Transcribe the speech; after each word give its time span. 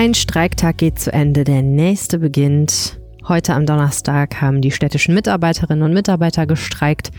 Ein 0.00 0.14
Streiktag 0.14 0.78
geht 0.78 1.00
zu 1.00 1.12
Ende, 1.12 1.42
der 1.42 1.60
nächste 1.60 2.20
beginnt. 2.20 3.00
Heute 3.26 3.52
am 3.54 3.66
Donnerstag 3.66 4.40
haben 4.40 4.60
die 4.60 4.70
städtischen 4.70 5.12
Mitarbeiterinnen 5.12 5.82
und 5.82 5.92
Mitarbeiter 5.92 6.46
gestreikt. 6.46 7.10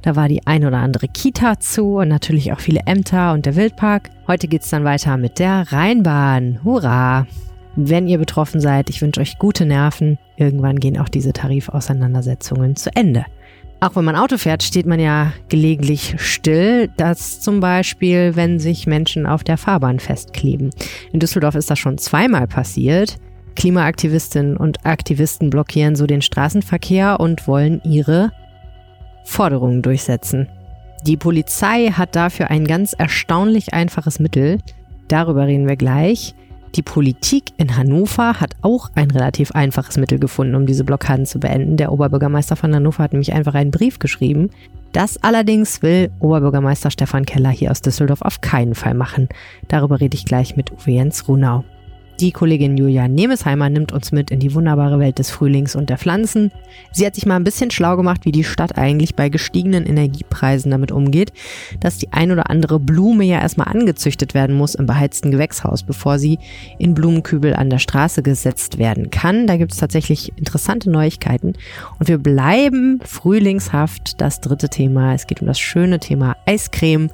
Da 0.00 0.16
war 0.16 0.28
die 0.28 0.46
ein 0.46 0.64
oder 0.64 0.78
andere 0.78 1.08
Kita 1.08 1.60
zu 1.60 1.96
und 1.96 2.08
natürlich 2.08 2.50
auch 2.50 2.60
viele 2.60 2.80
Ämter 2.86 3.34
und 3.34 3.44
der 3.44 3.54
Wildpark. 3.54 4.08
Heute 4.26 4.48
geht's 4.48 4.70
dann 4.70 4.82
weiter 4.82 5.18
mit 5.18 5.38
der 5.40 5.70
Rheinbahn. 5.72 6.60
Hurra! 6.64 7.26
Wenn 7.76 8.08
ihr 8.08 8.16
betroffen 8.16 8.62
seid, 8.62 8.88
ich 8.88 9.02
wünsche 9.02 9.20
euch 9.20 9.38
gute 9.38 9.66
Nerven. 9.66 10.16
Irgendwann 10.38 10.80
gehen 10.80 10.98
auch 10.98 11.10
diese 11.10 11.34
Tarifauseinandersetzungen 11.34 12.76
zu 12.76 12.96
Ende. 12.96 13.26
Auch 13.82 13.96
wenn 13.96 14.04
man 14.04 14.14
Auto 14.14 14.38
fährt, 14.38 14.62
steht 14.62 14.86
man 14.86 15.00
ja 15.00 15.32
gelegentlich 15.48 16.14
still. 16.18 16.88
Das 16.96 17.40
zum 17.40 17.58
Beispiel, 17.58 18.36
wenn 18.36 18.60
sich 18.60 18.86
Menschen 18.86 19.26
auf 19.26 19.42
der 19.42 19.58
Fahrbahn 19.58 19.98
festkleben. 19.98 20.70
In 21.12 21.18
Düsseldorf 21.18 21.56
ist 21.56 21.68
das 21.68 21.80
schon 21.80 21.98
zweimal 21.98 22.46
passiert. 22.46 23.16
Klimaaktivistinnen 23.56 24.56
und 24.56 24.86
Aktivisten 24.86 25.50
blockieren 25.50 25.96
so 25.96 26.06
den 26.06 26.22
Straßenverkehr 26.22 27.18
und 27.18 27.48
wollen 27.48 27.82
ihre 27.82 28.30
Forderungen 29.24 29.82
durchsetzen. 29.82 30.48
Die 31.04 31.16
Polizei 31.16 31.88
hat 31.88 32.14
dafür 32.14 32.52
ein 32.52 32.68
ganz 32.68 32.92
erstaunlich 32.92 33.74
einfaches 33.74 34.20
Mittel. 34.20 34.58
Darüber 35.08 35.48
reden 35.48 35.66
wir 35.66 35.74
gleich. 35.74 36.36
Die 36.74 36.82
Politik 36.82 37.52
in 37.58 37.76
Hannover 37.76 38.40
hat 38.40 38.56
auch 38.62 38.90
ein 38.94 39.10
relativ 39.10 39.52
einfaches 39.52 39.98
Mittel 39.98 40.18
gefunden, 40.18 40.54
um 40.54 40.64
diese 40.64 40.84
Blockaden 40.84 41.26
zu 41.26 41.38
beenden. 41.38 41.76
Der 41.76 41.92
Oberbürgermeister 41.92 42.56
von 42.56 42.74
Hannover 42.74 43.04
hat 43.04 43.12
nämlich 43.12 43.34
einfach 43.34 43.54
einen 43.54 43.70
Brief 43.70 43.98
geschrieben. 43.98 44.48
Das 44.92 45.22
allerdings 45.22 45.82
will 45.82 46.10
Oberbürgermeister 46.20 46.90
Stefan 46.90 47.26
Keller 47.26 47.50
hier 47.50 47.70
aus 47.70 47.82
Düsseldorf 47.82 48.22
auf 48.22 48.40
keinen 48.40 48.74
Fall 48.74 48.94
machen. 48.94 49.28
Darüber 49.68 50.00
rede 50.00 50.16
ich 50.16 50.24
gleich 50.24 50.56
mit 50.56 50.72
Uwe 50.72 50.92
Jens 50.92 51.28
Runau. 51.28 51.64
Die 52.22 52.30
Kollegin 52.30 52.76
Julia 52.76 53.08
Nemesheimer 53.08 53.68
nimmt 53.68 53.90
uns 53.90 54.12
mit 54.12 54.30
in 54.30 54.38
die 54.38 54.54
wunderbare 54.54 55.00
Welt 55.00 55.18
des 55.18 55.32
Frühlings 55.32 55.74
und 55.74 55.90
der 55.90 55.98
Pflanzen. 55.98 56.52
Sie 56.92 57.04
hat 57.04 57.16
sich 57.16 57.26
mal 57.26 57.34
ein 57.34 57.42
bisschen 57.42 57.72
schlau 57.72 57.96
gemacht, 57.96 58.24
wie 58.24 58.30
die 58.30 58.44
Stadt 58.44 58.78
eigentlich 58.78 59.16
bei 59.16 59.28
gestiegenen 59.28 59.84
Energiepreisen 59.84 60.70
damit 60.70 60.92
umgeht, 60.92 61.32
dass 61.80 61.98
die 61.98 62.12
ein 62.12 62.30
oder 62.30 62.48
andere 62.48 62.78
Blume 62.78 63.24
ja 63.24 63.40
erstmal 63.40 63.66
angezüchtet 63.66 64.34
werden 64.34 64.54
muss 64.54 64.76
im 64.76 64.86
beheizten 64.86 65.32
Gewächshaus, 65.32 65.82
bevor 65.82 66.20
sie 66.20 66.38
in 66.78 66.94
Blumenkübel 66.94 67.54
an 67.56 67.70
der 67.70 67.80
Straße 67.80 68.22
gesetzt 68.22 68.78
werden 68.78 69.10
kann. 69.10 69.48
Da 69.48 69.56
gibt 69.56 69.72
es 69.72 69.78
tatsächlich 69.78 70.32
interessante 70.36 70.90
Neuigkeiten. 70.90 71.54
Und 71.98 72.06
wir 72.06 72.18
bleiben 72.18 73.00
frühlingshaft. 73.04 74.20
Das 74.20 74.40
dritte 74.40 74.68
Thema. 74.68 75.12
Es 75.12 75.26
geht 75.26 75.40
um 75.40 75.48
das 75.48 75.58
schöne 75.58 75.98
Thema 75.98 76.36
Eiscreme. 76.46 77.10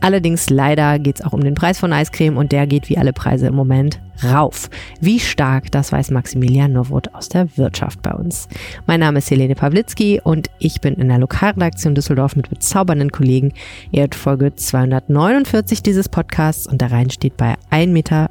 Allerdings 0.00 0.48
leider 0.50 0.98
geht 0.98 1.20
es 1.20 1.24
auch 1.24 1.32
um 1.32 1.44
den 1.44 1.54
Preis 1.54 1.78
von 1.78 1.92
Eiscreme 1.92 2.36
und 2.36 2.52
der 2.52 2.66
geht 2.66 2.88
wie 2.88 2.98
alle 2.98 3.12
Preise 3.12 3.46
im 3.46 3.54
Moment 3.54 4.00
rauf. 4.24 4.70
Wie 5.00 5.20
stark, 5.20 5.70
das 5.70 5.92
weiß 5.92 6.10
Maximilian 6.10 6.72
Nowot 6.72 7.14
aus 7.14 7.28
der 7.28 7.56
Wirtschaft 7.56 8.02
bei 8.02 8.12
uns. 8.12 8.48
Mein 8.86 9.00
Name 9.00 9.18
ist 9.18 9.30
Helene 9.30 9.54
Pawlitzki 9.54 10.20
und 10.22 10.50
ich 10.58 10.80
bin 10.80 10.94
in 10.94 11.08
der 11.08 11.18
Lokalredaktion 11.18 11.94
Düsseldorf 11.94 12.36
mit 12.36 12.48
bezaubernden 12.50 13.12
Kollegen. 13.12 13.52
Ihr 13.90 14.02
hört 14.02 14.14
Folge 14.14 14.54
249 14.54 15.82
dieses 15.82 16.08
Podcasts 16.08 16.66
und 16.66 16.80
der 16.80 16.92
Rhein 16.92 17.10
steht 17.10 17.36
bei 17.36 17.56
1,64 17.70 17.86
Meter. 17.88 18.30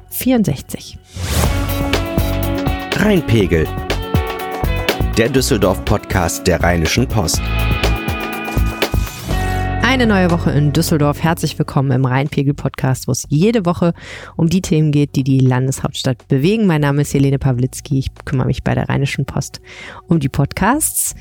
Rheinpegel. 2.96 3.66
Der 5.16 5.28
Düsseldorf-Podcast 5.28 6.46
der 6.46 6.62
Rheinischen 6.62 7.06
Post. 7.06 7.40
Eine 9.90 10.06
neue 10.06 10.30
Woche 10.30 10.52
in 10.52 10.72
Düsseldorf. 10.72 11.20
Herzlich 11.20 11.58
willkommen 11.58 11.90
im 11.90 12.04
Rheinpegel-Podcast, 12.04 13.08
wo 13.08 13.12
es 13.12 13.26
jede 13.28 13.66
Woche 13.66 13.92
um 14.36 14.48
die 14.48 14.62
Themen 14.62 14.92
geht, 14.92 15.16
die 15.16 15.24
die 15.24 15.40
Landeshauptstadt 15.40 16.28
bewegen. 16.28 16.68
Mein 16.68 16.82
Name 16.82 17.02
ist 17.02 17.12
Helene 17.12 17.40
Pawlitzki. 17.40 17.98
Ich 17.98 18.14
kümmere 18.24 18.46
mich 18.46 18.62
bei 18.62 18.76
der 18.76 18.88
Rheinischen 18.88 19.24
Post 19.24 19.60
um 20.06 20.20
die 20.20 20.28
Podcasts. 20.28 21.16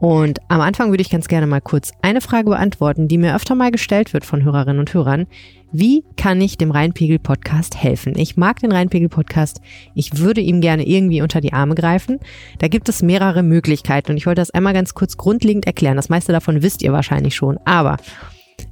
Und 0.00 0.38
am 0.48 0.62
Anfang 0.62 0.88
würde 0.88 1.02
ich 1.02 1.10
ganz 1.10 1.28
gerne 1.28 1.46
mal 1.46 1.60
kurz 1.60 1.92
eine 2.00 2.22
Frage 2.22 2.48
beantworten, 2.48 3.08
die 3.08 3.18
mir 3.18 3.36
öfter 3.36 3.54
mal 3.54 3.70
gestellt 3.70 4.14
wird 4.14 4.24
von 4.24 4.42
Hörerinnen 4.42 4.80
und 4.80 4.94
Hörern. 4.94 5.26
Wie 5.70 6.02
kann 6.16 6.40
ich 6.40 6.56
dem 6.56 6.70
Rheinpegel-Podcast 6.70 7.76
helfen? 7.76 8.14
Ich 8.16 8.38
mag 8.38 8.58
den 8.60 8.72
Rheinpegel-Podcast. 8.72 9.60
Ich 9.94 10.16
würde 10.16 10.40
ihm 10.40 10.62
gerne 10.62 10.88
irgendwie 10.88 11.20
unter 11.20 11.42
die 11.42 11.52
Arme 11.52 11.74
greifen. 11.74 12.20
Da 12.58 12.68
gibt 12.68 12.88
es 12.88 13.02
mehrere 13.02 13.42
Möglichkeiten 13.42 14.12
und 14.12 14.16
ich 14.16 14.24
wollte 14.24 14.40
das 14.40 14.50
einmal 14.50 14.72
ganz 14.72 14.94
kurz 14.94 15.18
grundlegend 15.18 15.66
erklären. 15.66 15.96
Das 15.96 16.08
meiste 16.08 16.32
davon 16.32 16.62
wisst 16.62 16.80
ihr 16.80 16.92
wahrscheinlich 16.92 17.34
schon. 17.34 17.58
Aber 17.66 17.98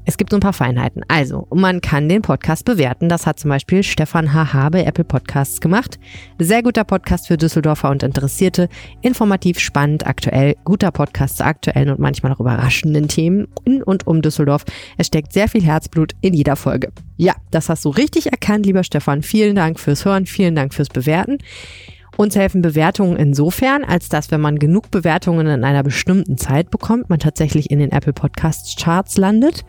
es 0.04 0.16
gibt 0.16 0.30
so 0.30 0.36
ein 0.36 0.40
paar 0.40 0.52
Feinheiten. 0.52 1.02
Also, 1.08 1.48
man 1.52 1.80
kann 1.80 2.08
den 2.08 2.22
Podcast 2.22 2.64
bewerten. 2.64 3.08
Das 3.08 3.26
hat 3.26 3.40
zum 3.40 3.50
Beispiel 3.50 3.82
Stefan 3.82 4.32
H. 4.32 4.68
bei 4.70 4.84
Apple 4.84 5.04
Podcasts 5.04 5.60
gemacht. 5.60 5.98
Sehr 6.38 6.62
guter 6.62 6.84
Podcast 6.84 7.26
für 7.26 7.36
Düsseldorfer 7.36 7.90
und 7.90 8.02
Interessierte. 8.02 8.68
Informativ, 9.02 9.58
spannend, 9.58 10.06
aktuell. 10.06 10.54
Guter 10.64 10.92
Podcast 10.92 11.38
zu 11.38 11.44
aktuellen 11.44 11.90
und 11.90 11.98
manchmal 11.98 12.32
auch 12.32 12.40
überraschenden 12.40 13.08
Themen 13.08 13.48
in 13.64 13.82
und 13.82 14.06
um 14.06 14.22
Düsseldorf. 14.22 14.64
Es 14.96 15.08
steckt 15.08 15.32
sehr 15.32 15.48
viel 15.48 15.64
Herzblut 15.64 16.12
in 16.20 16.34
jeder 16.34 16.56
Folge. 16.56 16.92
Ja, 17.16 17.34
das 17.50 17.68
hast 17.68 17.84
du 17.84 17.90
richtig 17.90 18.30
erkannt, 18.30 18.66
lieber 18.66 18.84
Stefan. 18.84 19.22
Vielen 19.22 19.56
Dank 19.56 19.80
fürs 19.80 20.04
Hören. 20.04 20.26
Vielen 20.26 20.54
Dank 20.54 20.72
fürs 20.72 20.88
Bewerten. 20.88 21.38
Uns 22.16 22.34
helfen 22.34 22.62
Bewertungen 22.62 23.16
insofern, 23.16 23.84
als 23.84 24.08
dass, 24.08 24.30
wenn 24.30 24.40
man 24.40 24.58
genug 24.58 24.90
Bewertungen 24.90 25.46
in 25.46 25.64
einer 25.64 25.82
bestimmten 25.82 26.38
Zeit 26.38 26.70
bekommt, 26.70 27.10
man 27.10 27.18
tatsächlich 27.18 27.70
in 27.70 27.78
den 27.78 27.92
Apple 27.92 28.14
Podcasts 28.14 28.74
Charts 28.76 29.18
landet. 29.18 29.64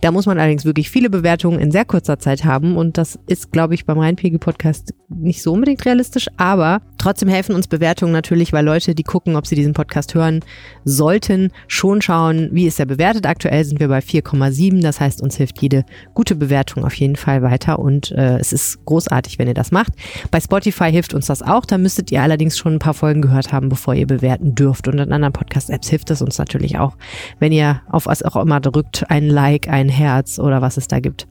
Da 0.00 0.10
muss 0.10 0.26
man 0.26 0.38
allerdings 0.38 0.64
wirklich 0.64 0.90
viele 0.90 1.10
Bewertungen 1.10 1.58
in 1.58 1.70
sehr 1.70 1.84
kurzer 1.84 2.18
Zeit 2.18 2.44
haben 2.44 2.76
und 2.76 2.96
das 2.96 3.18
ist, 3.26 3.52
glaube 3.52 3.74
ich, 3.74 3.84
beim 3.84 3.98
Rheinpegel 3.98 4.38
Podcast 4.38 4.94
nicht 5.08 5.42
so 5.42 5.52
unbedingt 5.52 5.84
realistisch, 5.84 6.28
aber 6.36 6.80
trotzdem 6.96 7.28
helfen 7.28 7.54
uns 7.54 7.66
Bewertungen 7.66 8.12
natürlich, 8.12 8.52
weil 8.52 8.64
Leute, 8.64 8.94
die 8.94 9.02
gucken, 9.02 9.36
ob 9.36 9.46
sie 9.46 9.54
diesen 9.54 9.72
Podcast 9.72 10.14
hören 10.14 10.40
sollten, 10.84 11.50
schon 11.68 12.00
schauen, 12.00 12.48
wie 12.52 12.66
ist 12.66 12.80
er 12.80 12.86
bewertet. 12.86 13.26
Aktuell 13.26 13.64
sind 13.64 13.80
wir 13.80 13.88
bei 13.88 13.98
4,7, 13.98 14.82
das 14.82 15.00
heißt, 15.00 15.20
uns 15.20 15.36
hilft 15.36 15.60
jede 15.60 15.84
gute 16.14 16.34
Bewertung 16.34 16.84
auf 16.84 16.94
jeden 16.94 17.16
Fall 17.16 17.42
weiter 17.42 17.78
und 17.78 18.12
äh, 18.12 18.38
es 18.38 18.52
ist 18.52 18.84
großartig, 18.86 19.38
wenn 19.38 19.48
ihr 19.48 19.54
das 19.54 19.72
macht. 19.72 19.92
Bei 20.30 20.40
Spotify 20.40 20.90
hilft 20.90 21.12
uns 21.12 21.26
das 21.26 21.42
auch, 21.42 21.66
da 21.66 21.76
müsstet 21.90 22.12
ihr 22.12 22.22
allerdings 22.22 22.56
schon 22.56 22.74
ein 22.74 22.78
paar 22.78 22.94
Folgen 22.94 23.20
gehört 23.20 23.52
haben, 23.52 23.68
bevor 23.68 23.94
ihr 23.94 24.06
bewerten 24.06 24.54
dürft. 24.54 24.86
Und 24.86 25.00
in 25.00 25.12
anderen 25.12 25.32
Podcast-Apps 25.32 25.88
hilft 25.88 26.08
es 26.10 26.22
uns 26.22 26.38
natürlich 26.38 26.78
auch, 26.78 26.96
wenn 27.40 27.50
ihr 27.50 27.82
auf 27.90 28.06
was 28.06 28.22
auch 28.22 28.36
immer 28.36 28.60
drückt, 28.60 29.10
ein 29.10 29.26
Like, 29.26 29.66
ein 29.66 29.88
Herz 29.88 30.38
oder 30.38 30.62
was 30.62 30.76
es 30.76 30.86
da 30.86 31.00
gibt. 31.00 31.26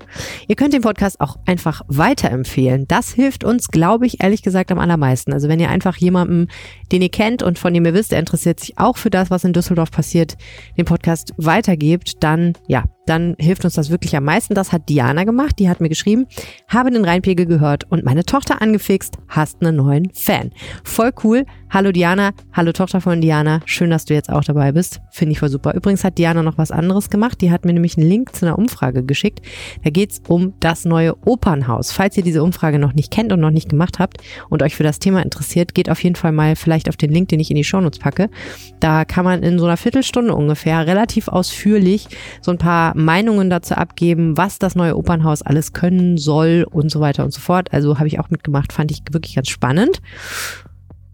Ihr 0.49 0.57
könnt 0.57 0.73
den 0.73 0.81
Podcast 0.81 1.21
auch 1.21 1.37
einfach 1.45 1.83
weiterempfehlen. 1.87 2.89
Das 2.89 3.13
hilft 3.13 3.45
uns, 3.45 3.69
glaube 3.69 4.05
ich, 4.05 4.21
ehrlich 4.21 4.41
gesagt 4.41 4.69
am 4.73 4.79
allermeisten. 4.79 5.31
Also 5.31 5.47
wenn 5.47 5.61
ihr 5.61 5.69
einfach 5.69 5.95
jemandem, 5.95 6.49
den 6.91 7.03
ihr 7.03 7.09
kennt 7.09 7.41
und 7.41 7.57
von 7.57 7.73
dem 7.73 7.85
ihr 7.85 7.93
wisst, 7.93 8.11
der 8.11 8.19
interessiert 8.19 8.59
sich 8.59 8.77
auch 8.77 8.97
für 8.97 9.09
das, 9.09 9.31
was 9.31 9.45
in 9.45 9.53
Düsseldorf 9.53 9.91
passiert, 9.91 10.35
den 10.77 10.83
Podcast 10.83 11.33
weitergebt, 11.37 12.21
dann 12.21 12.51
ja, 12.67 12.83
dann 13.09 13.35
hilft 13.39 13.65
uns 13.65 13.73
das 13.73 13.89
wirklich 13.89 14.15
am 14.15 14.23
meisten. 14.23 14.53
Das 14.53 14.71
hat 14.71 14.87
Diana 14.87 15.23
gemacht. 15.23 15.57
Die 15.57 15.67
hat 15.67 15.81
mir 15.81 15.89
geschrieben, 15.89 16.27
habe 16.67 16.91
den 16.91 17.03
Rheinpegel 17.03 17.47
gehört 17.47 17.89
und 17.89 18.05
meine 18.05 18.23
Tochter 18.23 18.61
angefixt, 18.61 19.17
hast 19.27 19.61
einen 19.61 19.77
neuen 19.77 20.11
Fan. 20.13 20.48
Voll 20.83 21.11
cool. 21.23 21.45
Hallo 21.71 21.91
Diana, 21.91 22.31
hallo 22.51 22.71
Tochter 22.71 22.99
von 22.99 23.21
Diana. 23.21 23.59
Schön, 23.65 23.91
dass 23.91 24.05
du 24.05 24.15
jetzt 24.15 24.31
auch 24.31 24.43
dabei 24.43 24.71
bist. 24.71 25.01
Finde 25.11 25.33
ich 25.33 25.39
voll 25.39 25.49
super. 25.49 25.75
Übrigens 25.75 26.03
hat 26.03 26.17
Diana 26.17 26.41
noch 26.41 26.57
was 26.57 26.71
anderes 26.71 27.11
gemacht. 27.11 27.41
Die 27.41 27.51
hat 27.51 27.63
mir 27.63 27.73
nämlich 27.73 27.95
einen 27.95 28.09
Link 28.09 28.35
zu 28.35 28.47
einer 28.47 28.57
Umfrage 28.57 29.03
geschickt. 29.03 29.41
Da 29.83 29.91
geht's 29.91 30.19
um 30.27 30.53
das 30.61 30.85
neue 30.85 31.15
Opernhaus. 31.27 31.91
Falls 31.91 32.17
ihr 32.17 32.23
diese 32.23 32.41
Umfrage 32.41 32.79
noch 32.79 32.93
nicht 32.93 33.11
kennt 33.11 33.31
und 33.31 33.39
noch 33.39 33.51
nicht 33.51 33.69
gemacht 33.69 33.99
habt 33.99 34.17
und 34.49 34.63
euch 34.63 34.75
für 34.75 34.81
das 34.81 34.97
Thema 34.97 35.21
interessiert, 35.21 35.75
geht 35.75 35.91
auf 35.91 36.03
jeden 36.03 36.15
Fall 36.15 36.31
mal 36.31 36.55
vielleicht 36.55 36.89
auf 36.89 36.97
den 36.97 37.11
Link, 37.11 37.29
den 37.29 37.39
ich 37.39 37.51
in 37.51 37.55
die 37.55 37.63
Shownotes 37.63 37.99
packe. 37.99 38.31
Da 38.79 39.05
kann 39.05 39.23
man 39.23 39.43
in 39.43 39.59
so 39.59 39.65
einer 39.65 39.77
Viertelstunde 39.77 40.33
ungefähr 40.33 40.87
relativ 40.87 41.27
ausführlich 41.27 42.07
so 42.41 42.49
ein 42.49 42.57
paar 42.57 42.97
Meinungen 42.97 43.51
dazu 43.51 43.75
abgeben, 43.75 44.37
was 44.37 44.57
das 44.57 44.73
neue 44.73 44.97
Opernhaus 44.97 45.43
alles 45.43 45.73
können 45.73 46.17
soll 46.17 46.65
und 46.71 46.89
so 46.89 46.99
weiter 46.99 47.23
und 47.23 47.31
so 47.31 47.41
fort. 47.41 47.71
Also 47.73 47.99
habe 47.99 48.07
ich 48.07 48.19
auch 48.19 48.31
mitgemacht, 48.31 48.73
fand 48.73 48.89
ich 48.89 49.03
wirklich 49.11 49.35
ganz 49.35 49.49
spannend. 49.49 50.01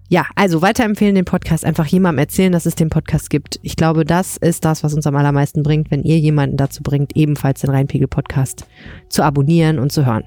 Ja, 0.07 0.27
also 0.35 0.61
weiterempfehlen 0.61 1.15
den 1.15 1.25
Podcast, 1.25 1.65
einfach 1.65 1.87
jemandem 1.87 2.19
erzählen, 2.19 2.51
dass 2.51 2.67
es 2.67 2.75
den 2.75 2.89
Podcast 2.89 3.31
gibt. 3.31 3.59
Ich 3.63 3.75
glaube, 3.75 4.05
das 4.05 4.37
ist 4.37 4.63
das, 4.63 4.83
was 4.83 4.93
uns 4.93 5.07
am 5.07 5.15
allermeisten 5.15 5.63
bringt, 5.63 5.89
wenn 5.89 6.03
ihr 6.03 6.19
jemanden 6.19 6.57
dazu 6.57 6.83
bringt, 6.83 7.15
ebenfalls 7.15 7.61
den 7.61 7.71
Rheinpegel-Podcast 7.71 8.67
zu 9.09 9.23
abonnieren 9.23 9.79
und 9.79 9.91
zu 9.91 10.05
hören. 10.05 10.23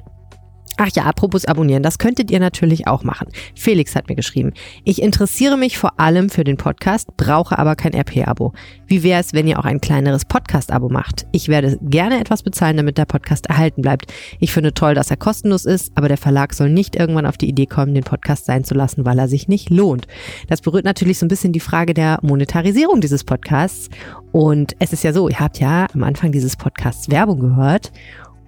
Ach 0.81 0.91
ja, 0.95 1.03
apropos 1.03 1.45
abonnieren, 1.45 1.83
das 1.83 1.99
könntet 1.99 2.31
ihr 2.31 2.39
natürlich 2.39 2.87
auch 2.87 3.03
machen. 3.03 3.27
Felix 3.57 3.97
hat 3.97 4.09
mir 4.09 4.15
geschrieben, 4.15 4.53
ich 4.85 5.03
interessiere 5.03 5.57
mich 5.57 5.77
vor 5.77 5.99
allem 5.99 6.31
für 6.31 6.45
den 6.45 6.57
Podcast, 6.57 7.17
brauche 7.17 7.59
aber 7.59 7.75
kein 7.75 7.95
RP-Abo. 7.95 8.53
Wie 8.87 9.03
wäre 9.03 9.21
es, 9.21 9.33
wenn 9.33 9.49
ihr 9.49 9.59
auch 9.59 9.65
ein 9.65 9.81
kleineres 9.81 10.25
Podcast-Abo 10.25 10.89
macht? 10.89 11.27
Ich 11.33 11.49
werde 11.49 11.81
gerne 11.83 12.21
etwas 12.21 12.45
bezahlen, 12.45 12.77
damit 12.77 12.97
der 12.97 13.07
Podcast 13.07 13.47
erhalten 13.47 13.83
bleibt. 13.83 14.15
Ich 14.39 14.53
finde 14.53 14.73
toll, 14.73 14.95
dass 14.95 15.11
er 15.11 15.17
kostenlos 15.17 15.65
ist, 15.65 15.91
aber 15.97 16.07
der 16.07 16.17
Verlag 16.17 16.55
soll 16.55 16.71
nicht 16.71 16.95
irgendwann 16.95 17.27
auf 17.27 17.39
die 17.39 17.49
Idee 17.49 17.67
kommen, 17.67 17.93
den 17.93 18.05
Podcast 18.05 18.47
sein 18.47 18.63
zu 18.63 18.75
lassen, 18.75 19.05
weil 19.05 19.19
er 19.19 19.27
sich 19.27 19.49
nicht 19.49 19.71
lohnt. 19.71 20.07
Das 20.47 20.61
berührt 20.61 20.85
natürlich 20.85 21.19
so 21.19 21.27
ein 21.27 21.29
bisschen 21.29 21.53
die 21.53 21.59
Frage 21.59 21.93
der 21.93 22.21
Monetarisierung 22.23 23.01
dieses 23.01 23.25
Podcasts. 23.25 23.91
Und 24.31 24.77
es 24.79 24.93
ist 24.93 25.03
ja 25.03 25.13
so, 25.13 25.29
ihr 25.29 25.41
habt 25.41 25.59
ja 25.59 25.89
am 25.93 26.05
Anfang 26.05 26.31
dieses 26.31 26.55
Podcasts 26.55 27.11
Werbung 27.11 27.41
gehört 27.41 27.91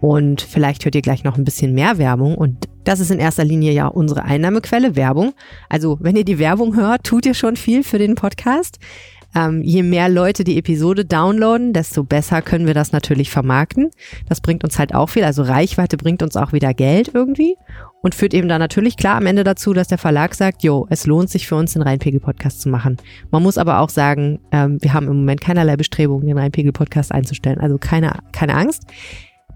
und 0.00 0.41
vielleicht 0.41 0.85
hört 0.85 0.94
ihr 0.94 1.02
gleich 1.02 1.25
noch 1.25 1.37
ein 1.37 1.44
bisschen 1.44 1.75
mehr 1.75 1.99
Werbung 1.99 2.35
und 2.37 2.69
Das 2.85 2.99
ist 2.99 3.11
in 3.11 3.19
erster 3.19 3.44
Linie 3.44 3.73
ja 3.73 3.87
unsere 3.88 4.25
Einnahmequelle, 4.25 4.97
Werbung. 4.97 5.35
Also 5.69 5.99
wenn 6.00 6.17
ihr 6.17 6.25
die 6.25 6.38
Werbung 6.38 6.76
hört, 6.76 7.05
tut 7.05 7.26
ihr 7.26 7.35
schon 7.35 7.56
viel 7.56 7.85
für 7.85 7.99
den 7.99 8.14
Podcast. 8.14 8.79
Ähm, 9.35 9.62
je 9.62 9.82
mehr 9.82 10.08
Leute 10.08 10.43
die 10.44 10.58
Episode 10.58 11.05
downloaden, 11.05 11.73
desto 11.73 12.02
besser 12.02 12.43
können 12.43 12.67
wir 12.67 12.75
das 12.75 12.93
natürlich 12.93 13.31
vermarkten. 13.31 13.91
Das 14.29 14.41
bringt 14.41 14.64
uns 14.64 14.79
halt 14.79 14.94
auch 14.94 15.08
viel. 15.08 15.25
Also 15.25 15.43
Reichweite 15.43 15.97
bringt 15.97 16.23
uns 16.23 16.37
auch 16.37 16.52
wieder 16.52 16.75
Geld 16.75 17.12
irgendwie 17.14 17.55
und 18.02 18.14
führt 18.14 18.35
eben 18.35 18.49
dann 18.49 18.61
natürlich 18.61 18.97
klar 18.97 19.17
am 19.17 19.26
Ende 19.26 19.44
dazu, 19.44 19.73
dass 19.73 19.88
der 19.88 19.99
Verlag 19.99 20.35
sagt, 20.35 20.64
jo, 20.64 20.87
es 20.91 21.06
lohnt 21.06 21.31
sich 21.31 21.47
für 21.47 21.55
uns, 21.56 21.75
den 21.75 21.82
Rheinpegel-Podcast 21.82 22.61
zu 22.61 22.70
machen. 22.70 22.97
Man 23.31 23.43
muss 23.43 23.58
aber 23.58 23.81
auch 23.81 23.91
sagen, 23.91 24.41
ähm, 24.50 24.79
wir 24.81 24.94
haben 24.94 25.06
im 25.06 25.19
Moment 25.19 25.41
keinerlei 25.41 25.76
Bestrebungen, 25.76 26.26
den 26.26 26.38
Rheinpegel-Podcast 26.38 27.12
einzustellen. 27.12 27.61
Also 27.61 27.79
keine, 27.79 28.19
keine 28.32 28.55
Angst. 28.55 28.85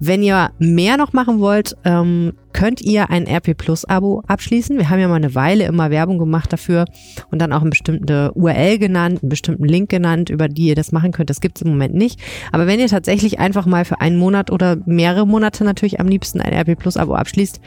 Wenn 0.07 0.23
ihr 0.23 0.51
mehr 0.59 0.99
noch 0.99 1.15
machen 1.15 1.41
wollt, 1.41 1.79
ähm, 1.85 2.35
könnt 2.53 2.83
ihr 2.83 3.09
ein 3.09 3.27
RP 3.27 3.57
Plus 3.57 3.87
Abo 3.87 4.23
abschließen. 4.27 4.77
Wir 4.77 4.91
haben 4.91 5.01
ja 5.01 5.09
mal 5.09 5.15
eine 5.15 5.35
Weile 5.35 5.65
immer 5.65 5.91
Werbung 5.91 6.19
gemacht 6.19 6.53
dafür 6.53 6.85
und 7.31 7.41
dann 7.41 7.55
auch 7.55 7.63
eine 7.63 7.71
bestimmte 7.71 8.31
URL 8.35 8.77
genannt, 8.79 9.23
einen 9.23 9.31
bestimmten 9.31 9.65
Link 9.65 9.89
genannt, 9.89 10.29
über 10.29 10.49
die 10.49 10.67
ihr 10.67 10.75
das 10.75 10.93
machen 10.93 11.13
könnt. 11.13 11.31
Das 11.31 11.41
gibt's 11.41 11.63
im 11.63 11.71
Moment 11.71 11.95
nicht. 11.95 12.21
Aber 12.53 12.67
wenn 12.67 12.81
ihr 12.81 12.89
tatsächlich 12.89 13.39
einfach 13.39 13.65
mal 13.65 13.87
für 13.87 14.03
einen 14.03 14.19
Monat 14.19 14.51
oder 14.51 14.77
mehrere 14.85 15.27
Monate 15.27 15.65
natürlich 15.65 16.01
am 16.01 16.09
liebsten 16.09 16.43
ein 16.43 16.53
RP 16.53 16.79
Plus 16.79 16.99
Abo 16.99 17.15
abschließt, 17.15 17.63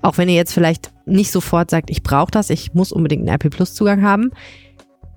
auch 0.00 0.16
wenn 0.16 0.28
ihr 0.28 0.36
jetzt 0.36 0.54
vielleicht 0.54 0.92
nicht 1.06 1.32
sofort 1.32 1.70
sagt, 1.70 1.90
ich 1.90 2.04
brauche 2.04 2.30
das, 2.30 2.50
ich 2.50 2.72
muss 2.72 2.92
unbedingt 2.92 3.28
einen 3.28 3.34
RP 3.34 3.50
Plus 3.50 3.74
Zugang 3.74 4.02
haben, 4.02 4.30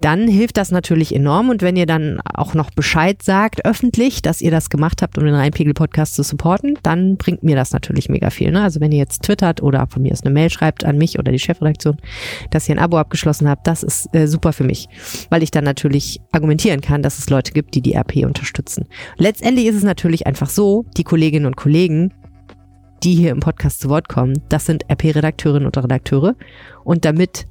dann 0.03 0.27
hilft 0.27 0.57
das 0.57 0.69
natürlich 0.69 1.15
enorm. 1.15 1.49
Und 1.49 1.61
wenn 1.61 1.77
ihr 1.77 1.85
dann 1.85 2.19
auch 2.21 2.53
noch 2.53 2.71
Bescheid 2.71 3.23
sagt, 3.23 3.65
öffentlich, 3.65 4.21
dass 4.21 4.41
ihr 4.41 4.51
das 4.51 4.69
gemacht 4.69 5.01
habt, 5.01 5.17
um 5.17 5.23
den 5.23 5.33
Rheinpegel-Podcast 5.33 6.15
zu 6.15 6.23
supporten, 6.23 6.77
dann 6.83 7.15
bringt 7.15 7.43
mir 7.43 7.55
das 7.55 7.71
natürlich 7.71 8.09
mega 8.09 8.29
viel. 8.29 8.51
Ne? 8.51 8.61
Also 8.61 8.81
wenn 8.81 8.91
ihr 8.91 8.97
jetzt 8.97 9.23
twittert 9.23 9.63
oder 9.63 9.87
von 9.87 10.01
mir 10.01 10.11
aus 10.11 10.21
eine 10.21 10.33
Mail 10.33 10.49
schreibt 10.49 10.83
an 10.83 10.97
mich 10.97 11.19
oder 11.19 11.31
die 11.31 11.39
Chefredaktion, 11.39 11.95
dass 12.51 12.67
ihr 12.67 12.75
ein 12.75 12.83
Abo 12.83 12.97
abgeschlossen 12.97 13.47
habt, 13.47 13.65
das 13.65 13.81
ist 13.81 14.13
äh, 14.13 14.27
super 14.27 14.51
für 14.51 14.65
mich, 14.65 14.89
weil 15.29 15.41
ich 15.41 15.51
dann 15.51 15.63
natürlich 15.63 16.19
argumentieren 16.33 16.81
kann, 16.81 17.01
dass 17.01 17.17
es 17.17 17.29
Leute 17.29 17.53
gibt, 17.53 17.73
die 17.73 17.81
die 17.81 17.95
RP 17.95 18.25
unterstützen. 18.25 18.87
Letztendlich 19.15 19.67
ist 19.67 19.75
es 19.75 19.83
natürlich 19.83 20.27
einfach 20.27 20.49
so, 20.49 20.83
die 20.97 21.05
Kolleginnen 21.05 21.45
und 21.45 21.55
Kollegen, 21.55 22.13
die 23.03 23.15
hier 23.15 23.31
im 23.31 23.39
Podcast 23.39 23.79
zu 23.79 23.87
Wort 23.89 24.09
kommen, 24.09 24.41
das 24.49 24.65
sind 24.65 24.83
RP-Redakteurinnen 24.89 25.65
und 25.65 25.77
Redakteure. 25.77 26.35
Und 26.83 27.05
damit 27.05 27.47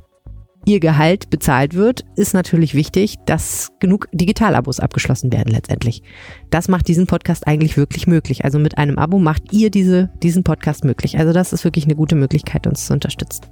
ihr 0.65 0.81
Gehalt 0.81 1.31
bezahlt 1.31 1.75
wird, 1.75 2.05
ist 2.17 2.35
natürlich 2.35 2.75
wichtig, 2.75 3.17
dass 3.27 3.71
genug 3.81 4.09
Digitalabos 4.13 4.81
abgeschlossen 4.81 5.33
werden 5.33 5.53
letztendlich. 5.53 6.03
Das 6.51 6.69
macht 6.69 6.89
diesen 6.89 7.07
Podcast 7.07 7.47
eigentlich 7.47 7.77
wirklich 7.77 8.07
möglich. 8.07 8.45
Also 8.45 8.59
mit 8.59 8.79
einem 8.79 8.99
Abo 8.99 9.19
macht 9.19 9.53
ihr 9.53 9.71
diese, 9.71 10.11
diesen 10.23 10.45
Podcast 10.45 10.85
möglich. 10.85 11.19
Also 11.19 11.33
das 11.33 11.53
ist 11.53 11.65
wirklich 11.65 11.85
eine 11.85 11.97
gute 11.97 12.15
Möglichkeit, 12.15 12.67
uns 12.67 12.87
zu 12.87 12.93
unterstützen. 12.93 13.47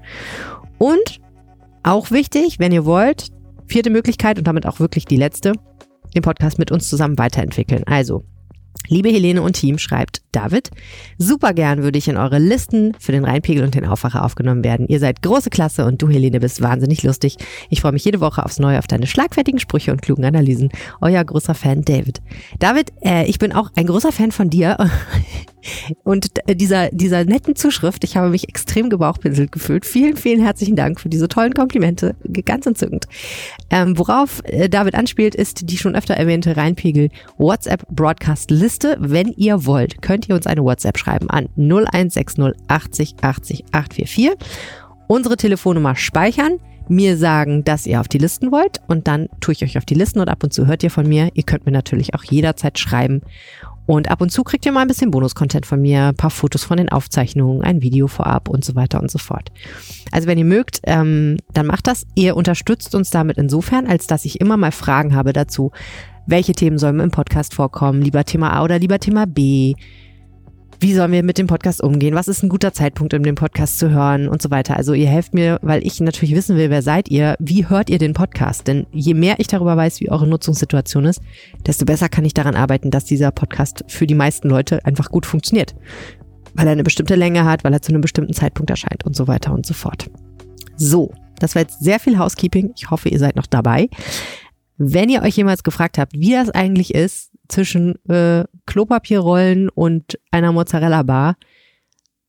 Und 0.78 1.20
auch 1.82 2.10
wichtig, 2.10 2.58
wenn 2.58 2.72
ihr 2.72 2.84
wollt, 2.84 3.28
vierte 3.66 3.90
Möglichkeit 3.90 4.38
und 4.38 4.46
damit 4.46 4.66
auch 4.66 4.80
wirklich 4.80 5.04
die 5.04 5.16
letzte, 5.16 5.52
den 6.14 6.22
Podcast 6.22 6.58
mit 6.58 6.70
uns 6.70 6.88
zusammen 6.88 7.18
weiterentwickeln. 7.18 7.84
Also 7.86 8.24
Liebe 8.88 9.08
Helene 9.08 9.42
und 9.42 9.52
Team, 9.52 9.78
schreibt 9.78 10.22
David, 10.32 10.70
super 11.18 11.52
gern 11.54 11.82
würde 11.82 11.98
ich 11.98 12.08
in 12.08 12.16
eure 12.16 12.38
Listen 12.38 12.92
für 12.98 13.12
den 13.12 13.24
Rheinpegel 13.24 13.64
und 13.64 13.74
den 13.74 13.84
Aufwacher 13.84 14.24
aufgenommen 14.24 14.64
werden. 14.64 14.86
Ihr 14.88 15.00
seid 15.00 15.22
große 15.22 15.50
Klasse 15.50 15.84
und 15.84 16.00
du, 16.02 16.08
Helene, 16.08 16.40
bist 16.40 16.60
wahnsinnig 16.62 17.02
lustig. 17.02 17.36
Ich 17.68 17.80
freue 17.80 17.92
mich 17.92 18.04
jede 18.04 18.20
Woche 18.20 18.44
aufs 18.44 18.58
Neue 18.58 18.78
auf 18.78 18.86
deine 18.86 19.06
schlagfertigen 19.06 19.60
Sprüche 19.60 19.92
und 19.92 20.02
klugen 20.02 20.24
Analysen. 20.24 20.70
Euer 21.00 21.24
großer 21.24 21.54
Fan 21.54 21.82
David. 21.82 22.20
David, 22.58 22.92
äh, 23.02 23.26
ich 23.26 23.38
bin 23.38 23.52
auch 23.52 23.70
ein 23.76 23.86
großer 23.86 24.12
Fan 24.12 24.32
von 24.32 24.50
dir 24.50 24.76
und 26.04 26.30
dieser, 26.48 26.90
dieser 26.90 27.24
netten 27.24 27.56
Zuschrift. 27.56 28.04
Ich 28.04 28.16
habe 28.16 28.30
mich 28.30 28.48
extrem 28.48 28.88
gebauchpinselt 28.88 29.52
gefühlt. 29.52 29.84
Vielen, 29.84 30.16
vielen 30.16 30.42
herzlichen 30.42 30.76
Dank 30.76 31.00
für 31.00 31.08
diese 31.08 31.28
tollen 31.28 31.54
Komplimente. 31.54 32.14
Ganz 32.44 32.66
entzückend. 32.66 33.06
Ähm, 33.70 33.98
worauf 33.98 34.42
äh, 34.44 34.68
David 34.68 34.94
anspielt, 34.94 35.34
ist 35.34 35.68
die 35.68 35.76
schon 35.76 35.94
öfter 35.94 36.14
erwähnte 36.14 36.56
Rheinpegel 36.56 37.10
WhatsApp 37.36 37.86
Broadcast 37.88 38.50
Liste. 38.70 38.96
Wenn 39.00 39.32
ihr 39.32 39.66
wollt, 39.66 40.00
könnt 40.00 40.28
ihr 40.28 40.36
uns 40.36 40.46
eine 40.46 40.62
WhatsApp 40.62 40.96
schreiben 40.96 41.28
an 41.28 41.48
0160 41.56 42.54
80 42.68 43.16
80 43.20 43.64
844. 43.72 44.30
Unsere 45.08 45.36
Telefonnummer 45.36 45.96
speichern 45.96 46.58
mir 46.88 47.16
sagen, 47.16 47.64
dass 47.64 47.86
ihr 47.86 48.00
auf 48.00 48.06
die 48.06 48.18
Listen 48.18 48.52
wollt 48.52 48.80
und 48.86 49.08
dann 49.08 49.28
tue 49.40 49.54
ich 49.54 49.64
euch 49.64 49.76
auf 49.76 49.84
die 49.84 49.94
Listen 49.94 50.20
und 50.20 50.28
ab 50.28 50.44
und 50.44 50.52
zu 50.52 50.68
hört 50.68 50.84
ihr 50.84 50.90
von 50.90 51.08
mir. 51.08 51.30
Ihr 51.34 51.42
könnt 51.42 51.66
mir 51.66 51.72
natürlich 51.72 52.14
auch 52.14 52.22
jederzeit 52.22 52.78
schreiben 52.78 53.22
und 53.86 54.08
ab 54.08 54.20
und 54.20 54.30
zu 54.30 54.44
kriegt 54.44 54.64
ihr 54.66 54.70
mal 54.70 54.82
ein 54.82 54.88
bisschen 54.88 55.10
Bonus-Content 55.10 55.66
von 55.66 55.82
mir, 55.82 56.08
ein 56.08 56.14
paar 56.14 56.30
Fotos 56.30 56.62
von 56.62 56.76
den 56.76 56.90
Aufzeichnungen, 56.90 57.62
ein 57.62 57.82
Video 57.82 58.06
vorab 58.06 58.48
und 58.48 58.64
so 58.64 58.76
weiter 58.76 59.00
und 59.00 59.10
so 59.10 59.18
fort. 59.18 59.50
Also 60.12 60.28
wenn 60.28 60.38
ihr 60.38 60.44
mögt, 60.44 60.80
ähm, 60.84 61.38
dann 61.54 61.66
macht 61.66 61.88
das. 61.88 62.06
Ihr 62.14 62.36
unterstützt 62.36 62.94
uns 62.94 63.10
damit 63.10 63.36
insofern, 63.36 63.88
als 63.88 64.06
dass 64.06 64.24
ich 64.24 64.40
immer 64.40 64.56
mal 64.56 64.70
Fragen 64.70 65.16
habe 65.16 65.32
dazu, 65.32 65.72
welche 66.26 66.52
Themen 66.52 66.78
sollen 66.78 67.00
im 67.00 67.10
Podcast 67.10 67.54
vorkommen, 67.54 68.02
lieber 68.02 68.24
Thema 68.24 68.52
A 68.52 68.64
oder 68.64 68.78
lieber 68.78 68.98
Thema 68.98 69.26
B 69.26 69.74
wie 70.82 70.94
sollen 70.94 71.12
wir 71.12 71.22
mit 71.22 71.36
dem 71.36 71.46
Podcast 71.46 71.82
umgehen, 71.82 72.14
was 72.14 72.26
ist 72.26 72.42
ein 72.42 72.48
guter 72.48 72.72
Zeitpunkt, 72.72 73.12
um 73.12 73.22
den 73.22 73.34
Podcast 73.34 73.78
zu 73.78 73.90
hören 73.90 74.28
und 74.28 74.40
so 74.40 74.50
weiter. 74.50 74.78
Also 74.78 74.94
ihr 74.94 75.08
helft 75.08 75.34
mir, 75.34 75.58
weil 75.60 75.86
ich 75.86 76.00
natürlich 76.00 76.34
wissen 76.34 76.56
will, 76.56 76.70
wer 76.70 76.80
seid 76.80 77.10
ihr, 77.10 77.36
wie 77.38 77.68
hört 77.68 77.90
ihr 77.90 77.98
den 77.98 78.14
Podcast? 78.14 78.66
Denn 78.66 78.86
je 78.90 79.12
mehr 79.12 79.38
ich 79.38 79.46
darüber 79.46 79.76
weiß, 79.76 80.00
wie 80.00 80.10
eure 80.10 80.26
Nutzungssituation 80.26 81.04
ist, 81.04 81.20
desto 81.66 81.84
besser 81.84 82.08
kann 82.08 82.24
ich 82.24 82.32
daran 82.32 82.56
arbeiten, 82.56 82.90
dass 82.90 83.04
dieser 83.04 83.30
Podcast 83.30 83.84
für 83.88 84.06
die 84.06 84.14
meisten 84.14 84.48
Leute 84.48 84.82
einfach 84.86 85.10
gut 85.10 85.26
funktioniert. 85.26 85.74
Weil 86.54 86.66
er 86.66 86.72
eine 86.72 86.82
bestimmte 86.82 87.14
Länge 87.14 87.44
hat, 87.44 87.62
weil 87.62 87.74
er 87.74 87.82
zu 87.82 87.92
einem 87.92 88.00
bestimmten 88.00 88.32
Zeitpunkt 88.32 88.70
erscheint 88.70 89.04
und 89.04 89.14
so 89.14 89.28
weiter 89.28 89.52
und 89.52 89.66
so 89.66 89.74
fort. 89.74 90.10
So, 90.76 91.12
das 91.38 91.54
war 91.54 91.62
jetzt 91.62 91.84
sehr 91.84 92.00
viel 92.00 92.18
Housekeeping. 92.18 92.72
Ich 92.74 92.90
hoffe, 92.90 93.10
ihr 93.10 93.18
seid 93.18 93.36
noch 93.36 93.46
dabei. 93.46 93.90
Wenn 94.82 95.10
ihr 95.10 95.20
euch 95.20 95.36
jemals 95.36 95.62
gefragt 95.62 95.98
habt, 95.98 96.14
wie 96.14 96.32
das 96.32 96.48
eigentlich 96.48 96.94
ist, 96.94 97.32
zwischen 97.48 97.96
äh, 98.08 98.44
Klopapierrollen 98.64 99.68
und 99.68 100.18
einer 100.30 100.52
Mozzarella-Bar 100.52 101.36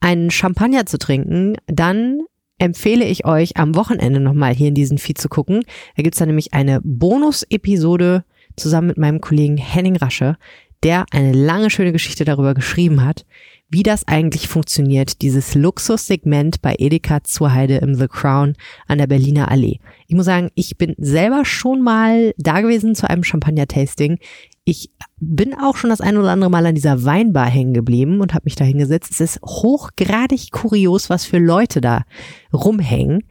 einen 0.01 0.31
Champagner 0.31 0.85
zu 0.85 0.97
trinken, 0.97 1.55
dann 1.67 2.19
empfehle 2.57 3.05
ich 3.05 3.23
euch 3.23 3.55
am 3.55 3.75
Wochenende 3.75 4.19
nochmal 4.19 4.53
hier 4.53 4.67
in 4.67 4.73
diesen 4.73 4.97
Feed 4.97 5.17
zu 5.17 5.29
gucken. 5.29 5.63
Da 5.95 6.03
gibt's 6.03 6.19
dann 6.19 6.27
nämlich 6.27 6.53
eine 6.53 6.81
Bonus-Episode 6.83 8.25
zusammen 8.57 8.87
mit 8.87 8.97
meinem 8.97 9.21
Kollegen 9.21 9.55
Henning 9.55 9.95
Rasche, 9.95 10.35
der 10.83 11.05
eine 11.11 11.31
lange, 11.31 11.69
schöne 11.69 11.93
Geschichte 11.93 12.25
darüber 12.25 12.53
geschrieben 12.53 13.05
hat, 13.05 13.25
wie 13.71 13.83
das 13.83 14.05
eigentlich 14.05 14.49
funktioniert, 14.49 15.21
dieses 15.21 15.55
Luxussegment 15.55 16.61
bei 16.61 16.75
Edeka 16.77 17.23
zur 17.23 17.53
Heide 17.53 17.77
im 17.77 17.95
The 17.95 18.09
Crown 18.09 18.55
an 18.85 18.97
der 18.97 19.07
Berliner 19.07 19.49
Allee. 19.49 19.79
Ich 20.07 20.15
muss 20.15 20.25
sagen, 20.25 20.49
ich 20.55 20.77
bin 20.77 20.93
selber 20.97 21.45
schon 21.45 21.81
mal 21.81 22.33
da 22.37 22.59
gewesen 22.59 22.95
zu 22.95 23.09
einem 23.09 23.23
Champagner-Tasting. 23.23 24.19
Ich 24.65 24.91
bin 25.19 25.53
auch 25.53 25.77
schon 25.77 25.89
das 25.89 26.01
ein 26.01 26.17
oder 26.17 26.31
andere 26.31 26.49
Mal 26.49 26.65
an 26.65 26.75
dieser 26.75 27.05
Weinbar 27.05 27.47
hängen 27.47 27.73
geblieben 27.73 28.19
und 28.19 28.33
habe 28.33 28.43
mich 28.43 28.55
da 28.55 28.65
hingesetzt. 28.65 29.09
Es 29.09 29.21
ist 29.21 29.41
hochgradig 29.41 30.51
kurios, 30.51 31.09
was 31.09 31.25
für 31.25 31.39
Leute 31.39 31.79
da 31.79 32.03
rumhängen. 32.53 33.23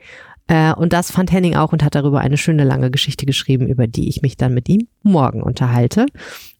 Äh, 0.51 0.75
und 0.75 0.93
das 0.93 1.13
fand 1.13 1.31
Henning 1.31 1.55
auch 1.55 1.73
und 1.73 1.85
hat 1.85 1.95
darüber 1.95 2.21
eine 2.21 2.37
schöne 2.37 2.65
lange 2.65 2.91
Geschichte 2.91 3.25
geschrieben, 3.25 3.69
über 3.69 3.87
die 3.87 4.09
ich 4.09 4.21
mich 4.21 4.37
dann 4.37 4.53
mit 4.53 4.69
ihm 4.69 4.89
morgen 5.03 5.43
unterhalte. 5.43 6.07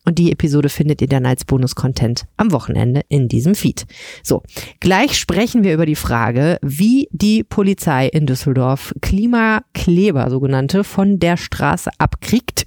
Und 0.05 0.19
die 0.19 0.31
Episode 0.31 0.69
findet 0.69 1.03
ihr 1.03 1.09
dann 1.09 1.27
als 1.27 1.45
Bonus-Content 1.45 2.27
am 2.37 2.53
Wochenende 2.53 3.03
in 3.09 3.29
diesem 3.29 3.57
Feed. 3.57 3.87
So, 4.23 4.43
gleich 4.79 5.19
sprechen 5.19 5.65
wir 5.65 5.75
über 5.75 5.87
die 5.87 5.97
Frage, 5.97 6.59
wie 6.63 7.09
die 7.11 7.43
Polizei 7.43 8.07
in 8.07 8.27
Düsseldorf 8.27 8.95
Klimakleber, 9.03 10.31
sogenannte, 10.31 10.85
von 10.85 11.19
der 11.19 11.37
Straße 11.37 11.91
abkriegt. 11.99 12.65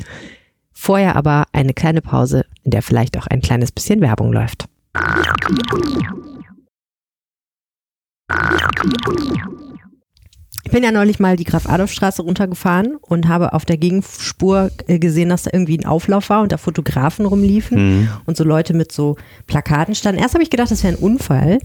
Vorher 0.74 1.16
aber 1.16 1.46
eine 1.54 1.74
kleine 1.74 2.02
Pause, 2.02 2.46
in 2.64 2.72
der 2.72 2.82
vielleicht 2.82 3.18
auch 3.18 3.28
ein 3.28 3.42
kleines 3.42 3.72
bisschen 3.72 4.02
Werbung 4.02 4.34
läuft. 4.34 4.66
Ich 10.66 10.72
bin 10.72 10.82
ja 10.82 10.92
neulich 10.92 11.20
mal 11.20 11.36
die 11.36 11.44
Graf-Adolf-Straße 11.44 12.22
runtergefahren 12.22 12.96
und 13.02 13.28
habe 13.28 13.52
auf 13.52 13.66
der 13.66 13.76
Gegenspur 13.76 14.72
äh, 14.88 14.98
gesehen, 14.98 15.28
dass 15.28 15.44
da 15.44 15.52
irgendwie 15.52 15.78
ein 15.78 15.86
Auflauf 15.86 16.30
war 16.30 16.42
und 16.42 16.54
da 16.54 16.58
Fotografen 16.58 17.26
rumliefen 17.26 18.00
mhm. 18.00 18.10
und 18.26 18.38
so 18.38 18.46
Leute 18.46 18.74
mit 18.74 18.94
so 18.94 19.18
Plakaten 19.46 19.94
standen. 19.94 20.22
Erst 20.22 20.36
habe 20.36 20.44
ich 20.44 20.50
gedacht, 20.50 20.72
das 20.72 20.84
wäre 20.84 20.94
ein 20.94 21.00
Unfall. 21.00 21.60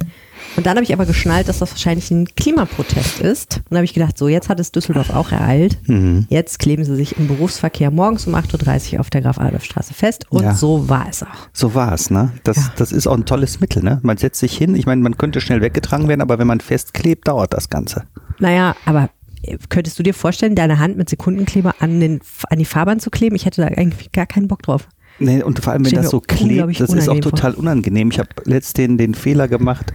Und 0.56 0.66
dann 0.66 0.76
habe 0.76 0.82
ich 0.82 0.92
aber 0.92 1.06
geschnallt, 1.06 1.48
dass 1.48 1.60
das 1.60 1.70
wahrscheinlich 1.70 2.10
ein 2.10 2.26
Klimaprotest 2.34 3.20
ist. 3.20 3.60
Und 3.70 3.76
habe 3.76 3.84
ich 3.84 3.94
gedacht, 3.94 4.18
so, 4.18 4.26
jetzt 4.26 4.48
hat 4.48 4.58
es 4.58 4.72
Düsseldorf 4.72 5.10
auch 5.10 5.30
ereilt. 5.30 5.78
Mhm. 5.88 6.26
Jetzt 6.28 6.58
kleben 6.58 6.84
sie 6.84 6.96
sich 6.96 7.16
im 7.18 7.28
Berufsverkehr 7.28 7.92
morgens 7.92 8.26
um 8.26 8.34
8.30 8.34 8.94
Uhr 8.94 9.00
auf 9.00 9.10
der 9.10 9.22
Graf-Adolf-Straße 9.22 9.94
fest. 9.94 10.26
Und 10.30 10.42
ja. 10.42 10.54
so 10.54 10.88
war 10.88 11.06
es 11.08 11.22
auch. 11.22 11.48
So 11.52 11.74
war 11.74 11.92
es, 11.92 12.10
ne? 12.10 12.32
Das, 12.42 12.56
ja. 12.56 12.72
das 12.76 12.90
ist 12.90 13.06
auch 13.06 13.16
ein 13.16 13.26
tolles 13.26 13.60
Mittel, 13.60 13.84
ne? 13.84 14.00
Man 14.02 14.16
setzt 14.16 14.40
sich 14.40 14.56
hin. 14.56 14.74
Ich 14.74 14.86
meine, 14.86 15.02
man 15.02 15.16
könnte 15.16 15.40
schnell 15.40 15.60
weggetragen 15.60 16.08
werden, 16.08 16.20
aber 16.20 16.38
wenn 16.38 16.48
man 16.48 16.60
festklebt, 16.60 17.28
dauert 17.28 17.52
das 17.52 17.68
Ganze. 17.68 18.04
Naja, 18.38 18.76
aber 18.84 19.10
äh, 19.42 19.58
könntest 19.68 19.98
du 19.98 20.02
dir 20.02 20.14
vorstellen, 20.14 20.54
deine 20.54 20.78
Hand 20.78 20.96
mit 20.96 21.08
Sekundenkleber 21.08 21.74
an, 21.80 22.00
den, 22.00 22.20
an 22.48 22.58
die 22.58 22.64
Fahrbahn 22.64 23.00
zu 23.00 23.10
kleben? 23.10 23.36
Ich 23.36 23.46
hätte 23.46 23.62
da 23.62 23.68
eigentlich 23.68 24.12
gar 24.12 24.26
keinen 24.26 24.48
Bock 24.48 24.62
drauf. 24.62 24.88
Nee, 25.20 25.42
und 25.42 25.58
vor 25.58 25.72
allem, 25.72 25.84
wenn 25.84 25.94
das 25.94 26.10
so 26.10 26.20
klebt, 26.20 26.80
das 26.80 26.92
ist 26.92 27.08
auch 27.08 27.18
total 27.18 27.54
unangenehm. 27.54 28.10
Ich 28.10 28.20
habe 28.20 28.28
letzt 28.44 28.78
den, 28.78 28.98
den 28.98 29.14
Fehler 29.14 29.48
gemacht, 29.48 29.92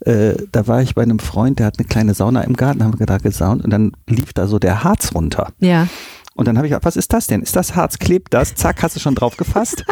äh, 0.00 0.34
da 0.50 0.66
war 0.66 0.82
ich 0.82 0.94
bei 0.94 1.02
einem 1.02 1.18
Freund, 1.18 1.60
der 1.60 1.66
hat 1.66 1.78
eine 1.78 1.86
kleine 1.86 2.14
Sauna 2.14 2.42
im 2.42 2.54
Garten, 2.54 2.82
haben 2.82 2.98
wir 2.98 3.06
da 3.06 3.18
gesaunt 3.18 3.64
und 3.64 3.70
dann 3.70 3.92
lief 4.08 4.32
da 4.32 4.46
so 4.46 4.58
der 4.58 4.82
Harz 4.82 5.14
runter. 5.14 5.52
Ja. 5.60 5.86
Und 6.34 6.48
dann 6.48 6.56
habe 6.56 6.66
ich 6.66 6.74
was 6.82 6.96
ist 6.96 7.12
das 7.12 7.28
denn? 7.28 7.42
Ist 7.42 7.54
das 7.54 7.76
Harz? 7.76 7.98
Klebt 7.98 8.34
das? 8.34 8.54
Zack, 8.56 8.82
hast 8.82 8.96
du 8.96 9.00
schon 9.00 9.14
drauf 9.14 9.36
gefasst. 9.36 9.84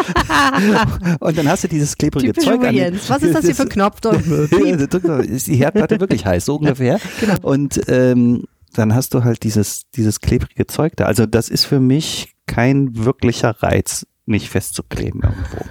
und 1.21 1.39
dann 1.39 1.49
hast 1.49 1.65
du 1.65 1.69
dieses 1.69 1.97
klebrige 1.97 2.33
Typisch 2.33 2.45
Zeug 2.45 2.65
an. 2.65 2.75
Jens. 2.75 3.09
Was 3.09 3.23
ist 3.23 3.35
das 3.35 3.45
hier 3.45 3.55
für 3.55 3.63
ein 3.63 3.69
Knopf? 3.69 4.01
ist 5.23 5.47
die 5.47 5.57
Herdplatte 5.57 6.01
wirklich 6.01 6.27
heiß, 6.27 6.45
so 6.45 6.57
ungefähr. 6.57 7.01
Genau. 7.21 7.37
Und 7.43 7.81
ähm, 7.89 8.45
dann 8.73 8.95
hast 8.95 9.15
du 9.15 9.23
halt 9.23 9.45
dieses, 9.45 9.85
dieses 9.95 10.21
klebrige 10.21 10.67
Zeug 10.67 10.95
da. 10.97 11.05
Also 11.05 11.27
das 11.27 11.49
ist 11.49 11.65
für 11.65 11.79
mich 11.79 12.35
kein 12.47 13.05
wirklicher 13.05 13.63
Reiz, 13.63 14.07
nicht 14.27 14.49
festzukleben 14.49 15.21
irgendwo. 15.23 15.65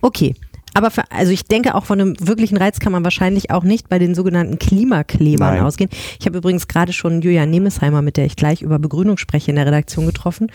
Okay. 0.00 0.34
Aber 0.74 0.90
für, 0.90 1.02
also 1.10 1.32
ich 1.32 1.44
denke, 1.44 1.74
auch 1.74 1.84
von 1.84 2.00
einem 2.00 2.16
wirklichen 2.18 2.56
Reiz 2.56 2.80
kann 2.80 2.92
man 2.92 3.04
wahrscheinlich 3.04 3.50
auch 3.50 3.62
nicht 3.62 3.88
bei 3.88 3.98
den 3.98 4.14
sogenannten 4.14 4.58
Klimaklebern 4.58 5.56
Nein. 5.56 5.64
ausgehen. 5.64 5.90
Ich 6.18 6.26
habe 6.26 6.38
übrigens 6.38 6.68
gerade 6.68 6.92
schon 6.92 7.20
Julia 7.20 7.46
Nemesheimer, 7.46 8.02
mit 8.02 8.16
der 8.16 8.26
ich 8.26 8.36
gleich 8.36 8.62
über 8.62 8.78
Begrünung 8.78 9.18
spreche, 9.18 9.50
in 9.50 9.56
der 9.56 9.66
Redaktion 9.66 10.06
getroffen 10.06 10.48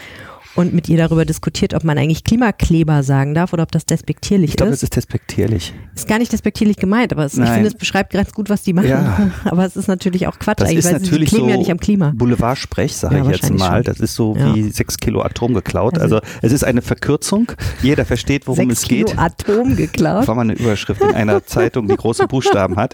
und 0.58 0.74
mit 0.74 0.90
ihr 0.90 0.98
darüber 0.98 1.24
diskutiert, 1.24 1.74
ob 1.74 1.84
man 1.86 1.98
eigentlich 1.98 2.24
Klimakleber 2.26 3.04
sagen 3.04 3.34
darf 3.34 3.54
oder 3.54 3.64
ob 3.64 3.72
das 3.72 3.86
despektierlich 3.86 4.50
Ich 4.52 4.56
glaube, 4.58 4.72
ist. 4.74 4.80
das 4.82 4.84
ist 4.88 4.96
despektierlich. 4.98 5.74
Ist 5.96 6.08
gar 6.08 6.20
nicht 6.20 6.34
despektierlich 6.34 6.76
gemeint, 6.78 7.14
aber 7.14 7.24
es, 7.26 7.38
ich 7.38 7.48
finde, 7.48 7.68
es 7.68 7.76
beschreibt 7.76 8.12
ganz 8.12 8.34
gut, 8.34 8.50
was 8.50 8.64
die 8.64 8.74
machen. 8.74 8.90
Ja. 8.90 9.32
Aber 9.46 9.66
es 9.66 9.76
ist 9.78 9.88
natürlich 9.88 10.28
auch 10.28 10.38
Quatsch 10.40 10.60
Das 10.60 10.70
eigentlich, 10.70 10.80
ist 10.86 10.92
weil 10.92 11.00
sie 11.00 11.06
natürlich 11.06 11.30
kleben 11.30 11.46
so 11.46 11.50
ja 11.52 11.58
nicht 11.58 11.72
am 11.72 11.80
Klima. 11.80 12.12
Boulevard-Sprech, 12.16 12.96
sage 12.96 13.16
Ja, 13.18 13.22
ich 13.24 13.30
jetzt 13.30 13.54
mal. 13.54 13.76
schon. 13.78 13.84
Das 13.84 14.00
ist 14.00 14.16
so 14.16 14.36
Ja. 14.36 14.54
wie 14.56 14.70
sechs 14.72 14.98
Kilo 14.98 15.22
Atom 15.22 15.54
geklaut. 15.54 15.98
Also- 15.98 16.18
Also, 16.18 16.28
es 16.42 16.52
ist 16.54 16.64
eine 16.64 16.82
Verkürzung. 16.82 17.52
Jeder 17.84 18.06
versteht, 18.06 18.48
worum 18.48 18.70
Sechs 18.70 18.82
es 18.84 18.88
Kilo 18.88 19.06
geht. 19.08 19.18
Atom 19.20 19.76
geklaut. 19.76 20.28
war 20.28 20.36
mal 20.36 20.42
eine 20.42 20.54
Überschrift 20.54 21.02
in 21.02 21.14
einer 21.14 21.46
Zeitung, 21.46 21.88
die 21.88 21.96
große 21.96 22.28
Buchstaben 22.28 22.78
hat. 22.78 22.94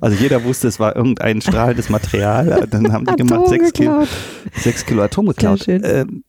Also 0.00 0.16
jeder 0.16 0.42
wusste, 0.44 0.68
es 0.68 0.80
war 0.80 0.96
irgendein 0.96 1.40
strahlendes 1.40 1.88
Material. 1.90 2.66
Dann 2.70 2.92
haben 2.92 3.04
die 3.06 3.14
gemacht, 3.16 3.40
Atom 3.40 3.48
sechs 3.50 3.72
Kilo, 3.72 4.06
sechs 4.54 4.84
Kilo 4.86 5.02
Atom 5.02 5.26
geklaut. 5.26 5.62
Sehr 5.62 5.80
schön. 5.80 5.82
Ähm, 5.84 6.23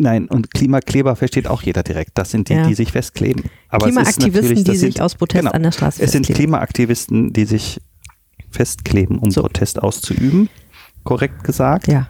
nein, 0.00 0.26
und 0.28 0.52
Klimakleber 0.52 1.16
versteht 1.16 1.46
auch 1.46 1.62
jeder 1.62 1.82
direkt. 1.82 2.12
Das 2.18 2.30
sind 2.30 2.48
die, 2.48 2.54
Ja. 2.54 2.66
die 2.66 2.74
sich 2.74 2.92
festkleben. 2.92 3.44
Aber 3.68 3.86
Klimaaktivisten, 3.86 4.64
die 4.64 4.76
sich 4.76 4.94
sind, 4.94 5.00
aus 5.00 5.14
Protest 5.14 5.42
genau. 5.42 5.52
an 5.52 5.62
der 5.62 5.72
Straße 5.72 6.02
Es 6.02 6.12
sind 6.12 6.26
festkleben. 6.26 6.52
Klimaaktivisten, 6.52 7.32
die 7.32 7.44
sich 7.44 7.80
festkleben, 8.50 9.18
um 9.18 9.30
So. 9.30 9.42
Protest 9.42 9.82
auszuüben. 9.82 10.48
Korrekt 11.04 11.44
gesagt. 11.44 11.86
Ja. 11.88 12.08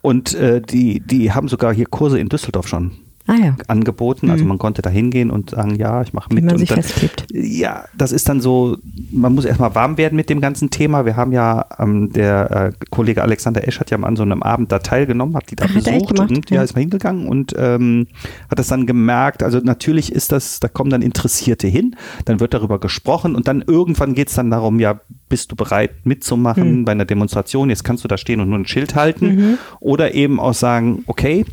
Und 0.00 0.34
äh, 0.34 0.60
die, 0.60 1.00
die 1.00 1.32
haben 1.32 1.48
sogar 1.48 1.74
hier 1.74 1.86
Kurse 1.86 2.18
in 2.18 2.28
Düsseldorf 2.28 2.68
schon 2.68 2.92
Ah 3.26 3.36
ja, 3.42 3.56
angeboten. 3.68 4.28
Also 4.30 4.44
Mhm. 4.44 4.48
man 4.48 4.58
konnte 4.58 4.82
da 4.82 4.90
hingehen 4.90 5.30
und 5.30 5.50
sagen, 5.50 5.76
ja, 5.76 6.02
ich 6.02 6.12
mache 6.12 6.28
wie 6.30 6.34
mit. 6.34 6.44
man 6.44 6.52
und 6.54 6.58
sich 6.58 6.68
dann, 6.68 6.82
festklebt. 6.82 7.24
ja, 7.32 7.84
das 7.96 8.12
ist 8.12 8.28
dann 8.28 8.42
so, 8.42 8.76
man 9.10 9.34
muss 9.34 9.46
erstmal 9.46 9.74
warm 9.74 9.96
werden 9.96 10.16
mit 10.16 10.28
dem 10.28 10.42
ganzen 10.42 10.68
Thema. 10.68 11.06
Wir 11.06 11.16
haben 11.16 11.32
ja, 11.32 11.64
ähm, 11.78 12.12
der 12.12 12.50
äh, 12.50 12.72
Kollege 12.90 13.22
Alexander 13.22 13.66
Esch 13.66 13.80
hat 13.80 13.90
ja 13.90 13.96
mal 13.96 14.08
an 14.08 14.16
so 14.16 14.22
einem 14.24 14.42
Abend 14.42 14.70
da 14.72 14.78
teilgenommen, 14.78 15.34
hat 15.36 15.50
die 15.50 15.56
da 15.56 15.64
Ach, 15.66 15.72
besucht 15.74 16.14
gemacht? 16.14 16.30
und 16.30 16.50
ja, 16.50 16.62
ist 16.62 16.74
mal 16.74 16.80
hingegangen 16.82 17.26
und 17.26 17.54
ähm, 17.56 18.08
hat 18.50 18.58
das 18.58 18.68
dann 18.68 18.86
gemerkt. 18.86 19.42
Also 19.42 19.58
natürlich 19.58 20.12
ist 20.12 20.30
das, 20.30 20.60
da 20.60 20.68
kommen 20.68 20.90
dann 20.90 21.00
Interessierte 21.00 21.66
hin, 21.66 21.96
dann 22.26 22.40
wird 22.40 22.52
darüber 22.52 22.78
gesprochen 22.78 23.34
und 23.36 23.48
dann 23.48 23.64
irgendwann 23.66 24.12
geht 24.14 24.28
es 24.28 24.34
dann 24.34 24.50
darum, 24.50 24.80
ja, 24.80 25.00
bist 25.30 25.50
du 25.50 25.56
bereit 25.56 25.92
mitzumachen 26.04 26.62
Hm. 26.64 26.84
bei 26.84 26.92
einer 26.92 27.06
Demonstration? 27.06 27.70
Jetzt 27.70 27.84
kannst 27.84 28.04
du 28.04 28.08
da 28.08 28.18
stehen 28.18 28.40
und 28.40 28.50
nur 28.50 28.58
ein 28.58 28.66
Schild 28.66 28.94
halten 28.94 29.34
Mhm. 29.34 29.58
oder 29.80 30.12
eben 30.14 30.38
auch 30.38 30.52
sagen, 30.54 31.04
okay, 31.06 31.46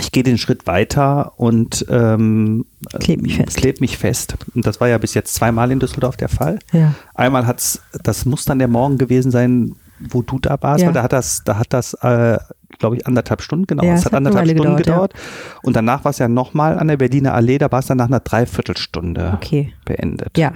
ich 0.00 0.10
gehe 0.10 0.22
den 0.22 0.38
Schritt 0.38 0.66
weiter 0.66 1.32
und 1.38 1.84
ähm, 1.90 2.64
Kleb 3.00 3.22
mich 3.22 3.36
fest. 3.36 3.56
Kleb 3.56 3.80
mich 3.80 3.98
fest. 3.98 4.36
Und 4.54 4.66
das 4.66 4.80
war 4.80 4.88
ja 4.88 4.98
bis 4.98 5.14
jetzt 5.14 5.34
zweimal 5.34 5.70
in 5.70 5.80
Düsseldorf 5.80 6.16
der 6.16 6.28
Fall. 6.28 6.58
Ja. 6.72 6.94
Einmal 7.14 7.46
hat's, 7.46 7.82
das 8.02 8.24
muss 8.24 8.44
dann 8.44 8.58
der 8.58 8.68
Morgen 8.68 8.98
gewesen 8.98 9.30
sein, 9.30 9.74
wo 10.00 10.22
du 10.22 10.38
da 10.38 10.56
warst, 10.60 10.80
Ja. 10.80 10.86
weil 10.88 10.94
da 10.94 11.02
hat 11.02 11.12
das, 11.12 11.42
da 11.44 11.58
hat 11.58 11.72
das, 11.72 11.94
äh, 11.94 12.38
glaube 12.78 12.96
ich, 12.96 13.06
anderthalb 13.06 13.42
Stunden 13.42 13.66
genau. 13.66 13.84
Ja, 13.84 13.92
es 13.92 14.00
es 14.00 14.06
hat 14.06 14.12
hat 14.12 14.16
anderthalb 14.18 14.46
Stunden 14.48 14.76
gedauert, 14.76 15.12
gedauert. 15.12 15.14
Und 15.62 15.76
danach 15.76 16.04
war 16.04 16.10
es 16.10 16.18
ja 16.18 16.26
nochmal 16.26 16.78
an 16.78 16.88
der 16.88 16.96
Berliner 16.96 17.34
Allee, 17.34 17.58
da 17.58 17.70
war 17.70 17.80
es 17.80 17.86
dann 17.86 17.98
nach 17.98 18.06
einer 18.06 18.20
Dreiviertelstunde 18.20 19.32
Okay. 19.36 19.72
beendet. 19.84 20.36
Ja. 20.36 20.52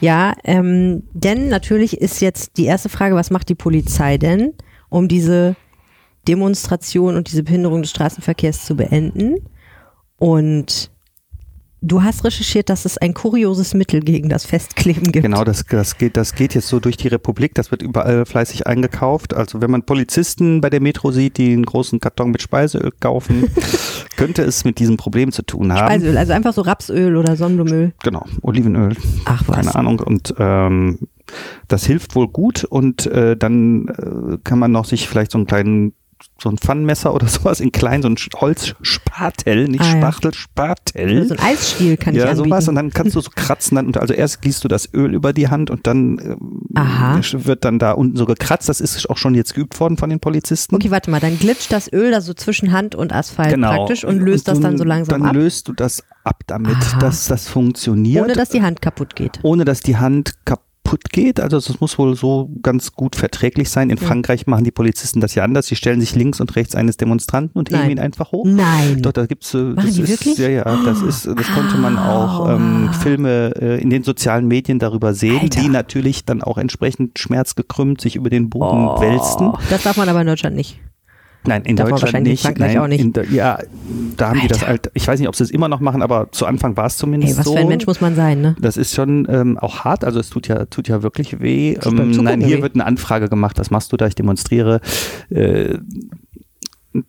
Ja, 0.00 0.34
ähm, 0.44 1.04
denn 1.12 1.48
natürlich 1.48 2.00
ist 2.00 2.20
jetzt 2.20 2.56
die 2.56 2.66
erste 2.66 2.88
Frage, 2.88 3.14
was 3.16 3.30
macht 3.30 3.48
die 3.48 3.54
Polizei 3.56 4.16
denn, 4.18 4.52
um 4.88 5.08
diese 5.08 5.56
Demonstration 6.26 7.16
und 7.16 7.30
diese 7.30 7.42
Behinderung 7.42 7.82
des 7.82 7.90
Straßenverkehrs 7.90 8.64
zu 8.64 8.76
beenden? 8.76 9.36
Und 10.18 10.90
du 11.82 12.02
hast 12.02 12.24
recherchiert, 12.24 12.68
dass 12.68 12.84
es 12.84 12.98
ein 12.98 13.14
kurioses 13.14 13.74
Mittel 13.74 14.00
gegen 14.00 14.28
das 14.28 14.44
Festkleben 14.44 15.12
gibt. 15.12 15.24
Genau, 15.24 15.44
das, 15.44 15.64
das, 15.64 15.98
geht, 15.98 16.16
das 16.16 16.34
geht 16.34 16.54
jetzt 16.54 16.68
so 16.68 16.80
durch 16.80 16.96
die 16.96 17.08
Republik, 17.08 17.54
das 17.54 17.70
wird 17.70 17.82
überall 17.82 18.26
fleißig 18.26 18.66
eingekauft. 18.66 19.34
Also 19.34 19.60
wenn 19.60 19.70
man 19.70 19.82
Polizisten 19.82 20.60
bei 20.60 20.70
der 20.70 20.80
Metro 20.80 21.10
sieht, 21.12 21.38
die 21.38 21.52
einen 21.52 21.66
großen 21.66 22.00
Karton 22.00 22.30
mit 22.30 22.42
Speiseöl 22.42 22.92
kaufen, 23.00 23.50
könnte 24.16 24.42
es 24.42 24.64
mit 24.64 24.78
diesem 24.78 24.96
Problem 24.96 25.32
zu 25.32 25.42
tun 25.42 25.72
haben. 25.72 25.86
Speiseöl, 25.86 26.16
also 26.16 26.32
einfach 26.32 26.52
so 26.52 26.62
Rapsöl 26.62 27.16
oder 27.16 27.36
Sonnenblumenöl. 27.36 27.92
Genau, 28.02 28.24
Olivenöl, 28.42 28.96
Ach 29.24 29.44
was. 29.46 29.56
keine 29.56 29.74
Ahnung. 29.74 30.00
Und 30.00 30.34
ähm, 30.38 30.98
das 31.68 31.84
hilft 31.84 32.14
wohl 32.14 32.28
gut 32.28 32.64
und 32.64 33.06
äh, 33.06 33.36
dann 33.36 33.88
äh, 33.88 34.38
kann 34.44 34.58
man 34.58 34.72
noch 34.72 34.84
sich 34.84 35.08
vielleicht 35.08 35.32
so 35.32 35.38
einen 35.38 35.46
kleinen 35.46 35.92
so 36.42 36.48
ein 36.50 36.58
Pfannenmesser 36.58 37.14
oder 37.14 37.26
sowas 37.28 37.60
in 37.60 37.72
klein, 37.72 38.02
so 38.02 38.08
ein 38.08 38.16
Holzspatel, 38.40 39.68
nicht 39.68 39.80
Ah, 39.82 39.84
ja. 39.92 39.96
Spachtel, 39.98 40.34
Spatel. 40.34 41.26
So 41.28 41.34
ein 41.34 41.40
Eisstiel 41.40 41.96
kann 41.96 42.14
ich 42.14 42.20
ja, 42.20 42.28
anbieten. 42.30 42.48
sowas 42.48 42.68
und 42.68 42.74
dann 42.74 42.90
kannst 42.90 43.14
du 43.16 43.20
so 43.20 43.30
kratzen 43.34 43.76
dann 43.76 43.86
und 43.86 43.98
also 43.98 44.12
erst 44.14 44.42
gießt 44.42 44.62
du 44.64 44.68
das 44.68 44.92
Öl 44.92 45.14
über 45.14 45.32
die 45.32 45.48
Hand 45.48 45.70
und 45.70 45.86
dann 45.86 46.36
Aha. 46.74 47.20
wird 47.32 47.64
dann 47.64 47.78
da 47.78 47.92
unten 47.92 48.16
so 48.16 48.26
gekratzt. 48.26 48.68
Das 48.68 48.80
ist 48.80 49.08
auch 49.08 49.16
schon 49.16 49.34
jetzt 49.34 49.54
geübt 49.54 49.78
worden 49.80 49.96
von 49.96 50.10
den 50.10 50.20
Polizisten. 50.20 50.74
Okay, 50.74 50.90
warte 50.90 51.10
mal, 51.10 51.20
dann 51.20 51.38
glitscht 51.38 51.72
das 51.72 51.92
Öl 51.92 52.10
da 52.10 52.20
so 52.20 52.34
zwischen 52.34 52.72
Hand 52.72 52.94
und 52.94 53.12
Asphalt 53.12 53.50
genau. 53.50 53.70
praktisch 53.74 54.04
und 54.04 54.18
löst 54.20 54.48
das 54.48 54.58
du- 54.58 54.62
dann 54.62 54.78
so 54.78 54.84
langsam 54.84 55.20
Dann 55.20 55.28
ab, 55.30 55.34
löst 55.36 55.68
du 55.68 55.72
das 55.72 56.02
ab 56.24 56.42
damit, 56.46 56.76
Aha. 56.76 56.98
dass 56.98 57.26
das 57.28 57.48
funktioniert. 57.48 58.24
ohne 58.24 58.34
dass 58.34 58.48
die 58.50 58.62
Hand 58.62 58.82
kaputt 58.82 59.16
geht. 59.16 59.38
ohne 59.42 59.64
dass 59.64 59.80
die 59.80 59.96
Hand 59.96 60.34
kaputt 60.44 60.64
geht. 61.10 61.40
Also 61.40 61.56
es 61.56 61.80
muss 61.80 61.98
wohl 61.98 62.16
so 62.16 62.50
ganz 62.62 62.92
gut 62.92 63.16
verträglich 63.16 63.70
sein. 63.70 63.90
In 63.90 63.96
Ja. 63.98 64.04
Frankreich 64.06 64.46
machen 64.46 64.64
die 64.64 64.70
Polizisten 64.70 65.20
das 65.20 65.34
ja 65.34 65.44
anders. 65.44 65.66
Sie 65.66 65.76
stellen 65.76 66.00
sich 66.00 66.14
links 66.14 66.40
und 66.40 66.54
rechts 66.56 66.74
eines 66.74 66.96
Demonstranten 66.96 67.58
und 67.58 67.70
heben 67.70 67.80
Nein. 67.80 67.90
ihn 67.92 67.98
einfach 67.98 68.32
hoch. 68.32 68.44
Nein. 68.46 69.02
Doch, 69.02 69.12
da 69.12 69.26
gibt's 69.26 69.54
äh, 69.54 69.58
Machen 69.58 69.86
das 69.86 69.98
ist 69.98 70.08
wirklich? 70.08 70.38
ja 70.38 70.48
ja, 70.48 70.64
das 70.84 71.02
ist 71.02 71.26
das 71.26 71.46
konnte 71.54 71.76
man 71.78 71.98
auch 71.98 72.46
Ah. 72.46 72.54
ähm, 72.56 72.90
Filme 73.02 73.52
äh, 73.60 73.80
in 73.80 73.90
den 73.90 74.02
sozialen 74.02 74.46
Medien 74.48 74.78
darüber 74.78 75.14
sehen, 75.14 75.40
Alter. 75.42 75.60
die 75.60 75.68
natürlich 75.68 76.24
dann 76.24 76.42
auch 76.42 76.58
entsprechend 76.58 77.18
schmerzgekrümmt 77.18 78.00
sich 78.00 78.16
über 78.16 78.30
den 78.30 78.50
Boden 78.50 79.00
wälzen. 79.00 79.48
Oh, 79.48 79.58
Das 79.70 79.82
darf 79.82 79.96
man 79.96 80.08
aber 80.08 80.20
in 80.20 80.26
Deutschland 80.26 80.56
nicht. 80.56 80.80
Nein, 81.46 81.62
in 81.64 81.76
Darf 81.76 81.88
Deutschland 81.88 82.02
wahrscheinlich 82.14 82.30
in 82.30 82.32
nicht. 82.32 82.42
Frankreich 82.42 82.74
Nein, 82.74 82.82
auch 82.82 82.88
nicht. 82.88 83.16
Der- 83.16 83.30
ja, 83.30 83.58
da 84.16 84.28
haben 84.30 84.40
die 84.40 84.48
das 84.48 84.58
Alter. 84.58 84.68
halt. 84.68 84.90
Ich 84.94 85.06
weiß 85.06 85.18
nicht, 85.20 85.28
ob 85.28 85.36
sie 85.36 85.44
es 85.44 85.50
immer 85.50 85.68
noch 85.68 85.80
machen, 85.80 86.02
aber 86.02 86.28
zu 86.32 86.46
Anfang 86.46 86.76
war 86.76 86.86
es 86.86 86.96
zumindest 86.96 87.34
Ey, 87.34 87.38
was 87.38 87.44
so. 87.46 87.52
für 87.54 87.60
ein 87.60 87.68
Mensch 87.68 87.86
muss 87.86 88.00
man 88.00 88.14
sein, 88.14 88.40
ne? 88.40 88.56
Das 88.60 88.76
ist 88.76 88.94
schon 88.94 89.26
ähm, 89.30 89.58
auch 89.58 89.84
hart, 89.84 90.04
also 90.04 90.18
es 90.20 90.30
tut 90.30 90.48
ja, 90.48 90.66
tut 90.66 90.88
ja 90.88 91.02
wirklich 91.02 91.40
weh. 91.40 91.78
Ähm, 91.84 92.10
nein, 92.10 92.40
hier 92.40 92.58
weh. 92.58 92.62
wird 92.62 92.74
eine 92.74 92.84
Anfrage 92.86 93.28
gemacht, 93.28 93.58
was 93.58 93.70
machst 93.70 93.92
du 93.92 93.96
da? 93.96 94.06
Ich 94.06 94.14
demonstriere. 94.14 94.80
Äh, 95.30 95.78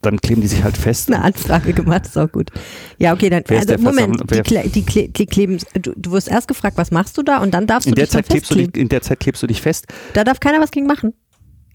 dann 0.02 0.20
kleben 0.20 0.42
die 0.42 0.48
sich 0.48 0.64
halt 0.64 0.76
fest. 0.78 1.12
Eine 1.12 1.24
Anfrage 1.24 1.74
gemacht, 1.74 2.06
ist 2.06 2.18
auch 2.18 2.32
gut. 2.32 2.50
Ja, 2.98 3.14
okay, 3.14 3.30
dann, 3.30 3.44
also 3.50 3.66
der 3.68 3.80
Moment, 3.80 4.22
die, 4.30 4.42
Kle 4.42 4.68
die, 4.68 4.84
Kle 4.84 5.08
die 5.10 5.26
kleben, 5.26 5.60
du, 5.82 5.94
du 5.96 6.12
wirst 6.12 6.28
erst 6.28 6.48
gefragt, 6.48 6.78
was 6.78 6.92
machst 6.92 7.18
du 7.18 7.24
da 7.24 7.38
und 7.38 7.54
dann 7.54 7.68
darfst 7.68 7.86
du 7.86 7.92
in, 7.92 7.96
der 7.96 8.06
dich 8.06 8.12
dann 8.14 8.24
Zeit 8.24 8.30
klebst 8.30 8.52
du 8.52 8.56
dich, 8.56 8.76
in 8.76 8.90
der 8.90 9.02
Zeit 9.02 9.20
klebst 9.20 9.42
du 9.44 9.48
dich 9.48 9.62
fest. 9.62 9.88
Da 10.14 10.24
darf 10.24 10.40
keiner 10.40 10.60
was 10.60 10.72
gegen 10.72 10.88
machen. 10.88 11.14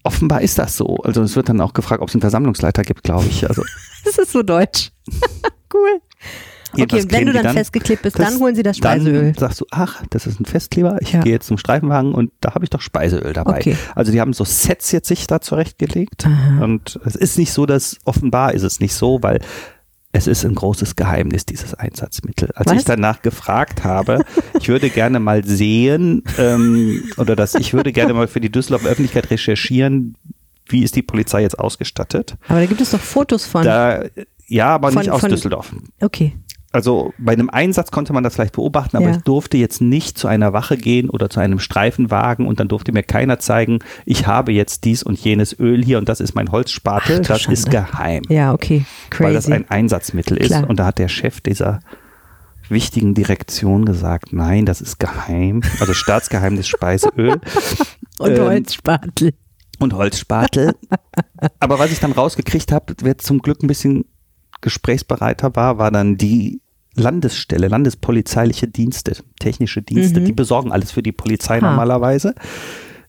Offenbar 0.03 0.41
ist 0.41 0.59
das 0.59 0.75
so. 0.75 0.97
Also 0.97 1.21
es 1.23 1.35
wird 1.35 1.49
dann 1.49 1.61
auch 1.61 1.73
gefragt, 1.73 2.01
ob 2.01 2.09
es 2.09 2.15
einen 2.15 2.21
Versammlungsleiter 2.21 2.83
gibt, 2.83 3.03
glaube 3.03 3.25
ich. 3.27 3.47
Also 3.47 3.63
Das 4.05 4.17
ist 4.17 4.31
so 4.31 4.43
deutsch. 4.43 4.91
cool. 5.73 6.01
Okay, 6.75 7.05
wenn 7.09 7.27
du 7.27 7.33
die 7.33 7.41
dann, 7.43 7.53
festgeklebt 7.53 8.01
bist, 8.01 8.17
dann 8.17 8.39
holen 8.39 8.55
sie 8.55 8.63
das 8.63 8.77
Speiseöl. 8.77 9.33
Dann 9.33 9.35
sagst 9.35 9.61
du, 9.61 9.65
ach, 9.69 10.03
das 10.09 10.25
ist 10.25 10.39
ein 10.39 10.45
Festkleber. 10.45 10.97
Ich 11.01 11.13
Ja. 11.13 11.21
gehe 11.21 11.31
jetzt 11.33 11.45
zum 11.47 11.59
Streifenwagen 11.59 12.15
und 12.15 12.31
da 12.41 12.55
habe 12.55 12.65
ich 12.65 12.71
doch 12.71 12.81
Speiseöl 12.81 13.31
dabei. 13.31 13.57
Okay. 13.57 13.77
Also 13.93 14.11
die 14.11 14.19
haben 14.19 14.33
so 14.33 14.43
Sets 14.43 14.91
jetzt 14.91 15.07
sich 15.07 15.27
da 15.27 15.39
zurechtgelegt. 15.39 16.25
Aha. 16.25 16.63
Und 16.63 16.99
es 17.05 17.15
ist 17.15 17.37
nicht 17.37 17.53
so, 17.53 17.67
dass 17.67 17.97
offenbar 18.05 18.53
ist 18.55 18.63
es 18.63 18.79
nicht 18.79 18.95
so, 18.95 19.21
weil 19.21 19.39
es 20.15 20.27
ist 20.27 20.45
ein 20.45 20.53
großes 20.55 20.95
Geheimnis, 20.95 21.45
dieses 21.45 21.73
Einsatzmittel. 21.73 22.51
Als 22.55 22.69
Was? 22.71 22.77
ich 22.79 22.85
danach 22.85 23.21
gefragt 23.23 23.83
habe, 23.83 24.23
ich 24.59 24.69
würde 24.69 24.89
gerne 24.89 25.19
mal 25.19 25.43
sehen, 25.43 26.23
ähm, 26.37 27.03
oder 27.17 27.35
dass 27.35 27.55
ich 27.55 27.73
würde 27.73 27.91
gerne 27.91 28.13
mal 28.13 28.27
für 28.27 28.39
die 28.39 28.51
Düsseldorfer 28.51 28.89
Öffentlichkeit 28.89 29.31
recherchieren, 29.31 30.15
wie 30.67 30.83
ist 30.83 30.95
die 30.95 31.01
Polizei 31.01 31.41
jetzt 31.41 31.57
ausgestattet. 31.59 32.35
Aber 32.47 32.59
da 32.59 32.65
gibt 32.67 32.79
es 32.79 32.91
doch 32.91 32.99
Fotos 32.99 33.45
von. 33.45 33.63
Da, 33.63 34.03
ja, 34.47 34.67
aber 34.67 34.91
Von- 34.91 35.01
nicht 35.01 35.09
aus 35.11 35.21
von- 35.21 35.29
Düsseldorf. 35.31 35.73
okay. 35.99 36.33
Also 36.73 37.13
bei 37.19 37.31
einem 37.33 37.49
Einsatz 37.51 37.91
konnte 37.91 38.11
man 38.13 38.23
das 38.23 38.33
vielleicht 38.33 38.55
beobachten, 38.55 38.97
aber 38.97 39.05
Ja. 39.05 39.11
ich 39.15 39.21
durfte 39.21 39.57
jetzt 39.57 39.79
nicht 39.79 40.17
zu 40.17 40.27
einer 40.27 40.53
Wache 40.53 40.75
gehen 40.75 41.09
oder 41.09 41.29
zu 41.29 41.39
einem 41.39 41.59
Streifenwagen 41.59 42.47
und 42.47 42.59
dann 42.59 42.67
durfte 42.67 42.91
mir 42.91 43.03
keiner 43.03 43.37
zeigen, 43.39 43.79
ich 44.05 44.25
habe 44.27 44.51
jetzt 44.51 44.83
dies 44.83 45.03
und 45.03 45.19
jenes 45.19 45.57
Öl 45.59 45.83
hier 45.85 45.99
und 45.99 46.09
das 46.09 46.19
ist 46.19 46.33
mein 46.33 46.51
Holzspatel. 46.51 47.21
Ach 47.23 47.27
das 47.27 47.45
ist 47.45 47.71
Schande. 47.71 47.87
geheim, 47.91 48.23
Ja, 48.27 48.53
okay. 48.53 48.85
weil 49.19 49.33
das 49.33 49.45
Crazy. 49.45 49.53
ein 49.55 49.69
Einsatzmittel 49.69 50.35
ist. 50.37 50.47
Klar. 50.47 50.67
Und 50.67 50.79
da 50.79 50.85
hat 50.87 50.97
der 50.97 51.09
Chef 51.09 51.41
dieser 51.41 51.79
wichtigen 52.69 53.13
Direktion 53.13 53.85
gesagt, 53.85 54.33
nein, 54.33 54.65
das 54.65 54.81
ist 54.81 54.99
geheim, 54.99 55.61
also 55.79 55.93
Staatsgeheimnis 55.93 56.67
Speiseöl. 56.67 57.39
Und 58.19 58.31
Ähm, 58.31 58.41
Holzspatel. 58.45 59.33
und 59.79 59.93
Holzspatel. 59.93 60.73
Aber 61.59 61.77
was 61.77 61.91
ich 61.91 61.99
dann 61.99 62.13
rausgekriegt 62.13 62.71
habe, 62.71 62.95
wer 63.01 63.17
zum 63.19 63.39
Glück 63.43 63.61
ein 63.61 63.67
bisschen 63.67 64.05
gesprächsbereiter 64.61 65.55
war, 65.55 65.77
war 65.77 65.91
dann 65.91 66.15
die 66.17 66.61
Landesstelle, 66.95 67.67
landespolizeiliche 67.67 68.67
Dienste, 68.67 69.13
technische 69.39 69.81
Dienste, 69.81 70.19
Mhm. 70.19 70.25
die 70.25 70.33
besorgen 70.33 70.71
alles 70.71 70.91
für 70.91 71.03
die 71.03 71.11
Polizei 71.11 71.59
Ha. 71.59 71.69
normalerweise. 71.69 72.35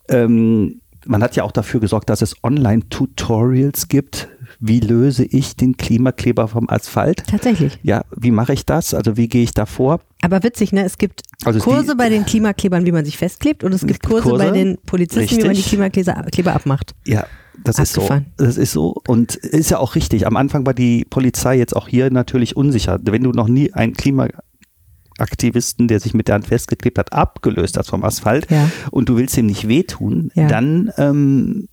Ähm, 0.08 0.80
man 1.06 1.22
hat 1.22 1.36
ja 1.36 1.42
auch 1.44 1.52
dafür 1.52 1.80
gesorgt, 1.80 2.08
dass 2.08 2.22
es 2.22 2.34
Online-Tutorials 2.42 3.88
gibt. 3.88 4.28
Wie 4.60 4.80
löse 4.80 5.24
ich 5.24 5.56
den 5.56 5.76
Klimakleber 5.76 6.48
vom 6.48 6.68
Asphalt? 6.70 7.24
Tatsächlich. 7.26 7.78
Ja, 7.82 8.04
wie 8.16 8.30
mache 8.30 8.54
ich 8.54 8.64
das? 8.64 8.94
Also 8.94 9.16
wie 9.16 9.28
gehe 9.28 9.42
ich 9.42 9.52
da 9.52 9.66
vor? 9.66 10.00
Aber 10.22 10.42
witzig, 10.42 10.72
ne? 10.72 10.84
Es 10.84 10.96
gibt 10.96 11.22
Also 11.44 11.58
die- 11.58 11.64
Kurse 11.64 11.96
bei 11.96 12.08
den 12.08 12.24
Klimaklebern, 12.24 12.86
wie 12.86 12.92
man 12.92 13.04
sich 13.04 13.18
festklebt, 13.18 13.64
und 13.64 13.74
es 13.74 13.86
gibt 13.86 14.02
Kurse, 14.06 14.22
Kurse, 14.22 14.44
bei 14.44 14.50
den 14.52 14.78
Polizisten, 14.86 15.30
wie 15.36 15.40
man 15.40 15.42
die 15.50 15.56
richtig. 15.58 15.66
Klimakleber 15.66 16.22
Kleber 16.32 16.54
abmacht. 16.54 16.94
Ja, 17.06 17.26
das 17.62 17.78
ist 17.78 17.92
so. 17.92 18.08
Das 18.36 18.56
ist 18.56 18.72
so 18.72 18.96
und 19.06 19.36
ist 19.36 19.70
ja 19.70 19.78
auch 19.78 19.94
richtig. 19.94 20.26
Am 20.26 20.36
Anfang 20.36 20.66
war 20.66 20.74
die 20.74 21.04
Polizei 21.08 21.56
jetzt 21.56 21.74
auch 21.76 21.88
hier 21.88 22.10
natürlich 22.10 22.56
unsicher. 22.56 22.98
Wenn 23.02 23.22
du 23.22 23.30
noch 23.30 23.48
nie 23.48 23.72
einen 23.72 23.94
Klimaaktivisten, 23.94 25.88
der 25.88 26.00
sich 26.00 26.14
mit 26.14 26.28
der 26.28 26.36
Hand 26.36 26.46
festgeklebt 26.46 26.98
hat, 26.98 27.12
abgelöst 27.12 27.76
hast 27.78 27.90
vom 27.90 28.04
Asphalt 28.04 28.50
Ja. 28.50 28.70
und 28.90 29.08
du 29.08 29.16
willst 29.16 29.36
ihm 29.36 29.46
nicht 29.46 29.68
wehtun, 29.68 30.30
Ja. 30.34 30.46
dann 30.48 30.90
ähm, 30.98 31.68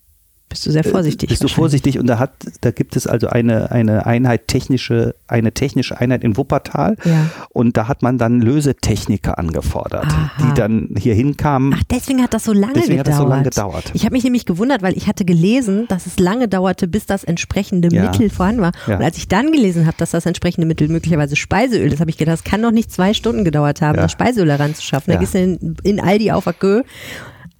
Bist 0.51 0.65
du 0.67 0.71
sehr 0.71 0.83
vorsichtig. 0.83 1.29
bist 1.29 1.43
du 1.43 1.47
vorsichtig 1.47 1.97
und 1.97 2.05
da 2.07 2.19
hat, 2.19 2.31
da 2.61 2.71
gibt 2.71 2.95
es 2.95 3.07
also 3.07 3.27
eine, 3.27 3.71
eine 3.71 4.05
Einheit 4.05 4.47
technische, 4.47 5.15
eine 5.27 5.53
technische 5.53 5.99
Einheit 5.99 6.23
in 6.23 6.37
Wuppertal 6.37 6.97
Ja. 7.05 7.29
und 7.49 7.77
da 7.77 7.87
hat 7.87 8.03
man 8.03 8.17
dann 8.17 8.41
Lösetechniker 8.41 9.39
angefordert, 9.39 10.05
Aha. 10.05 10.31
die 10.43 10.53
dann 10.53 10.89
hier 10.97 11.15
hinkamen. 11.15 11.73
Ach, 11.77 11.83
deswegen 11.89 12.21
hat 12.21 12.33
das 12.33 12.43
so 12.43 12.53
lange 12.53 12.73
Deswegen 12.73 12.99
hat 12.99 13.05
gedauert. 13.05 13.07
das 13.07 13.17
so 13.17 13.27
lange 13.29 13.43
gedauert. 13.43 13.91
Ich 13.93 14.03
habe 14.05 14.13
mich 14.13 14.23
nämlich 14.23 14.45
gewundert, 14.45 14.81
weil 14.81 14.95
ich 14.97 15.07
hatte 15.07 15.25
gelesen, 15.25 15.87
dass 15.87 16.05
es 16.05 16.19
lange 16.19 16.47
dauerte, 16.47 16.87
bis 16.87 17.05
das 17.05 17.23
entsprechende 17.23 17.87
Ja. 17.91 18.03
Mittel 18.03 18.29
vorhanden 18.29 18.61
war. 18.61 18.71
Ja. 18.87 18.97
Und 18.97 19.03
als 19.03 19.17
ich 19.17 19.27
dann 19.27 19.51
gelesen 19.51 19.85
habe, 19.85 19.95
dass 19.97 20.11
das 20.11 20.25
entsprechende 20.25 20.67
Mittel 20.67 20.89
möglicherweise 20.89 21.35
Speiseöl 21.37 21.91
ist, 21.93 21.99
habe 22.01 22.09
ich 22.09 22.17
gedacht, 22.17 22.33
das 22.33 22.43
kann 22.43 22.61
doch 22.61 22.71
nicht 22.71 22.91
zwei 22.91 23.13
Stunden 23.13 23.45
gedauert 23.45 23.81
haben, 23.81 23.95
das 23.97 24.11
Speiseöl 24.11 24.49
heranzuschaffen. 24.51 25.13
Da 25.13 25.19
gehst 25.19 25.33
du 25.33 25.39
in, 25.39 25.77
in 25.83 25.99
Aldi 26.01 26.31
auf 26.31 26.45
Akö. 26.47 26.81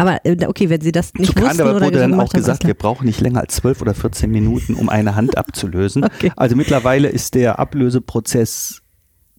Aber 0.01 0.25
äh, 0.25 0.36
okay, 0.48 0.72
wenn 0.72 0.81
sie 0.81 0.91
das 0.91 1.13
nicht 1.13 1.27
Zu 1.27 1.36
wussten 1.36 1.58
Karneval 1.58 1.75
oder 1.75 1.86
wurde 1.86 2.00
dann 2.00 2.15
auch 2.15 2.22
haben, 2.22 2.29
gesagt, 2.39 2.65
wir 2.65 2.74
brauchen 2.74 3.05
nicht 3.05 3.22
länger 3.22 3.41
als 3.41 3.58
12 3.58 3.84
oder 3.84 3.93
14 3.93 4.31
Minuten, 4.31 4.74
um 4.74 4.89
eine 4.89 5.15
Hand 5.15 5.38
abzulösen. 5.38 6.05
Okay. 6.22 6.31
Also 6.36 6.55
mittlerweile 6.55 7.08
ist 7.08 7.36
der 7.36 7.58
Ablöseprozess 7.58 8.81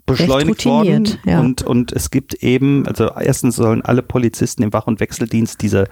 beschleunigt 0.06 0.64
worden 0.64 1.18
ja. 1.24 1.38
und, 1.40 1.62
und 1.62 1.92
es 1.92 2.10
gibt 2.10 2.34
eben, 2.34 2.86
also 2.86 3.10
erstens 3.20 3.56
sollen 3.56 3.82
alle 3.82 4.02
Polizisten 4.02 4.62
im 4.62 4.72
Wach- 4.72 4.86
und 4.86 5.00
Wechseldienst 5.00 5.60
diese 5.60 5.88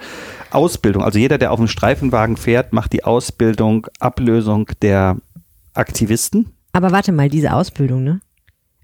Ausbildung, 0.50 1.02
also 1.02 1.18
jeder, 1.18 1.38
der 1.38 1.52
auf 1.52 1.58
dem 1.58 1.68
Streifenwagen 1.68 2.36
fährt, 2.36 2.72
macht 2.72 2.92
die 2.92 3.04
Ausbildung 3.04 3.86
Ablösung 3.98 4.70
der 4.82 5.16
Aktivisten. 5.74 6.50
Aber 6.72 6.92
warte 6.92 7.12
mal, 7.12 7.28
diese 7.28 7.52
Ausbildung, 7.52 8.02
ne? 8.02 8.20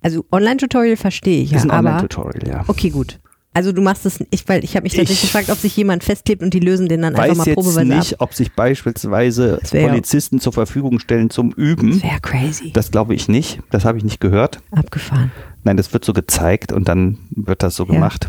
Also 0.03 0.25
Online-Tutorial 0.31 0.97
verstehe 0.97 1.43
ich 1.43 1.51
ja, 1.51 1.57
Das 1.57 1.65
ist 1.65 1.71
ein 1.71 1.77
aber 1.77 1.89
Online-Tutorial, 1.89 2.49
ja. 2.49 2.65
okay, 2.69 2.91
gut. 2.91 3.19
Also 3.57 3.73
du 3.73 3.81
machst 3.81 4.05
es, 4.05 4.23
ich, 4.31 4.47
weil 4.51 4.63
ich 4.65 4.77
habe 4.77 4.83
mich 4.85 4.93
tatsächlich 4.93 5.25
Ich 5.25 5.33
gefragt, 5.33 5.49
ob 5.49 5.57
sich 5.57 5.75
jemand 5.79 6.05
festklebt 6.05 6.43
und 6.43 6.53
die 6.53 6.61
lösen 6.61 6.89
den 6.91 7.01
dann 7.01 7.15
einfach 7.15 7.29
Weiß 7.31 7.39
mal 7.39 7.47
jetzt 7.47 7.55
probeweise 7.55 7.85
nicht, 7.87 8.21
ob 8.21 8.35
sich 8.35 8.53
beispielsweise 8.53 9.59
Das 9.63 9.73
ja- 9.73 9.89
Polizisten 9.89 10.41
zur 10.41 10.53
Verfügung 10.53 10.99
stellen 10.99 11.31
zum 11.31 11.53
ab. 11.53 11.59
Üben. 11.59 12.03
Wäre 12.03 12.21
crazy. 12.21 12.71
Das 12.75 12.91
glaube 12.91 13.15
ich 13.15 13.29
nicht. 13.29 13.61
Das 13.71 13.87
habe 13.87 13.97
ich 13.97 14.05
nicht 14.05 14.21
gehört. 14.21 14.61
Abgefahren. 14.73 15.33
Nein, 15.65 15.79
das 15.79 15.91
wird 15.95 16.05
so 16.05 16.13
gezeigt 16.13 16.71
und 16.71 16.87
dann 16.87 17.17
wird 17.31 17.63
das 17.63 17.77
so 17.77 17.85
Ja. 17.87 17.95
gemacht. 17.95 18.27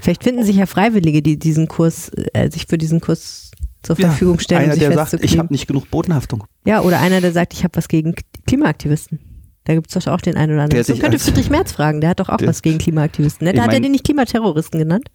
Vielleicht 0.00 0.22
finden 0.22 0.44
sich 0.44 0.54
ja 0.56 0.66
Freiwillige, 0.66 1.22
die 1.22 1.38
diesen 1.40 1.66
Kurs, 1.66 2.12
äh, 2.32 2.48
sich 2.48 2.66
für 2.66 2.78
diesen 2.78 3.00
Kurs 3.00 3.50
zur 3.82 3.96
Verfügung 3.96 4.38
stellen, 4.38 4.62
Einer, 4.62 4.74
um 4.74 4.78
sich 4.78 4.88
der 4.88 4.94
sagt, 5.06 5.24
ich 5.24 5.38
habe 5.38 5.52
nicht 5.52 5.66
genug 5.66 5.90
Bodenhaftung. 5.90 6.44
ja, 6.64 6.82
oder 6.82 7.00
einer, 7.00 7.20
der 7.20 7.32
sagt, 7.32 7.52
ich 7.52 7.64
habe 7.64 7.76
was 7.76 7.88
gegen 7.88 8.14
Klimaaktivisten. 8.46 9.18
Da 9.66 9.74
gibt 9.74 9.88
es 9.94 10.04
doch 10.04 10.12
auch 10.12 10.20
den 10.20 10.36
einen 10.36 10.52
oder 10.54 10.62
anderen. 10.62 10.84
Sich 10.84 11.00
könnte 11.00 11.18
Friedrich 11.18 11.50
Merz 11.50 11.72
fragen, 11.72 12.00
der 12.00 12.10
hat 12.10 12.20
doch 12.20 12.28
auch 12.28 12.38
was 12.44 12.62
gegen 12.62 12.78
Klimaaktivisten. 12.78 13.46
Ne? 13.46 13.52
Da 13.52 13.64
hat 13.64 13.72
er 13.72 13.80
den 13.80 13.90
nicht 13.92 14.04
Klimaterroristen 14.04 14.78
genannt. 14.78 15.08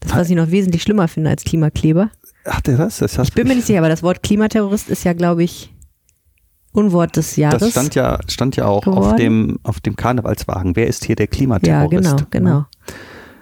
Das, 0.00 0.14
was 0.14 0.30
ich 0.30 0.36
noch 0.36 0.50
wesentlich 0.50 0.82
schlimmer 0.82 1.08
finde 1.08 1.28
als 1.28 1.44
Klimakleber. 1.44 2.10
Ach, 2.46 2.62
der 2.62 2.78
das? 2.78 2.98
Das, 2.98 3.18
Ich 3.18 3.34
bin 3.34 3.46
mir 3.46 3.54
nicht 3.54 3.66
sicher, 3.66 3.80
aber 3.80 3.90
das 3.90 4.02
Wort 4.02 4.22
Klimaterrorist 4.22 4.88
ist 4.88 5.04
ja, 5.04 5.12
glaube 5.12 5.44
ich, 5.44 5.74
Unwort 6.72 7.16
des 7.16 7.36
Jahres. 7.36 7.60
das 7.60 7.70
stand 7.72 7.94
ja, 7.94 8.18
stand 8.28 8.56
ja 8.56 8.64
auch 8.64 8.86
auf 8.86 9.16
dem, 9.16 9.58
auf 9.62 9.80
dem 9.80 9.96
Karnevalswagen. 9.96 10.74
Wer 10.74 10.86
ist 10.86 11.04
hier 11.04 11.16
der 11.16 11.26
Ja, 11.26 11.30
Klimaterrorist? 11.30 11.90
genau, 11.90 12.16
genau. 12.30 12.64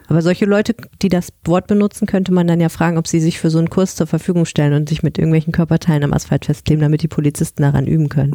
Aber 0.08 0.22
solche 0.22 0.46
Leute, 0.46 0.74
die 1.02 1.08
das 1.10 1.28
Wort 1.44 1.66
benutzen, 1.66 2.06
könnte 2.06 2.32
man 2.32 2.46
dann 2.46 2.60
ja 2.60 2.68
fragen, 2.70 2.96
ob 2.98 3.06
sie 3.06 3.20
sich 3.20 3.38
für 3.38 3.50
so 3.50 3.58
einen 3.58 3.70
Kurs 3.70 3.94
zur 3.94 4.06
Verfügung 4.06 4.46
stellen 4.46 4.72
und 4.72 4.88
sich 4.88 5.02
mit 5.02 5.18
irgendwelchen 5.18 5.52
Körperteilen 5.52 6.02
am 6.02 6.12
Asphalt 6.14 6.46
festkleben, 6.46 6.80
damit 6.82 7.02
die 7.02 7.08
Polizisten 7.08 7.62
daran 7.62 7.86
üben 7.86 8.08
können. 8.08 8.32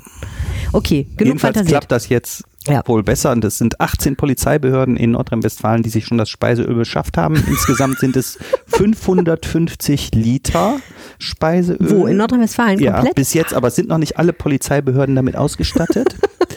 Okay, 0.72 1.04
genug 1.18 1.20
Jedenfalls 1.20 1.56
fantasiert. 1.58 1.70
klappt 1.82 1.92
das 1.92 2.10
jetzt 2.10 2.44
Ja. 2.68 2.82
wohl 2.86 3.04
besser 3.04 3.32
und 3.32 3.44
es 3.44 3.58
sind 3.58 3.82
18 3.82 4.16
Polizeibehörden 4.16 4.96
in 4.98 5.12
Nordrhein-Westfalen, 5.12 5.84
die 5.84 5.90
sich 5.90 6.06
schon 6.06 6.18
das 6.20 6.30
Speiseöl 6.30 6.76
beschafft 6.76 7.18
haben. 7.18 7.36
Insgesamt 7.48 8.00
sind 8.00 8.16
es 8.16 8.38
550 8.68 10.12
Liter 10.14 10.78
Speiseöl. 11.20 11.78
Wo? 11.80 12.06
In 12.08 12.18
Nordrhein-Westfalen 12.18 12.80
Ja, 12.80 12.94
komplett? 12.96 13.16
bis 13.16 13.34
jetzt, 13.34 13.54
aber 13.54 13.72
sind 13.72 13.90
noch 13.90 13.98
nicht 13.98 14.18
alle 14.18 14.34
Polizeibehörden 14.34 15.16
damit 15.16 15.36
ausgestattet. 15.36 16.16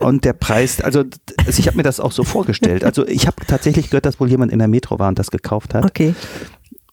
Und 0.00 0.24
der 0.24 0.32
Preis, 0.32 0.80
also 0.80 1.04
also 1.46 1.58
ich 1.58 1.66
habe 1.66 1.76
mir 1.76 1.82
das 1.82 2.00
auch 2.00 2.12
so 2.12 2.24
vorgestellt. 2.24 2.84
Also 2.84 3.06
ich 3.06 3.26
habe 3.26 3.36
tatsächlich 3.46 3.90
gehört, 3.90 4.06
dass 4.06 4.18
wohl 4.18 4.30
jemand 4.30 4.50
in 4.50 4.58
der 4.58 4.68
Metro 4.68 4.98
war 4.98 5.08
und 5.08 5.18
das 5.18 5.30
gekauft 5.30 5.74
hat. 5.74 5.84
Okay. 5.84 6.14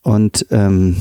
Und 0.04 0.46
ähm, 0.52 0.96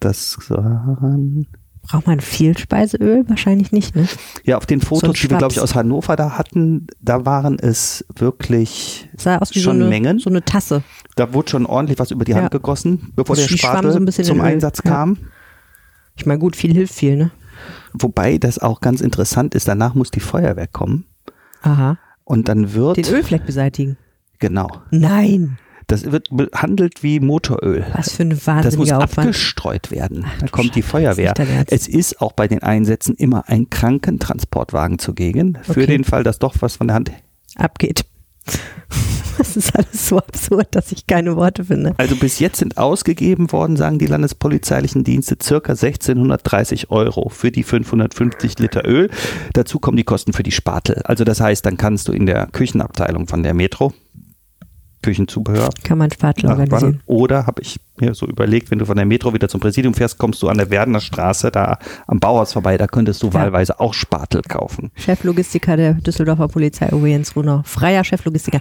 das 0.00 0.36
waren, 0.50 1.46
Braucht 1.82 2.06
man 2.06 2.20
viel 2.20 2.56
Speiseöl? 2.56 3.24
Wahrscheinlich 3.28 3.72
nicht, 3.72 3.96
ne? 3.96 4.06
ja, 4.44 4.56
auf 4.56 4.66
den 4.66 4.80
Fotos, 4.80 5.10
ein 5.10 5.12
die 5.14 5.30
wir, 5.30 5.38
glaube 5.38 5.52
ich, 5.52 5.60
aus 5.60 5.74
Hannover 5.74 6.14
da 6.14 6.38
hatten, 6.38 6.86
da 7.00 7.26
waren 7.26 7.58
es 7.58 8.04
wirklich, 8.16 9.08
Schon 9.18 9.62
so, 9.62 9.70
eine, 9.70 9.84
Mengen? 9.86 10.18
so 10.20 10.30
eine 10.30 10.44
Tasse. 10.44 10.82
da 11.16 11.32
wurde 11.34 11.50
schon 11.50 11.66
ordentlich 11.66 11.98
was 11.98 12.12
über 12.12 12.24
die 12.24 12.32
Ja. 12.32 12.38
Hand 12.38 12.52
gegossen, 12.52 13.12
bevor 13.16 13.34
der 13.34 13.48
Spatel 13.48 13.92
so 13.92 14.22
zum 14.22 14.38
Öl. 14.38 14.44
Einsatz 14.46 14.80
Ja. 14.84 14.90
kam. 14.90 15.18
Ich 16.16 16.24
meine, 16.26 16.38
gut, 16.38 16.54
viel 16.54 16.72
hilft 16.72 16.94
viel, 16.94 17.16
ne? 17.16 17.30
Wobei 17.94 18.38
das 18.38 18.58
auch 18.58 18.80
ganz 18.80 19.00
interessant 19.00 19.54
ist, 19.54 19.68
danach 19.68 19.94
muss 19.94 20.10
die 20.10 20.20
Feuerwehr 20.20 20.66
kommen 20.66 21.04
Aha. 21.62 21.98
und 22.24 22.48
dann 22.48 22.72
wird, 22.74 22.96
Den 22.96 23.06
Ölfleck 23.06 23.44
beseitigen. 23.46 23.96
genau, 24.38 24.68
Nein. 24.90 25.58
Das 25.88 26.10
wird 26.10 26.28
behandelt 26.30 27.02
wie 27.02 27.20
Motoröl. 27.20 27.84
Was 27.92 28.12
für 28.12 28.22
ein 28.22 28.30
Das 28.30 28.76
muss 28.78 28.92
Aufwand. 28.92 29.18
abgestreut 29.18 29.90
werden. 29.90 30.24
Ach 30.26 30.38
Da 30.38 30.46
du 30.46 30.52
kommt 30.52 30.74
die 30.74 30.80
Feuerwehr. 30.80 31.34
Es 31.68 31.86
ist 31.88 32.20
auch 32.22 32.32
bei 32.32 32.48
den 32.48 32.62
Einsätzen 32.62 33.14
immer 33.16 33.48
ein 33.48 33.68
Krankentransportwagen 33.68 34.98
zugegen, 34.98 35.58
für 35.62 35.72
Okay. 35.72 35.86
den 35.86 36.04
Fall, 36.04 36.22
dass 36.22 36.38
doch 36.38 36.54
was 36.60 36.76
von 36.76 36.86
der 36.86 36.94
Hand. 36.94 37.12
Abgeht. 37.56 38.04
Das 39.38 39.56
ist 39.56 39.74
alles 39.74 40.08
so 40.08 40.18
absurd, 40.18 40.68
dass 40.72 40.92
ich 40.92 41.06
keine 41.06 41.36
Worte 41.36 41.64
finde. 41.64 41.94
Also 41.96 42.16
bis 42.16 42.38
jetzt 42.38 42.58
sind 42.58 42.76
ausgegeben 42.76 43.50
worden, 43.50 43.76
sagen 43.76 43.98
die 43.98 44.06
landespolizeilichen 44.06 45.04
Dienste, 45.04 45.36
circa 45.42 45.72
1630 45.72 46.90
Euro 46.90 47.28
für 47.30 47.50
die 47.50 47.62
550 47.62 48.58
Liter 48.58 48.86
Öl. 48.86 49.10
Dazu 49.54 49.78
kommen 49.78 49.96
die 49.96 50.04
Kosten 50.04 50.32
für 50.32 50.42
die 50.42 50.52
Spatel. 50.52 51.00
Also 51.04 51.24
das 51.24 51.40
heißt, 51.40 51.64
dann 51.64 51.76
kannst 51.76 52.08
du 52.08 52.12
in 52.12 52.26
der 52.26 52.46
Küchenabteilung 52.48 53.26
von 53.26 53.42
der 53.42 53.54
Metro 53.54 53.92
Küchenzubehör 55.02 55.70
Kann 55.84 55.98
man 55.98 56.10
Spatel 56.10 56.48
organisieren. 56.48 57.00
Oder 57.06 57.46
habe 57.46 57.60
ich 57.62 57.78
mir 57.98 58.14
so 58.14 58.26
überlegt, 58.26 58.70
wenn 58.70 58.78
du 58.78 58.86
von 58.86 58.96
der 58.96 59.04
Metro 59.04 59.34
wieder 59.34 59.48
zum 59.48 59.60
Präsidium 59.60 59.94
fährst, 59.94 60.18
kommst 60.18 60.42
du 60.42 60.48
an 60.48 60.58
der 60.58 60.70
Werdener 60.70 61.00
Straße 61.00 61.50
da 61.50 61.78
am 62.06 62.20
Bauhaus 62.20 62.52
vorbei, 62.52 62.78
da 62.78 62.86
könntest 62.86 63.22
du 63.22 63.32
wahlweise 63.32 63.80
auch 63.80 63.94
Spatel 63.94 64.42
kaufen. 64.42 64.90
Cheflogistiker 64.94 65.76
der 65.76 65.94
Düsseldorfer 65.94 66.48
Polizei, 66.48 66.92
Uwe 66.92 67.10
Jens 67.10 67.36
Runau. 67.36 67.62
Freier 67.64 68.04
Cheflogistiker. 68.04 68.60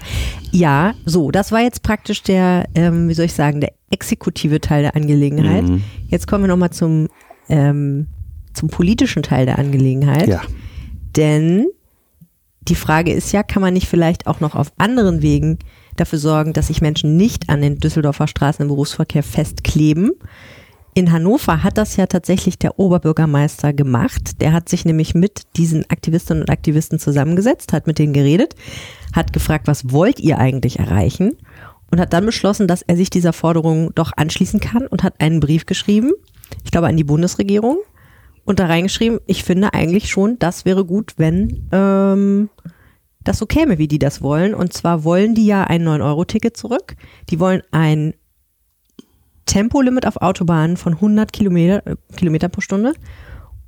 Ja, 0.52 0.94
so, 1.06 1.32
das 1.32 1.52
war 1.52 1.62
jetzt 1.62 1.84
praktisch 1.84 2.24
der, 2.24 2.66
ähm, 2.76 3.08
wie 3.08 3.14
soll 3.14 3.26
ich 3.26 3.34
sagen, 3.34 3.62
der 3.62 3.74
exekutive 3.92 4.60
Teil 4.62 4.82
der 4.84 4.96
Angelegenheit. 4.96 5.64
Mhm. 5.64 5.84
Jetzt 6.08 6.28
kommen 6.28 6.44
wir 6.44 6.48
nochmal 6.48 6.72
zum, 6.72 7.08
ähm, 7.50 8.08
zum 8.54 8.70
politischen 8.70 9.24
Teil 9.24 9.46
der 9.46 9.60
Angelegenheit. 9.60 10.28
Ja. 10.28 10.42
Denn 11.16 11.68
die 12.62 12.76
Frage 12.76 13.12
ist 13.12 13.32
ja, 13.32 13.44
kann 13.44 13.62
man 13.62 13.74
nicht 13.74 13.88
vielleicht 13.88 14.28
auch 14.28 14.40
noch 14.40 14.56
auf 14.56 14.72
anderen 14.78 15.22
Wegen 15.22 15.60
dafür 16.02 16.20
sorgen, 16.20 16.54
dass 16.54 16.68
sich 16.68 16.82
Menschen 16.82 17.16
nicht 17.16 17.50
an 17.50 17.62
den 17.62 17.78
Düsseldorfer 17.78 18.28
Straßen 18.28 18.64
im 18.64 18.68
Berufsverkehr 18.68 19.24
festkleben? 19.24 20.12
In 20.94 21.14
Hannover 21.14 21.64
hat 21.64 21.78
das 21.78 21.96
ja 21.96 22.06
tatsächlich 22.06 22.60
der 22.60 22.78
Oberbürgermeister 22.78 23.72
gemacht. 23.72 24.42
Der 24.42 24.52
hat 24.52 24.68
sich 24.68 24.84
nämlich 24.84 25.16
mit 25.16 25.44
diesen 25.56 25.90
Aktivistinnen 25.90 26.44
und 26.44 26.50
Aktivisten 26.50 27.00
zusammengesetzt, 27.00 27.72
hat 27.72 27.88
mit 27.88 27.98
denen 27.98 28.12
geredet, 28.12 28.56
hat 29.14 29.32
gefragt, 29.32 29.68
was 29.68 29.92
wollt 29.92 30.20
ihr 30.20 30.38
eigentlich 30.38 30.80
erreichen? 30.80 31.38
Und 31.92 32.00
hat 32.02 32.12
dann 32.12 32.26
beschlossen, 32.26 32.68
dass 32.68 32.82
er 32.82 32.98
sich 32.98 33.10
dieser 33.10 33.32
Forderung 33.32 33.92
doch 33.96 34.12
anschließen 34.16 34.60
kann 34.60 34.86
und 34.88 35.04
hat 35.04 35.20
einen 35.20 35.40
Brief 35.40 35.66
geschrieben, 35.66 36.12
ich 36.66 36.72
glaube 36.72 36.88
an 36.88 36.98
die 36.98 37.06
Bundesregierung, 37.06 37.78
und 38.44 38.60
da 38.60 38.66
reingeschrieben, 38.66 39.20
ich 39.28 39.44
finde 39.44 39.74
eigentlich 39.74 40.10
schon, 40.10 40.40
das 40.40 40.66
wäre 40.66 40.84
gut, 40.84 41.14
wenn 41.18 41.70
ähm, 41.72 42.50
das 43.24 43.38
so 43.38 43.46
käme, 43.46 43.78
wie 43.78 43.88
die 43.88 44.00
das 44.00 44.22
wollen. 44.22 44.54
Und 44.54 44.74
zwar 44.74 45.04
wollen 45.04 45.36
die 45.36 45.46
ja 45.46 45.64
ein 45.64 45.88
9-Euro-Ticket 45.88 46.58
zurück. 46.58 46.96
Die 47.30 47.40
wollen 47.40 47.62
ein 47.72 48.14
Tempolimit 49.46 50.08
auf 50.08 50.18
Autobahnen 50.18 50.78
von 50.78 50.94
100 50.94 51.34
Kilometer, 51.34 51.86
äh, 51.86 51.96
Kilometer 52.16 52.50
pro 52.50 52.62
Stunde. 52.62 52.94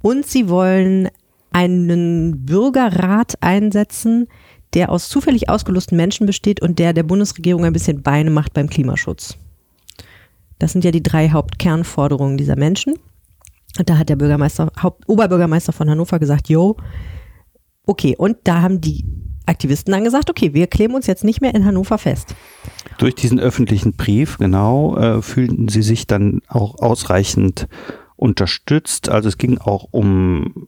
Und 0.02 0.26
sie 0.26 0.50
wollen 0.50 1.10
einen 1.52 2.46
Bürgerrat 2.46 3.36
einsetzen, 3.42 4.28
der 4.74 4.90
aus 4.90 5.10
zufällig 5.10 5.50
ausgelosten 5.50 5.96
Menschen 5.96 6.26
besteht 6.26 6.62
und 6.62 6.80
der 6.80 6.94
der 6.94 7.04
Bundesregierung 7.04 7.64
ein 7.64 7.74
bisschen 7.74 8.02
Beine 8.02 8.32
macht 8.32 8.54
beim 8.54 8.70
Klimaschutz. 8.70 9.38
Das 10.58 10.72
sind 10.72 10.84
ja 10.84 10.92
die 10.92 11.04
drei 11.04 11.30
Hauptkernforderungen 11.30 12.38
dieser 12.38 12.56
Menschen. 12.56 12.96
Und 13.78 13.90
da 13.90 13.98
hat 13.98 14.10
der 14.10 14.16
Bürgermeister, 14.16 14.72
Haupt, 14.82 15.08
Oberbürgermeister 15.08 15.74
von 15.74 15.90
Hannover 15.90 16.20
gesagt, 16.20 16.50
jo, 16.50 16.78
okay. 17.86 18.16
Und 18.18 18.38
da 18.44 18.62
haben 18.62 18.82
die 18.82 19.04
Aktivisten 19.46 19.92
dann 19.92 20.04
gesagt, 20.04 20.30
okay, 20.30 20.54
wir 20.54 20.68
kleben 20.68 20.96
uns 20.96 21.08
jetzt 21.08 21.24
nicht 21.24 21.42
mehr 21.42 21.54
in 21.54 21.66
Hannover 21.66 21.98
fest. 21.98 22.36
Durch 22.98 23.16
diesen 23.16 23.40
öffentlichen 23.40 23.94
Brief, 23.94 24.38
genau, 24.38 24.96
äh, 24.98 25.22
fühlten 25.22 25.68
sie 25.68 25.82
sich 25.82 26.08
dann 26.08 26.42
auch 26.48 26.80
ausreichend 26.80 27.68
unterstützt. 28.16 29.10
Also 29.10 29.30
es 29.30 29.38
ging 29.38 29.58
auch 29.58 29.88
um 29.92 30.68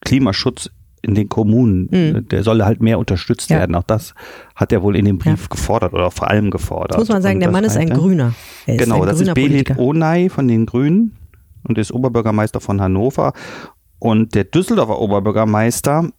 Klimaschutz 0.00 0.70
in 1.02 1.14
den 1.14 1.28
Kommunen. 1.28 1.88
Mhm. 1.90 2.28
Der 2.28 2.42
solle 2.42 2.64
halt 2.64 2.82
mehr 2.82 2.98
unterstützt 2.98 3.50
ja. 3.50 3.58
werden. 3.58 3.74
Auch 3.74 3.82
das 3.82 4.14
hat 4.54 4.72
er 4.72 4.82
wohl 4.82 4.96
in 4.96 5.04
dem 5.04 5.18
Brief 5.18 5.42
ja. 5.42 5.48
gefordert 5.48 5.92
oder 5.92 6.10
vor 6.10 6.28
allem 6.28 6.50
gefordert. 6.50 6.92
Das 6.92 6.98
muss 6.98 7.08
man 7.08 7.22
sagen, 7.22 7.36
und 7.36 7.40
der 7.40 7.50
Mann 7.50 7.64
ist 7.64 7.76
ein 7.76 7.90
Grüner. 7.90 8.34
Ist 8.66 8.78
genau, 8.78 9.02
ein 9.02 9.08
das 9.08 9.20
ist 9.20 9.34
Belit 9.34 9.76
Onay 9.78 10.28
von 10.28 10.48
den 10.48 10.66
Grünen 10.66 11.16
und 11.64 11.78
ist 11.78 11.92
Oberbürgermeister 11.92 12.60
von 12.60 12.80
Hannover. 12.80 13.32
Und 13.98 14.34
der 14.34 14.44
Düsseldorfer 14.44 14.98
Oberbürgermeister, 14.98 16.10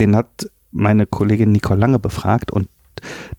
den 0.00 0.16
hat 0.16 0.50
meine 0.70 1.06
Kollegin 1.06 1.52
Nicole 1.52 1.80
Lange 1.80 1.98
befragt 1.98 2.50
und 2.50 2.68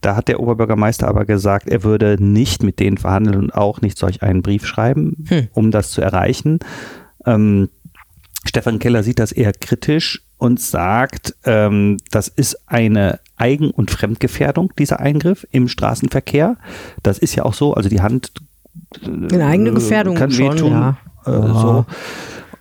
da 0.02 0.15
hat 0.15 0.28
der 0.30 0.39
Oberbürgermeister 0.39 1.08
aber 1.08 1.26
gesagt, 1.26 1.68
er 1.68 1.84
würde 1.84 2.18
nicht 2.20 2.63
mit 2.63 2.80
denen 2.80 2.98
verhandeln 2.98 3.38
und 3.38 3.54
auch 3.54 3.82
nicht 3.82 3.98
solch 3.98 4.24
einen 4.24 4.42
Brief 4.42 4.65
schreiben, 4.65 5.26
hm. 5.28 5.48
um 5.54 5.72
das 5.72 5.92
zu 5.92 6.02
erreichen. 6.02 6.60
Ähm, 7.26 7.70
Stefan 8.46 8.80
Keller 8.80 9.04
sieht 9.04 9.20
das 9.20 9.34
eher 9.34 9.52
kritisch 9.52 10.24
und 10.38 10.62
sagt, 10.62 11.36
ähm, 11.44 11.98
das 12.12 12.30
ist 12.30 12.58
eine 12.68 13.20
Eigen- 13.36 13.72
und 13.72 13.92
Fremdgefährdung, 13.92 14.72
dieser 14.80 15.02
Eingriff 15.02 15.46
im 15.52 15.68
Straßenverkehr. 15.68 16.56
Das 17.04 17.20
ist 17.20 17.36
ja 17.36 17.44
auch 17.44 17.54
so, 17.54 17.74
also 17.74 17.89
die 17.89 18.02
Hand 18.02 18.32
eine 19.04 19.46
eigene 19.46 19.74
Gefährdung 19.74 20.15
kann 20.15 20.32
schon, 20.32 20.56
wehtun. 20.56 20.72
Ja. 20.72 20.98
Äh, 21.26 21.32
so. 21.32 21.86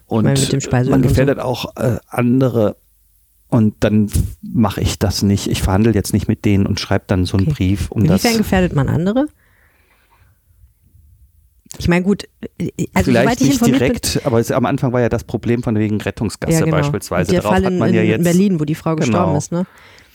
Und 0.07 0.25
meine, 0.73 0.91
man 0.91 1.03
gefährdet 1.03 1.39
auch 1.39 1.77
äh, 1.77 1.99
andere 2.09 2.77
und 3.49 3.75
dann 3.81 4.11
mache 4.43 4.81
ich 4.81 4.99
das 4.99 5.23
nicht. 5.23 5.49
Ich 5.49 5.63
verhandle 5.63 5.93
jetzt 5.95 6.13
nicht 6.13 6.29
mit 6.29 6.45
denen 6.45 6.67
und 6.67 6.81
schreibe 6.81 7.05
dann 7.07 7.25
so 7.25 7.37
einen 7.37 7.49
okay. 7.49 7.55
Brief. 7.57 7.91
Um 7.91 8.03
Inwiefern 8.03 8.33
das 8.33 8.39
gefährdet 8.39 8.75
man 8.75 8.89
andere? 8.89 9.27
Ich 11.79 11.89
meine, 11.89 12.05
gut, 12.05 12.25
also 12.95 13.11
vielleicht 13.11 13.41
nicht 13.41 13.65
direkt, 13.65 14.15
bin, 14.15 14.23
aber 14.25 14.41
es, 14.41 14.51
am 14.51 14.67
Anfang 14.67 14.93
war 14.93 15.01
ja 15.01 15.09
das 15.09 15.25
Problem 15.25 15.63
von 15.63 15.77
wegen 15.77 16.01
Rettungsgasse 16.01 16.53
ja, 16.53 16.65
genau. 16.65 16.77
beispielsweise. 16.77 17.31
Der 17.31 17.43
Darauf 17.43 17.63
Fall 17.63 17.73
in, 17.73 17.95
ja 17.95 18.03
in 18.03 18.23
Berlin, 18.23 18.59
wo 18.59 18.65
die 18.65 18.75
Frau 18.75 18.97
gestorben 18.97 19.27
genau. 19.27 19.39
ist, 19.39 19.53
ne? 19.53 19.67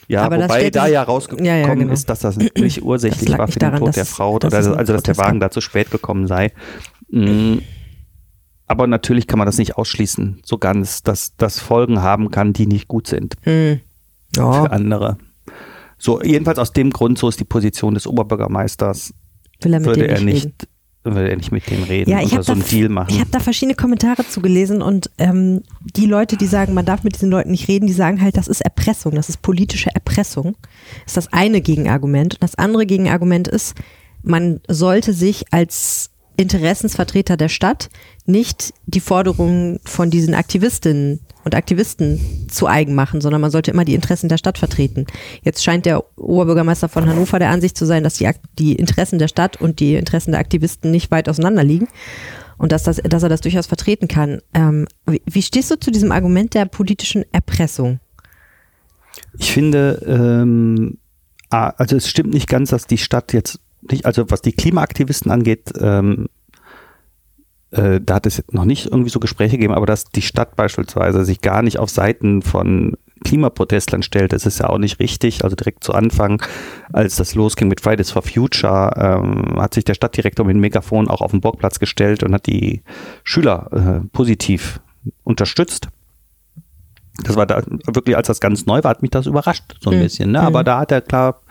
Ja, 0.08 0.24
aber 0.24 0.38
wobei 0.38 0.70
da 0.70 0.88
ja 0.88 1.02
rausgekommen 1.02 1.46
ja, 1.46 1.56
ja, 1.56 1.74
genau. 1.74 1.94
ist, 1.94 2.10
dass 2.10 2.20
das 2.20 2.38
nicht 2.38 2.82
ursächlich 2.84 3.30
das 3.30 3.38
war 3.38 3.48
für 3.48 3.60
den 3.60 3.76
Tod 3.76 3.88
dass, 3.88 3.96
der 3.96 4.06
Frau, 4.06 4.38
also, 4.38 4.74
also 4.74 4.94
dass 4.94 5.04
der 5.04 5.18
Wagen 5.18 5.40
da 5.40 5.50
zu 5.50 5.62
spät 5.62 5.92
gekommen 5.92 6.28
sei. 6.28 6.52
Mhm. 7.10 7.62
Aber 8.68 8.88
natürlich 8.88 9.28
kann 9.28 9.40
man 9.40 9.46
das 9.46 9.58
nicht 9.58 9.78
ausschließen, 9.78 10.42
so 10.46 10.58
ganz, 10.58 11.04
dass 11.04 11.36
das 11.36 11.60
Folgen 11.60 12.02
haben 12.02 12.32
kann, 12.32 12.54
die 12.54 12.66
nicht 12.66 12.88
gut 12.88 13.08
sind 13.08 13.36
mhm. 13.46 13.82
ja. 14.36 14.64
für 14.64 14.72
andere. 14.72 15.18
So, 15.98 16.22
jedenfalls 16.22 16.60
aus 16.60 16.74
dem 16.74 16.90
Grund, 16.90 17.18
so 17.18 17.30
ist 17.30 17.40
die 17.40 17.46
Position 17.46 17.94
des 17.94 18.08
Oberbürgermeisters, 18.08 19.14
er 19.62 19.86
würde 19.86 20.08
er 20.08 20.20
nicht, 20.20 20.68
will 21.04 21.28
er 21.28 21.36
nicht 21.36 21.52
mit 21.52 21.70
denen 21.70 21.84
reden 21.84 22.10
ja, 22.10 22.20
oder 22.22 22.44
so 22.44 22.52
einen 22.54 22.66
Deal 22.66 22.90
machen. 22.90 23.10
Ich 23.12 23.20
habe 23.20 23.30
da 23.32 23.40
verschiedene 23.40 23.76
Kommentare 23.76 24.28
zugelesen 24.28 24.82
und 24.82 25.10
ähm, 25.18 25.64
die 25.82 26.06
Leute, 26.06 26.38
die 26.38 26.48
sagen, 26.48 26.74
man 26.74 26.86
darf 26.86 27.04
mit 27.04 27.16
diesen 27.16 27.30
Leuten 27.30 27.52
nicht 27.52 27.68
reden, 27.68 27.88
die 27.88 27.94
sagen 27.94 28.22
halt, 28.22 28.38
das 28.38 28.48
ist 28.48 28.62
Erpressung, 28.62 29.16
das 29.16 29.30
ist 29.30 29.42
politische 29.42 29.94
Erpressung. 29.94 30.56
Das 31.06 31.12
ist 31.12 31.18
das 31.18 31.34
eine 31.34 31.62
Gegenargument. 31.62 32.36
Und 32.36 32.44
das 32.44 32.56
andere 32.56 32.86
Gegenargument 32.86 33.48
ist, 33.48 33.76
man 34.24 34.62
sollte 34.68 35.14
sich 35.14 35.46
als 35.52 36.13
Interessensvertreter 36.38 37.38
der 37.38 37.50
Stadt 37.50 37.90
nicht 38.26 38.74
die 38.86 39.00
Forderungen 39.00 39.80
von 39.86 40.10
diesen 40.10 40.34
Aktivistinnen 40.34 41.20
und 41.44 41.56
Aktivisten 41.56 42.48
zu 42.50 42.68
eigen 42.68 42.96
machen, 42.96 43.22
sondern 43.22 43.42
man 43.42 43.52
sollte 43.52 43.72
immer 43.72 43.86
die 43.86 43.96
Interessen 43.96 44.30
der 44.30 44.38
Stadt 44.38 44.58
vertreten. 44.58 45.06
Jetzt 45.44 45.64
scheint 45.64 45.86
der 45.86 46.04
Oberbürgermeister 46.18 46.90
von 46.90 47.08
Hannover 47.08 47.40
der 47.40 47.50
Ansicht 47.50 47.78
zu 47.78 47.86
sein, 47.86 48.04
dass 48.04 48.16
die, 48.16 48.30
die 48.58 48.74
Interessen 48.74 49.20
der 49.20 49.28
Stadt 49.28 49.60
und 49.60 49.80
die 49.80 49.96
Interessen 49.96 50.32
der 50.32 50.40
Aktivisten 50.40 50.92
nicht 50.92 51.12
weit 51.12 51.28
auseinander 51.28 51.64
liegen 51.64 51.88
und 52.58 52.72
dass, 52.72 52.84
das, 52.84 52.98
dass 52.98 53.24
er 53.24 53.30
das 53.30 53.42
durchaus 53.42 53.68
vertreten 53.68 54.08
kann. 54.08 54.40
Ähm, 54.54 54.88
wie, 55.06 55.22
wie 55.26 55.42
stehst 55.42 55.70
du 55.70 55.80
zu 55.80 55.92
diesem 55.92 56.12
Argument 56.12 56.54
der 56.54 56.66
politischen 56.66 57.26
Erpressung? 57.34 58.00
Ich 59.38 59.52
finde, 59.52 60.02
ähm, 60.08 60.98
also 61.50 61.98
es 61.98 62.10
stimmt 62.10 62.34
nicht 62.34 62.50
ganz, 62.50 62.70
dass 62.70 62.88
die 62.88 62.98
Stadt 62.98 63.34
jetzt 63.34 63.60
nicht, 63.92 64.06
also 64.06 64.26
was 64.30 64.42
die 64.42 64.54
Klimaaktivisten 64.54 65.32
angeht, 65.32 65.72
ähm, 65.80 66.28
äh, 67.72 68.00
da 68.02 68.16
hat 68.16 68.26
es 68.26 68.44
noch 68.52 68.66
nicht 68.66 68.86
irgendwie 68.86 69.10
so 69.10 69.20
Gespräche 69.20 69.58
gegeben, 69.58 69.74
aber 69.74 69.86
dass 69.86 70.06
die 70.06 70.22
Stadt 70.22 70.56
beispielsweise 70.56 71.26
sich 71.26 71.42
gar 71.42 71.64
nicht 71.64 71.80
auf 71.80 71.90
Seiten 71.90 72.42
von 72.42 72.98
Klimaprotestlern 73.24 74.04
stellt, 74.04 74.34
das 74.34 74.46
ist 74.46 74.60
ja 74.60 74.70
auch 74.70 74.78
nicht 74.78 75.00
richtig. 75.00 75.44
Also 75.44 75.56
direkt 75.56 75.84
zu 75.84 75.94
Anfang, 75.94 76.44
als 76.92 77.16
das 77.16 77.36
losging 77.36 77.70
mit 77.70 77.82
Fridays 77.82 78.12
for 78.12 78.22
Future, 78.22 78.94
ähm, 78.96 79.60
hat 79.60 79.74
sich 79.74 79.86
der 79.86 79.94
Stadtdirektor 79.94 80.46
mit 80.46 80.56
dem 80.56 80.62
Megafon 80.62 81.08
auch 81.08 81.22
auf 81.22 81.32
den 81.32 81.42
Burgplatz 81.42 81.80
gestellt 81.80 82.24
und 82.24 82.34
hat 82.34 82.48
die 82.48 82.84
Schüler 83.24 83.70
äh, 84.04 84.08
positiv 84.12 84.82
unterstützt. 85.24 85.88
Das 87.22 87.36
war 87.36 87.46
da 87.46 87.62
wirklich, 87.86 88.18
als 88.18 88.28
das 88.28 88.40
ganz 88.40 88.66
neu 88.66 88.84
war, 88.84 88.90
hat 88.90 89.04
mich 89.04 89.12
das 89.12 89.28
überrascht, 89.28 89.76
so 89.80 89.92
ein 89.92 89.98
mhm. 89.98 90.04
bisschen. 90.04 90.32
Ne? 90.32 90.42
Aber 90.42 90.62
mhm. 90.62 90.66
da 90.66 90.80
hat 90.80 90.92
er 90.92 91.02
klar 91.02 91.42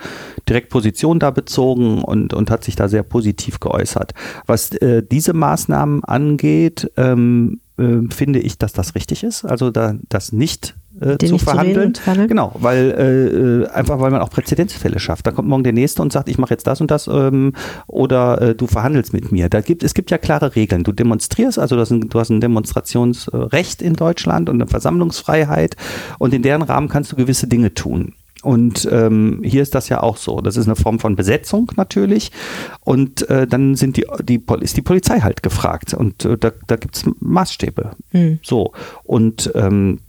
direkt 0.48 0.70
Position 0.70 1.20
da 1.20 1.30
bezogen 1.30 2.02
und, 2.02 2.34
und 2.34 2.50
hat 2.50 2.64
sich 2.64 2.74
da 2.74 2.88
sehr 2.88 3.04
positiv 3.04 3.60
geäußert. 3.60 4.12
Was 4.46 4.72
äh, 4.72 5.04
diese 5.08 5.34
Maßnahmen 5.34 6.02
angeht, 6.02 6.90
ähm, 6.96 7.60
äh, 7.78 8.08
finde 8.10 8.40
ich, 8.40 8.58
dass 8.58 8.72
das 8.72 8.96
richtig 8.96 9.22
ist. 9.22 9.44
Also 9.44 9.70
da 9.70 9.94
das 10.08 10.32
nicht 10.32 10.74
äh, 11.00 11.16
zu 11.18 11.38
verhandeln. 11.38 11.94
Zu 11.94 12.26
genau, 12.26 12.52
weil 12.58 13.66
äh, 13.68 13.72
einfach 13.72 14.00
weil 14.00 14.10
man 14.10 14.20
auch 14.20 14.30
Präzedenzfälle 14.30 14.98
schafft. 14.98 15.26
Da 15.26 15.32
kommt 15.32 15.48
morgen 15.48 15.64
der 15.64 15.72
nächste 15.72 16.02
und 16.02 16.12
sagt, 16.12 16.28
ich 16.28 16.38
mache 16.38 16.52
jetzt 16.54 16.66
das 16.66 16.80
und 16.80 16.90
das 16.90 17.06
ähm, 17.06 17.54
oder 17.86 18.40
äh, 18.40 18.54
du 18.54 18.66
verhandelst 18.66 19.12
mit 19.12 19.32
mir. 19.32 19.48
Da 19.48 19.60
gibt 19.60 19.82
es 19.82 19.94
gibt 19.94 20.10
ja 20.10 20.18
klare 20.18 20.54
Regeln. 20.54 20.84
Du 20.84 20.92
demonstrierst, 20.92 21.58
also 21.58 21.76
du 21.76 21.80
hast 21.80 21.90
ein, 21.90 22.08
du 22.08 22.20
hast 22.20 22.30
ein 22.30 22.40
Demonstrationsrecht 22.40 23.82
in 23.82 23.94
Deutschland 23.94 24.48
und 24.48 24.60
eine 24.60 24.68
Versammlungsfreiheit 24.68 25.76
und 26.18 26.34
in 26.34 26.42
deren 26.42 26.62
Rahmen 26.62 26.88
kannst 26.88 27.12
du 27.12 27.16
gewisse 27.16 27.46
Dinge 27.46 27.74
tun. 27.74 28.14
Und 28.42 28.88
ähm, 28.90 29.40
hier 29.44 29.62
ist 29.62 29.74
das 29.74 29.88
ja 29.88 30.02
auch 30.02 30.16
so. 30.16 30.40
Das 30.40 30.56
ist 30.56 30.66
eine 30.66 30.74
Form 30.74 30.98
von 30.98 31.14
Besetzung 31.14 31.70
natürlich. 31.76 32.32
Und 32.80 33.28
äh, 33.30 33.46
dann 33.46 33.76
sind 33.76 33.96
die, 33.96 34.04
die, 34.20 34.42
ist 34.60 34.76
die 34.76 34.82
Polizei 34.82 35.20
halt 35.20 35.44
gefragt. 35.44 35.94
Und 35.94 36.24
äh, 36.24 36.36
da, 36.36 36.50
da 36.66 36.74
gibt 36.74 36.96
es 36.96 37.04
Maßstäbe. 37.20 37.92
Mhm. 38.10 38.40
So. 38.42 38.72
Und 39.04 39.52
ähm, 39.54 40.00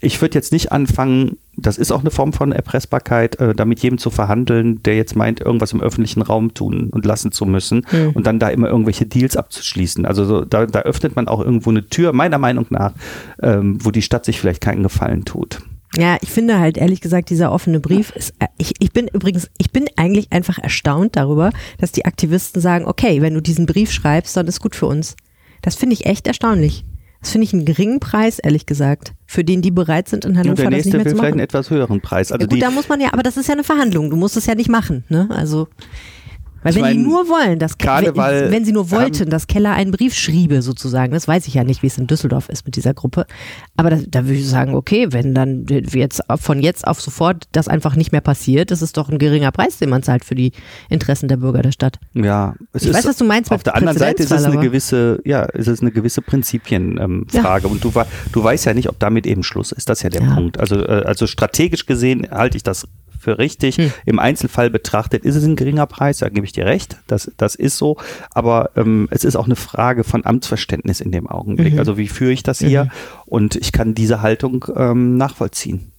ich 0.00 0.20
würde 0.20 0.34
jetzt 0.34 0.52
nicht 0.52 0.72
anfangen, 0.72 1.36
das 1.56 1.78
ist 1.78 1.92
auch 1.92 2.00
eine 2.00 2.10
Form 2.10 2.32
von 2.32 2.52
Erpressbarkeit, 2.52 3.38
äh, 3.38 3.54
da 3.54 3.64
mit 3.64 3.80
jedem 3.80 3.98
zu 3.98 4.10
verhandeln, 4.10 4.82
der 4.82 4.96
jetzt 4.96 5.14
meint, 5.14 5.40
irgendwas 5.40 5.72
im 5.72 5.80
öffentlichen 5.80 6.22
Raum 6.22 6.54
tun 6.54 6.90
und 6.90 7.04
lassen 7.04 7.32
zu 7.32 7.44
müssen 7.44 7.86
mhm. 7.90 8.10
und 8.14 8.26
dann 8.26 8.38
da 8.38 8.48
immer 8.48 8.68
irgendwelche 8.68 9.06
Deals 9.06 9.36
abzuschließen. 9.36 10.06
Also 10.06 10.24
so, 10.24 10.44
da, 10.44 10.66
da 10.66 10.80
öffnet 10.80 11.16
man 11.16 11.28
auch 11.28 11.40
irgendwo 11.40 11.70
eine 11.70 11.86
Tür, 11.86 12.12
meiner 12.12 12.38
Meinung 12.38 12.66
nach, 12.70 12.92
ähm, 13.42 13.78
wo 13.84 13.90
die 13.90 14.02
Stadt 14.02 14.24
sich 14.24 14.40
vielleicht 14.40 14.62
keinen 14.62 14.82
Gefallen 14.82 15.24
tut. 15.24 15.60
Ja, 15.96 16.18
ich 16.22 16.30
finde 16.30 16.60
halt 16.60 16.78
ehrlich 16.78 17.00
gesagt, 17.00 17.30
dieser 17.30 17.50
offene 17.50 17.80
Brief 17.80 18.10
ist, 18.10 18.34
äh, 18.38 18.46
ich, 18.58 18.74
ich 18.78 18.92
bin 18.92 19.08
übrigens, 19.08 19.50
ich 19.58 19.70
bin 19.70 19.86
eigentlich 19.96 20.32
einfach 20.32 20.58
erstaunt 20.58 21.16
darüber, 21.16 21.50
dass 21.78 21.92
die 21.92 22.04
Aktivisten 22.04 22.62
sagen, 22.62 22.86
okay, 22.86 23.20
wenn 23.20 23.34
du 23.34 23.42
diesen 23.42 23.66
Brief 23.66 23.90
schreibst, 23.90 24.36
dann 24.36 24.46
ist 24.46 24.60
gut 24.60 24.76
für 24.76 24.86
uns. 24.86 25.16
Das 25.62 25.74
finde 25.74 25.94
ich 25.94 26.06
echt 26.06 26.26
erstaunlich. 26.26 26.84
Das 27.20 27.32
finde 27.32 27.44
ich 27.46 27.52
einen 27.52 27.66
geringen 27.66 28.00
Preis, 28.00 28.38
ehrlich 28.38 28.64
gesagt, 28.64 29.12
für 29.26 29.44
den 29.44 29.60
die 29.60 29.70
bereit 29.70 30.08
sind, 30.08 30.24
in 30.24 30.38
Hannover 30.38 30.70
das 30.70 30.84
nicht 30.84 30.92
mehr 30.92 31.04
will 31.04 31.10
zu 31.12 31.16
vielleicht 31.18 31.32
einen 31.32 31.40
etwas 31.40 31.68
höheren 31.68 32.00
Preis. 32.00 32.32
Also 32.32 32.46
ja, 32.46 32.48
gut, 32.48 32.62
da 32.62 32.70
muss 32.70 32.88
man 32.88 33.00
ja, 33.00 33.12
aber 33.12 33.22
das 33.22 33.36
ist 33.36 33.46
ja 33.46 33.52
eine 33.52 33.64
Verhandlung. 33.64 34.08
Du 34.08 34.16
musst 34.16 34.36
es 34.36 34.46
ja 34.46 34.54
nicht 34.54 34.70
machen, 34.70 35.04
ne? 35.08 35.28
Also 35.30 35.68
Weil 36.62 36.70
Ich 36.70 36.76
wenn 36.76 36.82
mein, 36.82 36.96
die 36.98 37.02
nur 37.02 37.28
wollen, 37.28 37.58
dass 37.58 37.78
gerade 37.78 38.14
wenn, 38.14 38.52
wenn 38.52 38.64
sie 38.64 38.72
nur 38.72 38.90
wollten, 38.90 39.30
dass 39.30 39.46
Keller 39.46 39.72
einen 39.72 39.90
Brief 39.90 40.14
schriebe 40.14 40.62
sozusagen, 40.62 41.12
das 41.12 41.26
weiß 41.26 41.46
ich 41.46 41.54
ja 41.54 41.64
nicht, 41.64 41.82
wie 41.82 41.86
es 41.86 41.98
in 41.98 42.06
Düsseldorf 42.06 42.48
ist 42.48 42.66
mit 42.66 42.76
dieser 42.76 42.94
Gruppe, 42.94 43.26
aber 43.76 43.90
da, 43.90 43.98
da 44.06 44.24
würde 44.24 44.38
ich 44.38 44.48
sagen, 44.48 44.74
okay, 44.74 45.08
wenn 45.10 45.34
dann 45.34 45.66
jetzt 45.68 46.22
von 46.38 46.60
jetzt 46.60 46.86
auf 46.86 47.00
sofort 47.00 47.44
das 47.52 47.68
einfach 47.68 47.96
nicht 47.96 48.12
mehr 48.12 48.20
passiert, 48.20 48.70
das 48.70 48.82
ist 48.82 48.96
doch 48.96 49.08
ein 49.08 49.18
geringer 49.18 49.52
Preis, 49.52 49.78
den 49.78 49.90
man 49.90 50.02
zahlt 50.02 50.24
für 50.24 50.34
die 50.34 50.52
Interessen 50.88 51.28
der 51.28 51.38
Bürger 51.38 51.62
der 51.62 51.72
Stadt. 51.72 51.98
Ja, 52.14 52.54
es 52.72 52.82
Ich 52.82 52.90
ist 52.90 52.96
weiß, 52.96 53.06
was 53.06 53.16
du 53.16 53.24
meinst 53.24 53.50
auf 53.50 53.62
der 53.62 53.76
anderen 53.76 53.98
Seite 53.98 54.22
ist 54.22 54.32
es 54.32 54.44
eine 54.44 54.58
gewisse, 54.58 55.20
ja, 55.24 55.46
es 55.54 55.66
ist 55.66 55.80
eine 55.80 55.90
gewisse 55.90 56.22
Prinzipienfrage 56.22 57.04
ähm, 57.04 57.26
Frage. 57.28 57.68
und 57.68 57.82
du, 57.82 57.92
du 58.32 58.44
weißt 58.44 58.66
ja 58.66 58.74
nicht, 58.74 58.88
ob 58.88 58.98
damit 58.98 59.26
eben 59.26 59.42
Schluss 59.42 59.72
ist. 59.72 59.88
Das 59.88 59.98
ist 59.98 60.02
ja 60.02 60.10
der 60.10 60.22
Ja. 60.22 60.34
Punkt. 60.34 60.58
Also, 60.58 60.76
äh, 60.84 61.02
also 61.04 61.26
strategisch 61.26 61.86
gesehen 61.86 62.28
halte 62.30 62.56
ich 62.56 62.62
das 62.62 62.86
für 63.20 63.38
richtig. 63.38 63.76
Hm. 63.76 63.92
Im 64.06 64.18
Einzelfall 64.18 64.70
betrachtet 64.70 65.24
ist 65.24 65.36
es 65.36 65.44
ein 65.44 65.54
geringer 65.54 65.86
Preis, 65.86 66.18
da 66.18 66.28
gebe 66.30 66.46
ich 66.46 66.52
dir 66.52 66.64
recht. 66.66 66.96
Das, 67.06 67.30
das 67.36 67.54
ist 67.54 67.76
so. 67.76 67.96
Aber 68.32 68.70
ähm, 68.76 69.06
es 69.10 69.24
ist 69.24 69.36
auch 69.36 69.44
eine 69.44 69.56
Frage 69.56 70.02
von 70.04 70.24
Amtsverständnis 70.24 71.00
in 71.00 71.12
dem 71.12 71.26
Augenblick. 71.28 71.74
Mhm. 71.74 71.78
Also 71.78 71.98
wie 71.98 72.08
führe 72.08 72.32
ich 72.32 72.42
das 72.42 72.58
hier? 72.60 72.88
Und 73.26 73.56
ich 73.56 73.72
kann 73.72 73.94
diese 73.94 74.22
Haltung 74.22 74.64
ähm, 74.74 75.16
nachvollziehen. 75.18 75.92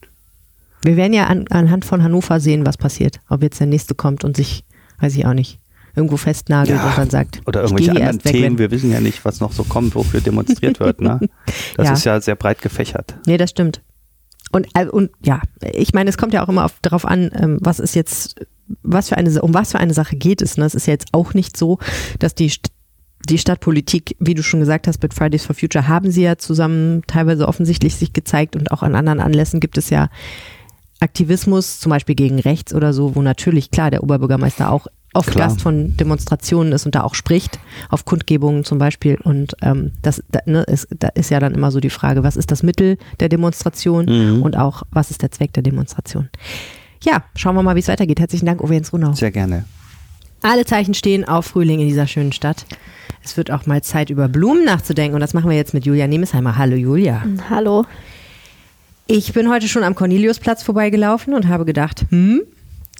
Wir 0.83 0.95
werden 0.97 1.13
ja 1.13 1.27
an, 1.27 1.45
anhand 1.51 1.85
von 1.85 2.01
Hannover 2.03 2.39
sehen, 2.39 2.65
was 2.65 2.75
passiert. 2.77 3.19
Ob 3.29 3.43
jetzt 3.43 3.59
der 3.59 3.67
nächste 3.67 3.93
kommt 3.93 4.23
und 4.23 4.35
sich, 4.35 4.63
weiß 4.99 5.15
ich 5.15 5.25
auch 5.27 5.33
nicht, 5.35 5.59
irgendwo 5.95 6.17
festnagelt 6.17 6.77
Ja, 6.79 6.87
und 6.89 6.97
dann 6.97 7.09
sagt, 7.11 7.41
Oder 7.45 7.61
irgendwelche 7.61 7.91
anderen 7.91 8.15
weg, 8.25 8.31
Themen. 8.33 8.43
wenn- 8.45 8.57
Wir 8.57 8.71
wissen 8.71 8.91
ja 8.91 8.99
nicht, 8.99 9.23
was 9.23 9.41
noch 9.41 9.51
so 9.51 9.63
kommt, 9.63 9.93
wofür 9.93 10.21
demonstriert 10.21 10.79
wird. 10.79 11.01
Ne? 11.01 11.19
Das 11.77 11.87
Ja. 11.87 11.93
ist 11.93 12.03
ja 12.05 12.21
sehr 12.21 12.35
breit 12.35 12.61
gefächert. 12.63 13.13
Nee, 13.27 13.37
das 13.37 13.51
stimmt. 13.51 13.81
Und, 14.51 14.67
äh, 14.73 14.85
und 14.85 15.11
ja, 15.23 15.41
ich 15.73 15.93
meine, 15.93 16.09
es 16.09 16.17
kommt 16.17 16.33
ja 16.33 16.43
auch 16.43 16.49
immer 16.49 16.65
auf, 16.65 16.75
darauf 16.81 17.05
an, 17.05 17.31
ähm, 17.33 17.57
was 17.61 17.79
ist 17.79 17.95
jetzt, 17.95 18.35
was 18.83 19.09
für 19.09 19.17
eine, 19.17 19.41
um 19.41 19.53
was 19.53 19.71
für 19.71 19.79
eine 19.79 19.93
Sache 19.93 20.15
geht 20.15 20.41
es. 20.41 20.57
Ne? 20.57 20.65
Es 20.65 20.75
ist 20.75 20.87
ja 20.87 20.93
jetzt 20.93 21.09
auch 21.13 21.33
nicht 21.33 21.57
so, 21.57 21.79
dass 22.19 22.35
die, 22.35 22.51
die 23.29 23.37
Stadtpolitik, 23.37 24.15
wie 24.19 24.33
du 24.33 24.43
schon 24.43 24.59
gesagt 24.59 24.87
hast, 24.87 25.01
mit 25.01 25.13
Fridays 25.13 25.45
for 25.45 25.55
Future 25.55 25.87
haben 25.87 26.11
sie 26.11 26.23
ja 26.23 26.37
zusammen 26.37 27.03
teilweise 27.07 27.47
offensichtlich 27.47 27.95
sich 27.95 28.13
gezeigt 28.13 28.55
und 28.55 28.71
auch 28.71 28.83
an 28.83 28.95
anderen 28.95 29.19
Anlässen 29.19 29.59
gibt 29.59 29.77
es 29.77 29.89
ja 29.89 30.09
Aktivismus, 30.99 31.79
zum 31.79 31.89
Beispiel 31.89 32.15
gegen 32.15 32.39
rechts 32.39 32.73
oder 32.73 32.93
so, 32.93 33.15
wo 33.15 33.21
natürlich 33.21 33.71
klar 33.71 33.89
der 33.89 34.03
Oberbürgermeister 34.03 34.71
auch 34.71 34.87
oft 35.13 35.29
Klar. 35.31 35.47
Gast 35.49 35.61
von 35.61 35.95
Demonstrationen 35.97 36.71
ist 36.73 36.85
und 36.85 36.95
da 36.95 37.03
auch 37.03 37.15
spricht, 37.15 37.59
auf 37.89 38.05
Kundgebungen 38.05 38.63
zum 38.63 38.77
Beispiel. 38.77 39.15
Und 39.23 39.55
ähm, 39.61 39.91
das 40.01 40.23
da, 40.31 40.39
ne, 40.45 40.63
ist, 40.63 40.87
da 40.99 41.09
ist 41.09 41.29
ja 41.31 41.39
dann 41.39 41.53
immer 41.53 41.71
so 41.71 41.79
die 41.79 41.89
Frage, 41.89 42.23
was 42.23 42.37
ist 42.37 42.51
das 42.51 42.63
Mittel 42.63 42.97
der 43.19 43.29
Demonstration 43.29 44.05
Mhm. 44.05 44.41
und 44.41 44.57
auch, 44.57 44.83
was 44.91 45.11
ist 45.11 45.21
der 45.21 45.31
Zweck 45.31 45.53
der 45.53 45.63
Demonstration? 45.63 46.29
Ja, 47.03 47.23
schauen 47.35 47.55
wir 47.55 47.63
mal, 47.63 47.75
wie 47.75 47.79
es 47.79 47.87
weitergeht. 47.87 48.19
Herzlichen 48.19 48.45
Dank, 48.45 48.61
Uwe 48.61 48.73
Jens 48.75 48.93
Runau. 48.93 49.13
Sehr 49.13 49.31
gerne. 49.31 49.65
Alle 50.43 50.65
Zeichen 50.65 50.93
stehen 50.93 51.27
auf 51.27 51.45
Frühling 51.45 51.79
in 51.79 51.87
dieser 51.87 52.07
schönen 52.07 52.31
Stadt. 52.31 52.65
Es 53.23 53.37
wird 53.37 53.51
auch 53.51 53.65
mal 53.67 53.81
Zeit, 53.83 54.09
über 54.09 54.27
Blumen 54.27 54.65
nachzudenken. 54.65 55.13
Und 55.15 55.21
das 55.21 55.33
machen 55.35 55.49
wir 55.49 55.55
jetzt 55.57 55.73
mit 55.73 55.85
Julia 55.85 56.07
Nemesheimer. 56.07 56.57
Hallo 56.57 56.75
Julia. 56.75 57.23
Hallo. 57.49 57.85
Ich 59.07 59.33
bin 59.33 59.49
heute 59.49 59.67
schon 59.67 59.83
am 59.83 59.93
Corneliusplatz 59.93 60.63
vorbeigelaufen 60.63 61.33
und 61.33 61.47
habe 61.47 61.65
gedacht, 61.65 62.05
hm, 62.09 62.41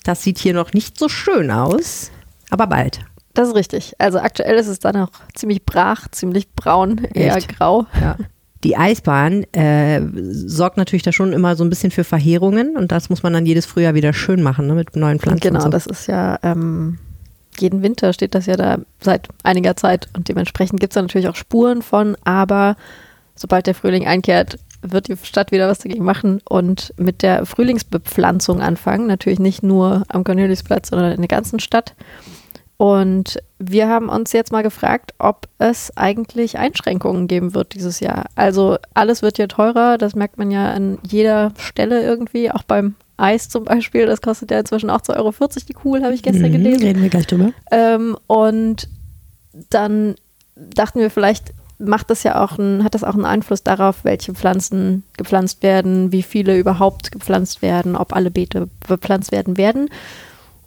das 0.03 0.23
sieht 0.23 0.37
hier 0.37 0.53
noch 0.53 0.73
nicht 0.73 0.97
so 0.97 1.09
schön 1.09 1.51
aus, 1.51 2.11
aber 2.49 2.67
bald. 2.67 2.99
Das 3.33 3.47
ist 3.47 3.55
richtig. 3.55 3.93
Also 3.97 4.19
aktuell 4.19 4.55
ist 4.55 4.67
es 4.67 4.79
dann 4.79 4.95
noch 4.95 5.11
ziemlich 5.35 5.63
brach, 5.65 6.07
ziemlich 6.09 6.51
braun, 6.53 7.05
eher 7.13 7.37
Echt? 7.37 7.57
grau. 7.57 7.85
Ja. 7.99 8.17
Die 8.63 8.77
Eisbahn 8.77 9.43
äh, 9.53 10.01
sorgt 10.13 10.77
natürlich 10.77 11.01
da 11.01 11.11
schon 11.11 11.33
immer 11.33 11.55
so 11.55 11.63
ein 11.63 11.69
bisschen 11.69 11.91
für 11.91 12.03
Verheerungen 12.03 12.75
und 12.77 12.91
das 12.91 13.09
muss 13.09 13.23
man 13.23 13.33
dann 13.33 13.45
jedes 13.45 13.65
Frühjahr 13.65 13.95
wieder 13.95 14.13
schön 14.13 14.43
machen 14.43 14.67
ne, 14.67 14.75
mit 14.75 14.95
neuen 14.95 15.19
Pflanzen. 15.19 15.41
genau, 15.41 15.61
so. 15.61 15.69
das 15.69 15.87
ist 15.87 16.07
ja, 16.07 16.37
ähm, 16.43 16.99
jeden 17.57 17.81
Winter 17.81 18.13
steht 18.13 18.35
das 18.35 18.45
ja 18.45 18.57
da 18.57 18.77
seit 18.99 19.29
einiger 19.43 19.75
Zeit 19.75 20.09
und 20.15 20.29
dementsprechend 20.29 20.79
gibt 20.79 20.93
es 20.93 20.95
da 20.95 21.01
natürlich 21.01 21.27
auch 21.27 21.35
Spuren 21.35 21.81
von, 21.81 22.15
aber 22.23 22.75
sobald 23.35 23.65
der 23.65 23.73
Frühling 23.73 24.05
einkehrt, 24.05 24.59
wird 24.81 25.07
die 25.07 25.15
Stadt 25.21 25.51
wieder 25.51 25.67
was 25.67 25.79
dagegen 25.79 26.03
machen 26.03 26.41
und 26.47 26.93
mit 26.97 27.21
der 27.21 27.45
Frühlingsbepflanzung 27.45 28.61
anfangen. 28.61 29.07
Natürlich 29.07 29.39
nicht 29.39 29.63
nur 29.63 30.03
am 30.07 30.23
Corneliusplatz, 30.23 30.89
sondern 30.89 31.13
in 31.13 31.21
der 31.21 31.27
ganzen 31.27 31.59
Stadt. 31.59 31.93
Und 32.77 33.37
wir 33.59 33.87
haben 33.87 34.09
uns 34.09 34.33
jetzt 34.33 34.51
mal 34.51 34.63
gefragt, 34.63 35.13
ob 35.19 35.47
es 35.59 35.95
eigentlich 35.95 36.57
Einschränkungen 36.57 37.27
geben 37.27 37.53
wird 37.53 37.75
dieses 37.75 37.99
Jahr. 37.99 38.25
Also 38.33 38.77
alles 38.95 39.21
wird 39.21 39.37
ja 39.37 39.45
teurer, 39.45 39.99
das 39.99 40.15
merkt 40.15 40.39
man 40.39 40.49
ja 40.49 40.71
an 40.71 40.97
jeder 41.07 41.53
Stelle 41.59 42.01
irgendwie, 42.01 42.49
auch 42.49 42.63
beim 42.63 42.95
Eis 43.17 43.49
zum 43.49 43.65
Beispiel. 43.65 44.07
Das 44.07 44.21
kostet 44.21 44.49
ja 44.49 44.59
inzwischen 44.59 44.89
auch 44.89 45.01
2,40 45.01 45.17
Euro 45.17 45.47
die 45.67 45.73
Kugel, 45.73 46.03
habe 46.03 46.15
ich 46.15 46.23
gestern 46.23 46.49
Mhm, 46.49 46.63
gelesen. 46.63 46.81
Reden 46.87 47.03
wir 47.03 47.09
gleich 47.09 47.27
drüber. 47.27 47.51
Ähm, 47.69 48.17
und 48.25 48.87
dann 49.69 50.15
dachten 50.55 50.99
wir, 50.99 51.11
vielleicht 51.11 51.53
macht 51.83 52.09
das 52.09 52.23
ja 52.23 52.43
auch 52.43 52.57
ein, 52.57 52.83
hat 52.83 52.93
das 52.93 53.03
auch 53.03 53.15
einen 53.15 53.25
Einfluss 53.25 53.63
darauf, 53.63 54.03
welche 54.03 54.33
Pflanzen 54.33 55.03
gepflanzt 55.17 55.63
werden, 55.63 56.11
wie 56.11 56.23
viele 56.23 56.57
überhaupt 56.57 57.11
gepflanzt 57.11 57.61
werden, 57.61 57.95
ob 57.95 58.15
alle 58.15 58.31
Beete 58.31 58.69
bepflanzt 58.87 59.31
werden 59.31 59.57
werden. 59.57 59.89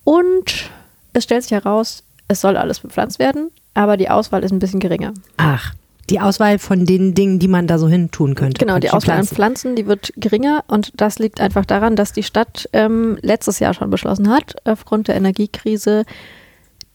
Und 0.05 0.70
es 1.12 1.24
stellt 1.24 1.42
sich 1.42 1.53
heraus, 1.53 2.03
es 2.29 2.40
soll 2.40 2.57
alles 2.57 2.81
bepflanzt 2.81 3.18
werden, 3.18 3.50
aber 3.74 3.96
die 3.96 4.11
Auswahl 4.11 4.44
ist 4.44 4.53
ein 4.53 4.59
bisschen 4.59 4.81
geringer. 4.81 5.14
Ach, 5.37 5.74
die 6.11 6.20
Auswahl 6.20 6.59
von 6.59 6.85
den 6.85 7.14
Dingen, 7.14 7.38
die 7.38 7.48
man 7.48 7.66
da 7.66 7.79
so 7.79 7.88
hin 7.88 8.11
tun 8.11 8.35
könnte. 8.35 8.59
Genau, 8.59 8.79
die 8.79 8.90
Auswahl 8.90 9.18
an 9.18 9.24
Pflanzen. 9.24 9.35
Pflanzen, 9.35 9.77
die 9.77 9.87
wird 9.87 10.12
geringer 10.16 10.64
und 10.66 10.92
das 10.94 11.18
liegt 11.18 11.40
einfach 11.40 11.64
daran, 11.64 11.96
dass 11.96 12.12
die 12.12 12.22
Stadt 12.22 12.68
ähm, 12.72 13.18
letztes 13.22 13.59
Jahr 13.59 13.74
schon 13.74 13.90
beschlossen 13.90 14.29
hat, 14.29 14.57
aufgrund 14.64 15.09
der 15.09 15.16
Energiekrise 15.16 16.05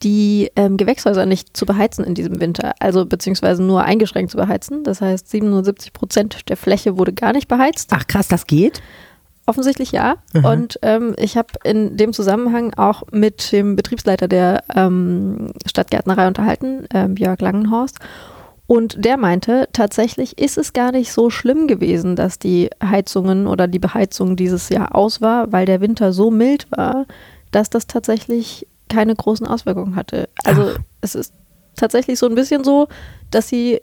die 0.02 0.50
ähm, 0.56 0.76
Gewächshäuser 0.76 1.26
nicht 1.26 1.56
zu 1.56 1.66
beheizen 1.66 2.04
in 2.04 2.14
diesem 2.14 2.40
Winter, 2.40 2.72
also 2.80 3.04
beziehungsweise 3.04 3.62
nur 3.62 3.84
eingeschränkt 3.84 4.30
zu 4.30 4.36
beheizen. 4.36 4.82
Das 4.84 5.00
heißt, 5.00 5.28
77 5.28 5.92
Prozent 5.92 6.48
der 6.48 6.56
Fläche 6.56 6.96
wurde 6.96 7.12
gar 7.12 7.32
nicht 7.32 7.48
beheizt. 7.48 7.90
Ach 7.92 8.06
krass, 8.06 8.28
das 8.28 8.46
geht? 8.46 8.80
Offensichtlich 9.46 9.92
ja. 9.92 10.16
Aha. 10.34 10.52
Und 10.52 10.78
ähm, 10.82 11.14
ich 11.18 11.36
habe 11.36 11.48
in 11.64 11.96
dem 11.96 12.12
Zusammenhang 12.12 12.72
auch 12.74 13.02
mit 13.10 13.52
dem 13.52 13.76
Betriebsleiter 13.76 14.28
der 14.28 14.64
ähm, 14.74 15.52
Stadtgärtnerei 15.66 16.28
unterhalten, 16.28 16.86
ähm, 16.94 17.16
Jörg 17.16 17.40
Langenhorst. 17.40 17.98
Und 18.66 19.04
der 19.04 19.16
meinte, 19.16 19.68
tatsächlich 19.72 20.38
ist 20.38 20.56
es 20.56 20.72
gar 20.72 20.92
nicht 20.92 21.12
so 21.12 21.28
schlimm 21.28 21.66
gewesen, 21.66 22.14
dass 22.14 22.38
die 22.38 22.70
Heizungen 22.82 23.48
oder 23.48 23.66
die 23.66 23.80
Beheizung 23.80 24.36
dieses 24.36 24.68
Jahr 24.68 24.94
aus 24.94 25.20
war, 25.20 25.50
weil 25.50 25.66
der 25.66 25.80
Winter 25.80 26.12
so 26.12 26.30
mild 26.30 26.70
war, 26.70 27.06
dass 27.50 27.68
das 27.68 27.88
tatsächlich 27.88 28.68
keine 28.90 29.14
großen 29.14 29.46
Auswirkungen 29.46 29.96
hatte. 29.96 30.28
Also 30.44 30.72
Ach. 30.74 30.78
es 31.00 31.14
ist 31.14 31.32
tatsächlich 31.76 32.18
so 32.18 32.26
ein 32.26 32.34
bisschen 32.34 32.62
so, 32.64 32.88
dass 33.30 33.48
sie 33.48 33.80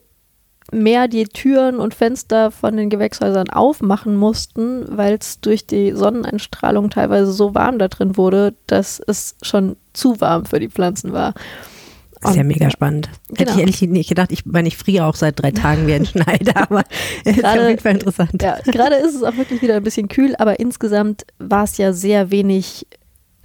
mehr 0.71 1.07
die 1.07 1.23
Türen 1.23 1.77
und 1.79 1.93
Fenster 1.95 2.51
von 2.51 2.75
den 2.75 2.89
Gewächshäusern 2.89 3.49
aufmachen 3.49 4.15
mussten, 4.17 4.85
weil 4.97 5.17
es 5.19 5.39
durch 5.39 5.65
die 5.65 5.93
Sonneneinstrahlung 5.93 6.89
teilweise 6.89 7.31
so 7.31 7.55
warm 7.55 7.79
da 7.79 7.87
drin 7.87 8.17
wurde, 8.17 8.53
dass 8.67 9.01
es 9.07 9.35
schon 9.41 9.77
zu 9.93 10.19
warm 10.19 10.45
für 10.45 10.59
die 10.59 10.67
Pflanzen 10.69 11.13
war. 11.13 11.33
Das 12.19 12.31
ist 12.31 12.37
ja 12.37 12.43
mega 12.43 12.69
spannend. 12.71 13.09
Hätte 13.29 13.45
Genau. 13.45 13.51
ich 13.53 13.59
ehrlich 13.59 13.81
nicht 13.83 14.09
gedacht. 14.09 14.31
Ich 14.31 14.45
meine, 14.45 14.67
ich 14.67 14.75
friere 14.75 15.05
auch 15.05 15.15
seit 15.15 15.39
drei 15.41 15.51
Tagen 15.51 15.85
wie 15.87 15.93
ein 15.93 16.05
Schneider, 16.07 16.57
aber 16.63 16.83
ist 17.23 17.37
ja 17.37 17.53
auf 17.53 17.67
jeden 17.69 17.79
Fall 17.79 17.93
interessant. 17.93 18.41
Ja, 18.41 18.57
gerade 18.65 18.95
ist 18.95 19.15
es 19.15 19.23
auch 19.23 19.37
wirklich 19.37 19.61
wieder 19.61 19.75
ein 19.75 19.83
bisschen 19.83 20.07
kühl, 20.09 20.35
aber 20.37 20.59
insgesamt 20.59 21.25
war 21.37 21.63
es 21.63 21.77
ja 21.77 21.93
sehr 21.93 22.29
wenig 22.31 22.87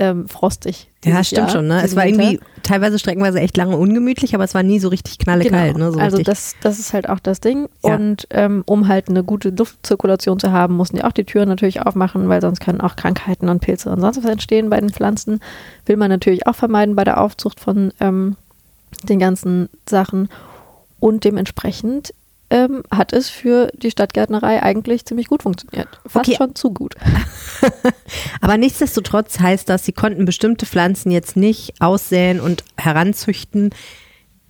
ähm, 0.03 0.27
frostig. 0.27 0.89
Ja, 1.05 1.23
stimmt 1.23 1.39
Jahr, 1.39 1.51
schon. 1.51 1.69
Ne? 1.69 1.81
Es 1.85 1.95
war 1.95 2.05
Winter. 2.05 2.25
irgendwie 2.25 2.45
teilweise 2.65 2.99
streckenweise 2.99 3.39
echt 3.39 3.57
lange 3.57 3.77
ungemütlich, 3.77 4.35
aber 4.35 4.43
es 4.43 4.53
war 4.53 4.65
nie 4.65 4.81
so 4.81 4.89
richtig 4.89 5.19
knallekalt. 5.19 5.75
Genau. 5.75 5.87
Ne? 5.87 5.93
So 5.93 6.01
also 6.01 6.17
richtig. 6.17 6.35
das, 6.35 6.57
das 6.61 6.81
ist 6.81 6.93
halt 6.93 7.09
auch 7.09 7.21
das 7.21 7.41
Ding. 7.41 7.69
Ja. 7.85 7.95
Und 7.95 8.27
ähm, 8.31 8.65
um 8.67 8.89
halt 8.89 9.09
eine 9.09 9.23
gute 9.23 9.51
Luftzirkulation 9.51 10.41
zu 10.41 10.51
haben, 10.51 10.75
mussten 10.75 10.97
die 10.97 11.05
auch 11.05 11.13
die 11.13 11.25
Türen 11.25 11.49
natürlich 11.49 11.83
aufmachen, 11.83 12.29
weil 12.29 12.41
sonst 12.41 12.61
können 12.61 12.81
auch 12.81 12.97
Krankheiten 12.97 13.49
und 13.49 13.61
Pilze 13.61 13.91
und 13.91 14.01
sonst 14.01 14.23
was 14.23 14.31
entstehen 14.31 14.71
bei 14.71 14.81
den 14.81 14.91
Pflanzen. 14.91 15.39
Will 15.87 15.97
man 15.97 16.11
natürlich 16.11 16.49
auch 16.49 16.57
vermeiden 16.57 16.97
bei 16.97 17.05
der 17.05 17.21
Aufzucht 17.21 17.61
von 17.61 17.93
ähm, 18.01 18.37
den 19.05 19.21
ganzen 19.21 19.69
Sachen. 19.89 20.29
Und 20.99 21.23
dementsprechend 21.23 22.13
ähm, 22.53 22.83
hat 22.91 23.13
es 23.13 23.31
für 23.31 23.69
die 23.75 23.91
Stadtgärtnerei 23.91 24.63
eigentlich 24.63 25.05
ziemlich 25.07 25.27
gut 25.27 25.43
funktioniert. 25.43 25.89
Fast 26.07 26.29
Okay. 26.29 26.37
schon 26.37 26.55
zu 26.55 26.71
gut. 26.73 26.95
Aber 28.41 28.57
nichtsdestotrotz 28.57 29.41
heißt 29.41 29.69
das, 29.69 29.85
sie 29.85 29.93
konnten 29.93 30.25
bestimmte 30.25 30.67
Pflanzen 30.67 31.11
jetzt 31.11 31.37
nicht 31.37 31.75
aussäen 31.81 32.41
und 32.41 32.65
heranzüchten, 32.77 33.71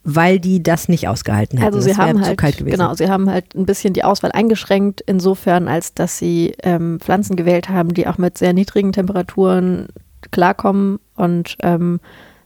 weil 0.04 0.40
die 0.40 0.62
das 0.62 0.88
nicht 0.88 1.06
ausgehalten 1.08 1.58
hätten. 1.58 1.74
Also 1.74 1.80
sie 1.80 1.90
das 1.90 1.98
haben 1.98 2.18
zu 2.18 2.26
halt, 2.26 2.38
kalt 2.38 2.56
gewesen. 2.58 2.76
genau, 2.76 2.94
sie 2.94 3.08
haben 3.08 3.30
halt 3.30 3.54
ein 3.54 3.66
bisschen 3.66 3.94
die 3.94 4.02
Auswahl 4.04 4.32
eingeschränkt, 4.32 5.00
insofern, 5.06 5.68
als 5.68 5.94
dass 5.94 6.18
sie 6.18 6.54
ähm, 6.64 6.98
Pflanzen 7.00 7.36
gewählt 7.36 7.68
haben, 7.68 7.94
die 7.94 8.08
auch 8.08 8.18
mit 8.18 8.36
sehr 8.36 8.52
niedrigen 8.52 8.92
Temperaturen 8.92 9.88
klarkommen 10.32 10.98
und 11.14 11.56
ähm, 11.62 12.00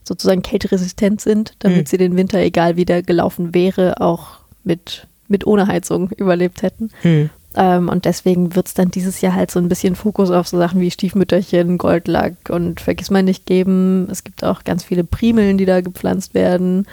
sozusagen 0.05 0.43
kälteresistent 0.43 1.21
sind, 1.21 1.55
damit 1.61 1.79
Mhm. 1.79 1.87
sie 1.87 1.97
den 1.97 2.17
Winter, 2.17 2.39
egal 2.39 2.77
wie 2.77 2.85
der 2.85 3.03
gelaufen 3.03 3.55
wäre, 3.55 4.01
auch 4.01 4.41
mit, 4.63 5.07
mit 5.29 5.47
ohne 5.47 5.67
Heizung 5.67 6.11
überlebt 6.11 6.63
hätten. 6.63 6.91
Hm. 7.03 7.31
Ähm, 7.57 7.89
und 7.89 8.05
deswegen 8.05 8.55
wird 8.55 8.67
es 8.67 8.75
dann 8.75 8.91
dieses 8.91 9.21
Jahr 9.23 9.35
halt 9.35 9.51
so 9.51 9.59
ein 9.59 9.69
bisschen 9.69 9.97
Fokus 9.97 10.31
auf 10.31 10.47
so 10.47 10.59
Sachen 10.59 10.81
wie 10.81 10.91
Stiefmütterchen, 10.91 11.79
Goldlack 11.79 12.35
und 12.51 12.81
Vergiss 12.81 13.11
mal 13.11 13.23
nicht 13.23 13.47
geben. 13.47 14.09
Es 14.11 14.25
gibt 14.25 14.45
auch 14.45 14.65
ganz 14.65 14.85
viele 14.85 15.05
Primeln, 15.05 15.57
die 15.57 15.65
da 15.65 15.81
gepflanzt 15.81 16.35
werden 16.35 16.87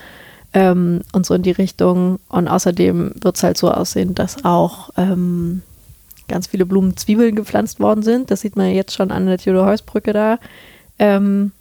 ähm, 0.54 1.02
und 1.12 1.26
so 1.26 1.34
in 1.34 1.44
die 1.44 1.52
Richtung. 1.52 2.20
Und 2.30 2.48
außerdem 2.48 3.12
wird 3.22 3.36
es 3.36 3.44
halt 3.44 3.58
so 3.58 3.72
aussehen, 3.72 4.16
dass 4.16 4.46
auch 4.46 4.90
ähm, 4.96 5.64
ganz 6.30 6.48
viele 6.48 6.66
Blumenzwiebeln 6.66 7.36
gepflanzt 7.36 7.82
worden 7.82 8.02
sind. 8.02 8.32
Das 8.32 8.42
sieht 8.42 8.56
man 8.56 8.72
jetzt 8.72 8.94
schon 8.96 9.12
an 9.12 9.26
der 9.26 9.38
Theodor-Heuss-Brücke 9.38 10.14
da. 10.14 10.40
Ähm, 10.98 11.52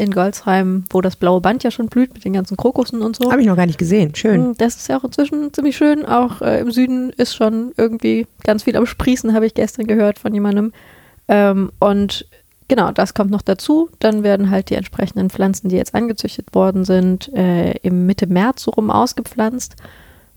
in 0.00 0.12
Goldsheim, 0.12 0.84
wo 0.90 1.00
das 1.00 1.16
blaue 1.16 1.40
Band 1.40 1.62
ja 1.62 1.70
schon 1.70 1.88
blüht 1.88 2.14
mit 2.14 2.24
den 2.24 2.32
ganzen 2.32 2.56
Krokussen 2.56 3.02
und 3.02 3.16
so. 3.16 3.30
Habe 3.30 3.42
ich 3.42 3.46
noch 3.46 3.56
gar 3.56 3.66
nicht 3.66 3.78
gesehen. 3.78 4.14
Schön. 4.14 4.44
Hm, 4.44 4.54
das 4.56 4.76
ist 4.76 4.88
ja 4.88 4.98
auch 4.98 5.04
inzwischen 5.04 5.52
ziemlich 5.52 5.76
schön. 5.76 6.06
Auch 6.06 6.40
äh, 6.40 6.60
im 6.60 6.70
Süden 6.70 7.10
ist 7.10 7.34
schon 7.34 7.72
irgendwie 7.76 8.26
ganz 8.42 8.62
viel 8.62 8.76
am 8.76 8.86
Sprießen, 8.86 9.34
habe 9.34 9.46
ich 9.46 9.54
gestern 9.54 9.86
gehört 9.86 10.18
von 10.18 10.32
jemandem. 10.32 10.72
Ähm, 11.28 11.70
und 11.78 12.26
genau, 12.68 12.92
das 12.92 13.12
kommt 13.12 13.30
noch 13.30 13.42
dazu. 13.42 13.90
Dann 13.98 14.22
werden 14.22 14.50
halt 14.50 14.70
die 14.70 14.74
entsprechenden 14.74 15.28
Pflanzen, 15.28 15.68
die 15.68 15.76
jetzt 15.76 15.94
angezüchtet 15.94 16.54
worden 16.54 16.84
sind, 16.84 17.32
äh, 17.34 17.72
im 17.82 18.06
Mitte 18.06 18.26
März 18.26 18.62
so 18.62 18.70
rum 18.70 18.90
ausgepflanzt. 18.90 19.76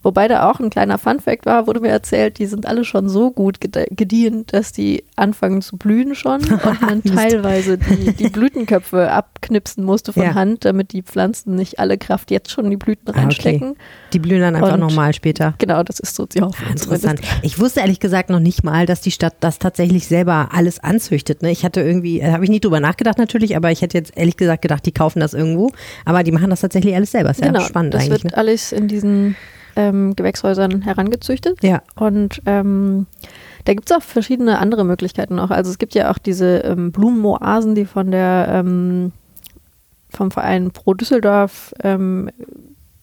Wobei 0.04 0.28
da 0.28 0.52
auch 0.52 0.60
ein 0.60 0.70
kleiner 0.70 0.98
Funfact 0.98 1.46
war, 1.46 1.66
wurde 1.66 1.80
mir 1.80 1.90
erzählt, 1.90 2.38
die 2.38 2.46
sind 2.46 2.66
alle 2.66 2.84
schon 2.84 3.08
so 3.08 3.32
gut 3.32 3.60
gediehen, 3.62 4.46
dass 4.48 4.74
die 4.74 5.06
anfangen 5.16 5.62
zu 5.62 5.78
blühen 5.78 6.14
schon 6.14 6.42
und 6.66 6.82
man 6.82 7.02
teilweise 7.04 7.78
die, 7.78 8.12
die, 8.12 8.30
Blütenköpfe 8.34 9.10
abknipsen 9.12 9.84
musste 9.84 10.12
von 10.12 10.24
ja. 10.24 10.34
Hand, 10.36 10.66
damit 10.66 10.92
die 10.92 11.04
Pflanzen 11.04 11.56
nicht 11.56 11.80
alle 11.80 11.98
Kraft 11.98 12.32
jetzt 12.32 12.52
schon 12.52 12.66
in 12.66 12.72
die 12.72 12.78
Blüten 12.78 13.10
reinstecken. 13.10 13.70
Ah, 13.70 13.72
okay. 13.72 13.80
Die 14.12 14.20
blühen 14.20 14.42
dann 14.42 14.56
einfach 14.56 14.78
nochmal 14.78 15.14
später. 15.14 15.56
Genau, 15.58 15.84
das 15.84 16.02
ist 16.02 16.16
so 16.16 16.26
die 16.26 16.42
Hoffnung. 16.42 16.68
Ah, 16.68 16.72
interessant. 16.72 17.22
Ich 17.42 17.60
wusste 17.60 17.80
ehrlich 17.80 18.02
gesagt 18.02 18.30
noch 18.30 18.40
nicht 18.40 18.64
mal, 18.64 18.86
dass 18.86 19.00
die 19.00 19.12
Stadt 19.12 19.36
das 19.40 19.58
tatsächlich 19.58 20.08
selber 20.08 20.50
alles 20.52 20.80
anzüchtet. 20.80 21.42
Ne? 21.42 21.52
Ich 21.52 21.64
hatte 21.64 21.82
irgendwie, 21.82 22.20
da 22.20 22.28
äh, 22.28 22.32
habe 22.32 22.44
ich 22.44 22.50
nie 22.50 22.60
drüber 22.60 22.82
nachgedacht 22.82 23.18
natürlich, 23.18 23.56
aber 23.56 23.72
ich 23.72 23.82
hätte 23.82 23.98
jetzt 23.98 24.18
ehrlich 24.18 24.36
gesagt 24.36 24.64
gedacht, 24.64 24.86
die 24.86 24.92
kaufen 24.92 25.22
das 25.22 25.34
irgendwo. 25.34 25.72
Aber 26.04 26.24
die 26.24 26.34
machen 26.34 26.50
das 26.50 26.60
tatsächlich 26.60 26.94
alles 26.94 27.12
selber. 27.12 27.32
Ist 27.32 27.40
ja 27.40 27.48
genau, 27.48 27.62
spannend 27.62 27.94
das 27.94 28.04
eigentlich. 28.04 28.16
Das 28.16 28.24
wird 28.24 28.34
ne? 28.34 28.38
alles 28.38 28.72
in 28.74 28.88
diesen 28.90 29.36
ähm, 29.76 30.16
Gewächshäusern 30.16 30.82
herangezüchtet. 30.82 31.64
Ja. 31.64 31.82
Und 31.96 32.42
ähm, 32.46 33.08
da 33.66 33.74
gibt 33.74 33.90
es 33.90 33.96
auch 33.96 34.04
verschiedene 34.04 34.60
andere 34.60 34.84
Möglichkeiten 34.84 35.36
noch. 35.36 35.52
Also 35.52 35.72
es 35.72 35.78
gibt 35.78 35.96
ja 35.96 36.12
auch 36.12 36.18
diese 36.18 36.60
ähm, 36.60 36.92
Blumenmoasen, 36.92 37.76
die 37.76 37.86
von 37.86 38.12
der 38.12 38.48
ähm, 38.50 39.12
vom 40.10 40.32
Verein 40.32 40.72
Pro 40.72 40.94
Düsseldorf 40.94 41.74
ähm, 41.84 42.30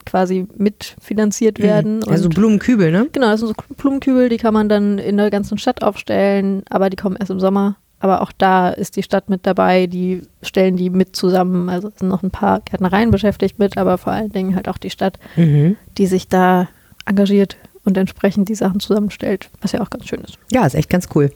quasi 0.06 0.46
mitfinanziert 0.56 1.59
mhm. 1.59 1.62
werden. 1.62 2.04
Also 2.09 2.28
Blumenkübel, 2.28 2.90
ne? 2.90 3.09
Genau, 3.12 3.28
das 3.28 3.40
sind 3.40 3.48
so 3.48 3.74
Blumenkübel, 3.76 4.28
die 4.28 4.38
kann 4.38 4.54
man 4.54 4.68
dann 4.68 4.98
in 4.98 5.16
der 5.16 5.30
ganzen 5.30 5.59
Stadt 5.59 5.83
aufstellen, 5.83 6.62
aber 6.70 6.90
die 6.90 6.96
kommen 6.96 7.16
erst 7.16 7.30
im 7.30 7.40
Sommer. 7.40 7.76
Aber 8.00 8.22
auch 8.22 8.32
da 8.36 8.70
ist 8.70 8.96
die 8.96 9.02
Stadt 9.02 9.28
mit 9.28 9.46
dabei, 9.46 9.86
die 9.86 10.22
stellen 10.42 10.76
die 10.76 10.90
mit 10.90 11.14
zusammen. 11.14 11.68
Also 11.68 11.92
sind 11.94 12.08
noch 12.08 12.22
ein 12.22 12.30
paar 12.30 12.60
Gärtnereien 12.60 13.10
beschäftigt 13.10 13.58
mit, 13.58 13.76
aber 13.76 13.98
vor 13.98 14.12
allen 14.12 14.32
Dingen 14.32 14.56
halt 14.56 14.68
auch 14.68 14.78
die 14.78 14.90
Stadt, 14.90 15.18
mhm. 15.36 15.76
die 15.98 16.06
sich 16.06 16.26
da 16.26 16.68
engagiert 17.04 17.56
und 17.84 17.96
entsprechend 17.98 18.48
die 18.48 18.54
Sachen 18.54 18.80
zusammenstellt, 18.80 19.50
was 19.60 19.72
ja 19.72 19.80
auch 19.82 19.90
ganz 19.90 20.06
schön 20.06 20.20
ist. 20.20 20.38
Ja, 20.50 20.66
ist 20.66 20.74
echt 20.74 20.90
ganz 20.90 21.08
cool. 21.14 21.30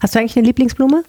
Hast 0.00 0.14
du 0.14 0.20
eigentlich 0.20 0.36
eine 0.36 0.46
Lieblingsblume? 0.46 1.02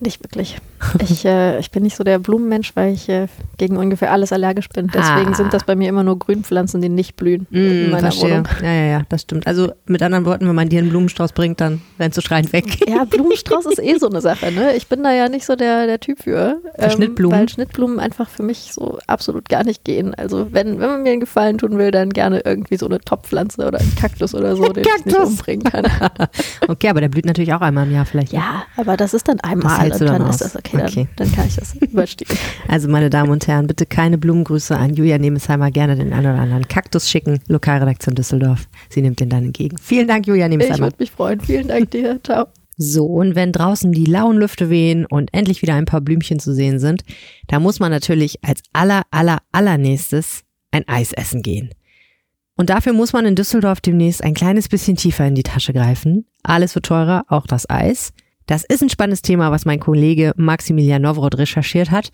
Nicht 0.00 0.24
wirklich. 0.24 0.56
Ich, 1.02 1.26
äh, 1.26 1.58
ich 1.58 1.70
bin 1.70 1.82
nicht 1.82 1.94
so 1.94 2.04
der 2.04 2.18
Blumenmensch, 2.18 2.74
weil 2.74 2.94
ich 2.94 3.08
äh, 3.10 3.26
gegen 3.58 3.76
ungefähr 3.76 4.12
alles 4.12 4.32
allergisch 4.32 4.68
bin. 4.70 4.86
Deswegen 4.86 5.32
ah. 5.32 5.34
sind 5.34 5.52
das 5.52 5.64
bei 5.64 5.76
mir 5.76 5.90
immer 5.90 6.02
nur 6.02 6.18
Grünpflanzen, 6.18 6.80
die 6.80 6.88
nicht 6.88 7.16
blühen 7.16 7.46
mm, 7.50 7.56
in 7.56 7.90
meiner 7.90 8.10
verstehe. 8.10 8.30
Wohnung. 8.30 8.48
Ja, 8.62 8.72
ja, 8.72 8.84
ja, 8.86 9.02
das 9.10 9.22
stimmt. 9.22 9.46
Also 9.46 9.72
mit 9.84 10.02
anderen 10.02 10.24
Worten, 10.24 10.48
wenn 10.48 10.54
man 10.54 10.70
dir 10.70 10.78
einen 10.78 10.88
Blumenstrauß 10.88 11.32
bringt, 11.32 11.60
dann 11.60 11.82
rennst 11.98 12.16
du 12.16 12.22
schreiend 12.22 12.52
weg. 12.54 12.88
Ja, 12.88 13.04
Blumenstrauß 13.04 13.66
ist 13.66 13.78
eh 13.78 13.98
so 13.98 14.08
eine 14.08 14.22
Sache. 14.22 14.50
Ne? 14.52 14.74
Ich 14.74 14.86
bin 14.86 15.02
da 15.02 15.12
ja 15.12 15.28
nicht 15.28 15.44
so 15.44 15.54
der, 15.54 15.86
der 15.86 16.00
Typ 16.00 16.22
für. 16.22 16.62
Ähm, 16.78 16.90
Schnittblumen? 16.90 17.38
Weil 17.38 17.48
Schnittblumen 17.48 18.00
einfach 18.00 18.30
für 18.30 18.42
mich 18.42 18.72
so 18.72 18.98
absolut 19.06 19.50
gar 19.50 19.64
nicht 19.64 19.84
gehen. 19.84 20.14
Also 20.14 20.48
wenn, 20.50 20.80
wenn 20.80 20.88
man 20.88 21.02
mir 21.02 21.10
einen 21.12 21.20
Gefallen 21.20 21.58
tun 21.58 21.76
will, 21.76 21.90
dann 21.90 22.10
gerne 22.10 22.40
irgendwie 22.40 22.78
so 22.78 22.86
eine 22.86 23.00
Topfpflanze 23.00 23.66
oder 23.66 23.80
einen 23.80 23.94
Kaktus 23.96 24.34
oder 24.34 24.56
so, 24.56 24.68
den 24.72 24.84
ich 24.84 25.04
nicht 25.04 25.18
umbringen 25.18 25.64
kann. 25.64 25.86
okay, 26.68 26.88
aber 26.88 27.02
der 27.02 27.10
blüht 27.10 27.26
natürlich 27.26 27.52
auch 27.52 27.60
einmal 27.60 27.86
im 27.86 27.92
Jahr 27.92 28.06
vielleicht. 28.06 28.32
Ne? 28.32 28.38
Ja, 28.38 28.64
aber 28.78 28.96
das 28.96 29.12
ist 29.12 29.28
dann 29.28 29.40
einmal 29.40 29.89
und 29.92 30.00
dann, 30.00 30.20
dann 30.20 30.30
ist 30.30 30.40
das 30.40 30.56
okay 30.56 30.82
okay, 30.82 31.08
dann, 31.16 31.28
dann 31.28 31.36
kann 31.36 31.46
ich 31.46 31.56
das 31.56 31.74
überstehen. 31.80 32.36
Also 32.68 32.88
meine 32.88 33.10
Damen 33.10 33.30
und 33.30 33.46
Herren, 33.46 33.66
bitte 33.66 33.86
keine 33.86 34.18
Blumengrüße 34.18 34.76
an 34.76 34.94
Julia 34.94 35.18
Nemesheimer, 35.18 35.70
gerne 35.70 35.96
den 35.96 36.12
einen 36.12 36.26
oder 36.26 36.40
anderen 36.40 36.68
Kaktus 36.68 37.08
schicken. 37.08 37.40
Lokalredaktion 37.48 38.14
Düsseldorf. 38.14 38.68
Sie 38.88 39.02
nimmt 39.02 39.20
den 39.20 39.28
dann 39.28 39.44
entgegen. 39.44 39.76
Vielen 39.78 40.08
Dank, 40.08 40.26
Julia 40.26 40.48
Nemesheimer. 40.48 40.74
Ich 40.74 40.80
würde 40.80 40.96
mich 40.98 41.10
freuen. 41.10 41.40
Vielen 41.40 41.68
Dank 41.68 41.90
dir. 41.90 42.20
Ciao. 42.22 42.46
So, 42.82 43.04
und 43.04 43.34
wenn 43.34 43.52
draußen 43.52 43.92
die 43.92 44.06
lauen 44.06 44.38
Lüfte 44.38 44.70
wehen 44.70 45.04
und 45.04 45.34
endlich 45.34 45.60
wieder 45.60 45.74
ein 45.74 45.84
paar 45.84 46.00
Blümchen 46.00 46.40
zu 46.40 46.54
sehen 46.54 46.78
sind, 46.78 47.02
da 47.46 47.60
muss 47.60 47.78
man 47.78 47.90
natürlich 47.90 48.42
als 48.42 48.62
aller, 48.72 49.02
aller, 49.10 49.38
allernächstes 49.52 50.44
ein 50.70 50.88
Eis 50.88 51.12
essen 51.12 51.42
gehen. 51.42 51.70
Und 52.56 52.70
dafür 52.70 52.92
muss 52.92 53.12
man 53.12 53.26
in 53.26 53.34
Düsseldorf 53.34 53.80
demnächst 53.80 54.24
ein 54.24 54.34
kleines 54.34 54.68
bisschen 54.68 54.96
tiefer 54.96 55.26
in 55.26 55.34
die 55.34 55.42
Tasche 55.42 55.72
greifen. 55.72 56.26
Alles 56.42 56.74
wird 56.74 56.86
teurer, 56.86 57.24
auch 57.28 57.46
das 57.46 57.68
Eis. 57.68 58.12
Das 58.50 58.64
ist 58.64 58.82
ein 58.82 58.90
spannendes 58.90 59.22
Thema, 59.22 59.52
was 59.52 59.64
mein 59.64 59.78
Kollege 59.78 60.32
Maximilian 60.34 61.02
Nowrod 61.02 61.38
recherchiert 61.38 61.92
hat. 61.92 62.10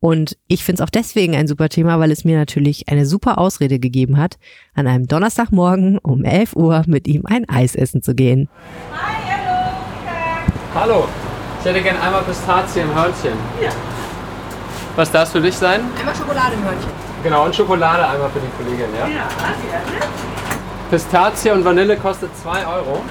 Und 0.00 0.36
ich 0.48 0.64
finde 0.64 0.82
es 0.82 0.84
auch 0.84 0.90
deswegen 0.90 1.36
ein 1.36 1.46
super 1.46 1.68
Thema, 1.68 2.00
weil 2.00 2.10
es 2.10 2.24
mir 2.24 2.36
natürlich 2.36 2.88
eine 2.88 3.06
super 3.06 3.38
Ausrede 3.38 3.78
gegeben 3.78 4.18
hat, 4.18 4.36
an 4.74 4.88
einem 4.88 5.06
Donnerstagmorgen 5.06 5.98
um 5.98 6.24
11 6.24 6.56
Uhr 6.56 6.82
mit 6.88 7.06
ihm 7.06 7.22
ein 7.24 7.48
Eis 7.48 7.76
essen 7.76 8.02
zu 8.02 8.16
gehen. 8.16 8.48
Hi, 8.92 9.14
hallo. 10.74 10.96
Hallo, 10.96 11.08
ich 11.60 11.66
hätte 11.66 11.80
gerne 11.80 12.02
einmal 12.02 12.22
Pistazie 12.24 12.80
im 12.80 12.92
Hörnchen. 12.92 13.34
Ja. 13.62 13.70
Was 14.96 15.12
darf 15.12 15.28
es 15.28 15.30
für 15.30 15.40
dich 15.40 15.54
sein? 15.54 15.82
Einmal 16.00 16.16
Schokolade 16.16 16.54
im 16.54 16.64
Hörnchen. 16.64 16.90
Genau, 17.22 17.44
und 17.44 17.54
Schokolade 17.54 18.08
einmal 18.08 18.28
für 18.30 18.40
die 18.40 18.50
Kollegin, 18.56 18.92
ja? 18.92 19.06
Ja, 19.06 19.28
gerne. 19.70 20.10
Pistazie 20.90 21.52
und 21.52 21.64
Vanille 21.64 21.96
kostet 21.96 22.36
2 22.38 22.66
Euro. 22.66 23.04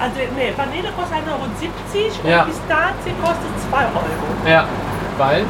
Also 0.00 0.14
nee, 0.36 0.52
Vanille 0.56 0.90
kostet 0.94 1.18
1,70 1.18 1.30
Euro 1.32 1.42
und 1.42 2.30
ja. 2.30 2.42
Pistazie 2.44 3.14
kostet 3.20 3.52
2 3.70 3.78
Euro. 3.78 4.06
Ja, 4.46 4.64
weil? 5.18 5.44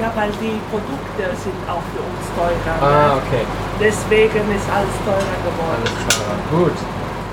Ja, 0.00 0.12
weil 0.14 0.30
die 0.40 0.60
Produkte 0.70 1.36
sind 1.36 1.58
auch 1.68 1.82
für 1.90 2.02
uns 2.02 2.24
teurer. 2.34 2.76
Ah, 2.80 3.16
okay. 3.16 3.44
Deswegen 3.80 4.42
ist 4.54 4.68
alles 4.70 4.96
teurer 5.04 5.38
geworden. 5.42 5.82
Alles 5.82 6.16
teurer. 6.16 6.64
Gut, 6.64 6.76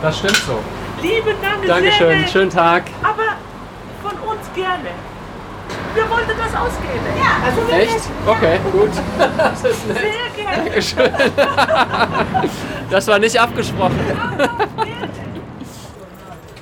das 0.02 0.18
stimmt 0.18 0.38
so. 0.38 0.60
Lieben 1.02 1.36
Dank, 1.42 1.66
Dankeschön, 1.66 2.20
sehr 2.20 2.28
schönen 2.28 2.52
Tag. 2.52 2.84
Aber 3.04 3.38
von 4.04 4.30
uns 4.30 4.42
gerne. 4.54 4.90
Wir 5.94 6.10
wollten 6.10 6.32
das 6.38 6.56
ausgeben. 6.56 7.06
Ja, 7.18 7.46
also 7.46 7.62
Echt? 7.74 8.10
Okay, 8.26 8.60
gut. 8.72 8.92
Das 9.38 9.64
ist 9.64 9.88
nett. 9.88 9.98
Sehr 9.98 10.44
gerne. 10.44 10.64
Dankeschön. 10.70 11.12
Das 12.92 13.08
war 13.08 13.20
nicht 13.20 13.40
abgesprochen. 13.40 13.98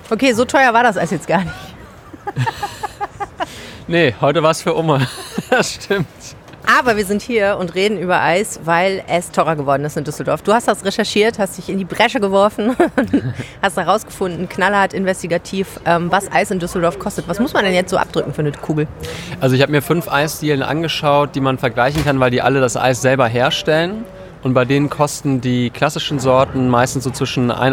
Okay, 0.10 0.34
so 0.34 0.45
teuer 0.45 0.74
war 0.74 0.84
das 0.84 0.98
Eis 0.98 1.12
jetzt 1.12 1.28
gar 1.28 1.43
nicht. 1.43 1.54
nee, 3.88 4.15
heute 4.19 4.41
war 4.41 4.52
es 4.52 4.62
für 4.62 4.76
Oma. 4.76 5.02
das 5.50 5.76
stimmt. 5.76 6.08
Aber 6.78 6.98
wir 6.98 7.06
sind 7.06 7.22
hier 7.22 7.58
und 7.60 7.74
reden 7.74 7.98
über 7.98 8.22
Eis, 8.22 8.60
weil 8.63 9.04
es 9.08 9.32
teurer 9.32 9.56
geworden 9.56 9.84
ist 9.86 9.98
in 9.98 10.04
Düsseldorf. 10.04 10.43
Du 10.43 10.54
hast 10.54 10.67
das 10.67 10.86
recherchiert, 10.86 11.39
hast 11.39 11.58
dich 11.58 11.69
in 11.69 11.80
die 11.80 11.86
Bresche 11.86 12.19
geworfen, 12.19 12.76
hast 13.62 13.78
herausgefunden, 13.78 14.48
knallhart 14.48 14.93
investigativ, 14.93 15.80
ähm, 15.86 16.12
was 16.12 16.32
Eis 16.32 16.52
in 16.52 16.60
Düsseldorf 16.60 17.00
kostet. 17.00 17.28
Was 17.28 17.39
muss 17.39 17.54
man 17.54 17.65
denn 17.65 17.74
jetzt 17.74 17.89
so 17.89 17.98
abdrücken 17.98 18.34
für 18.34 18.41
eine 18.41 18.52
Kugel? 18.52 18.88
Also 19.39 19.56
ich 19.56 19.62
habe 19.62 19.72
mir 19.72 19.82
fünf 19.82 20.12
Eisdielen 20.12 20.62
angeschaut, 20.62 21.34
die 21.34 21.41
man 21.41 21.58
vergleichen 21.58 22.04
kann, 22.04 22.19
weil 22.19 22.30
die 22.30 22.41
alle 22.41 22.62
das 22.62 22.78
Eis 22.78 23.02
selber 23.02 23.28
herstellen. 23.28 24.06
Und 24.41 24.54
bei 24.54 24.63
denen 24.63 24.89
kosten 24.89 25.41
die 25.41 25.69
klassischen 25.69 26.19
Sorten 26.19 26.69
meistens 26.69 27.04
so 27.04 27.10
zwischen 27.10 27.52
1,70 27.52 27.71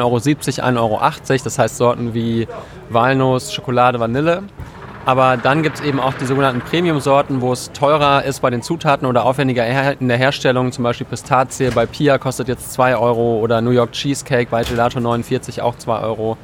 Euro, 0.78 0.98
1,80 0.98 1.30
Euro. 1.30 1.44
Das 1.44 1.58
heißt 1.58 1.76
Sorten 1.76 2.14
wie 2.14 2.48
Walnuss, 2.90 3.52
Schokolade, 3.52 4.00
Vanille. 4.00 4.42
Aber 5.04 5.36
dann 5.36 5.62
gibt 5.62 5.78
es 5.78 5.84
eben 5.84 6.00
auch 6.00 6.14
die 6.14 6.24
sogenannten 6.24 6.60
Premium-Sorten, 6.60 7.40
wo 7.40 7.52
es 7.52 7.70
teurer 7.70 8.24
ist 8.24 8.40
bei 8.40 8.50
den 8.50 8.62
Zutaten 8.62 9.06
oder 9.06 9.24
aufwendiger 9.24 9.64
in 10.00 10.08
der 10.08 10.16
Herstellung. 10.16 10.72
Zum 10.72 10.82
Beispiel 10.82 11.06
Pistazie 11.06 11.70
bei 11.70 11.86
Pia 11.86 12.18
kostet 12.18 12.48
jetzt 12.48 12.72
2 12.72 12.96
Euro 12.96 13.38
oder 13.38 13.60
New 13.60 13.70
York 13.70 13.92
Cheesecake 13.92 14.50
bei 14.50 14.64
Gelato 14.64 14.98
49 14.98 15.62
auch 15.62 15.76
2 15.76 16.00
Euro. 16.00 16.36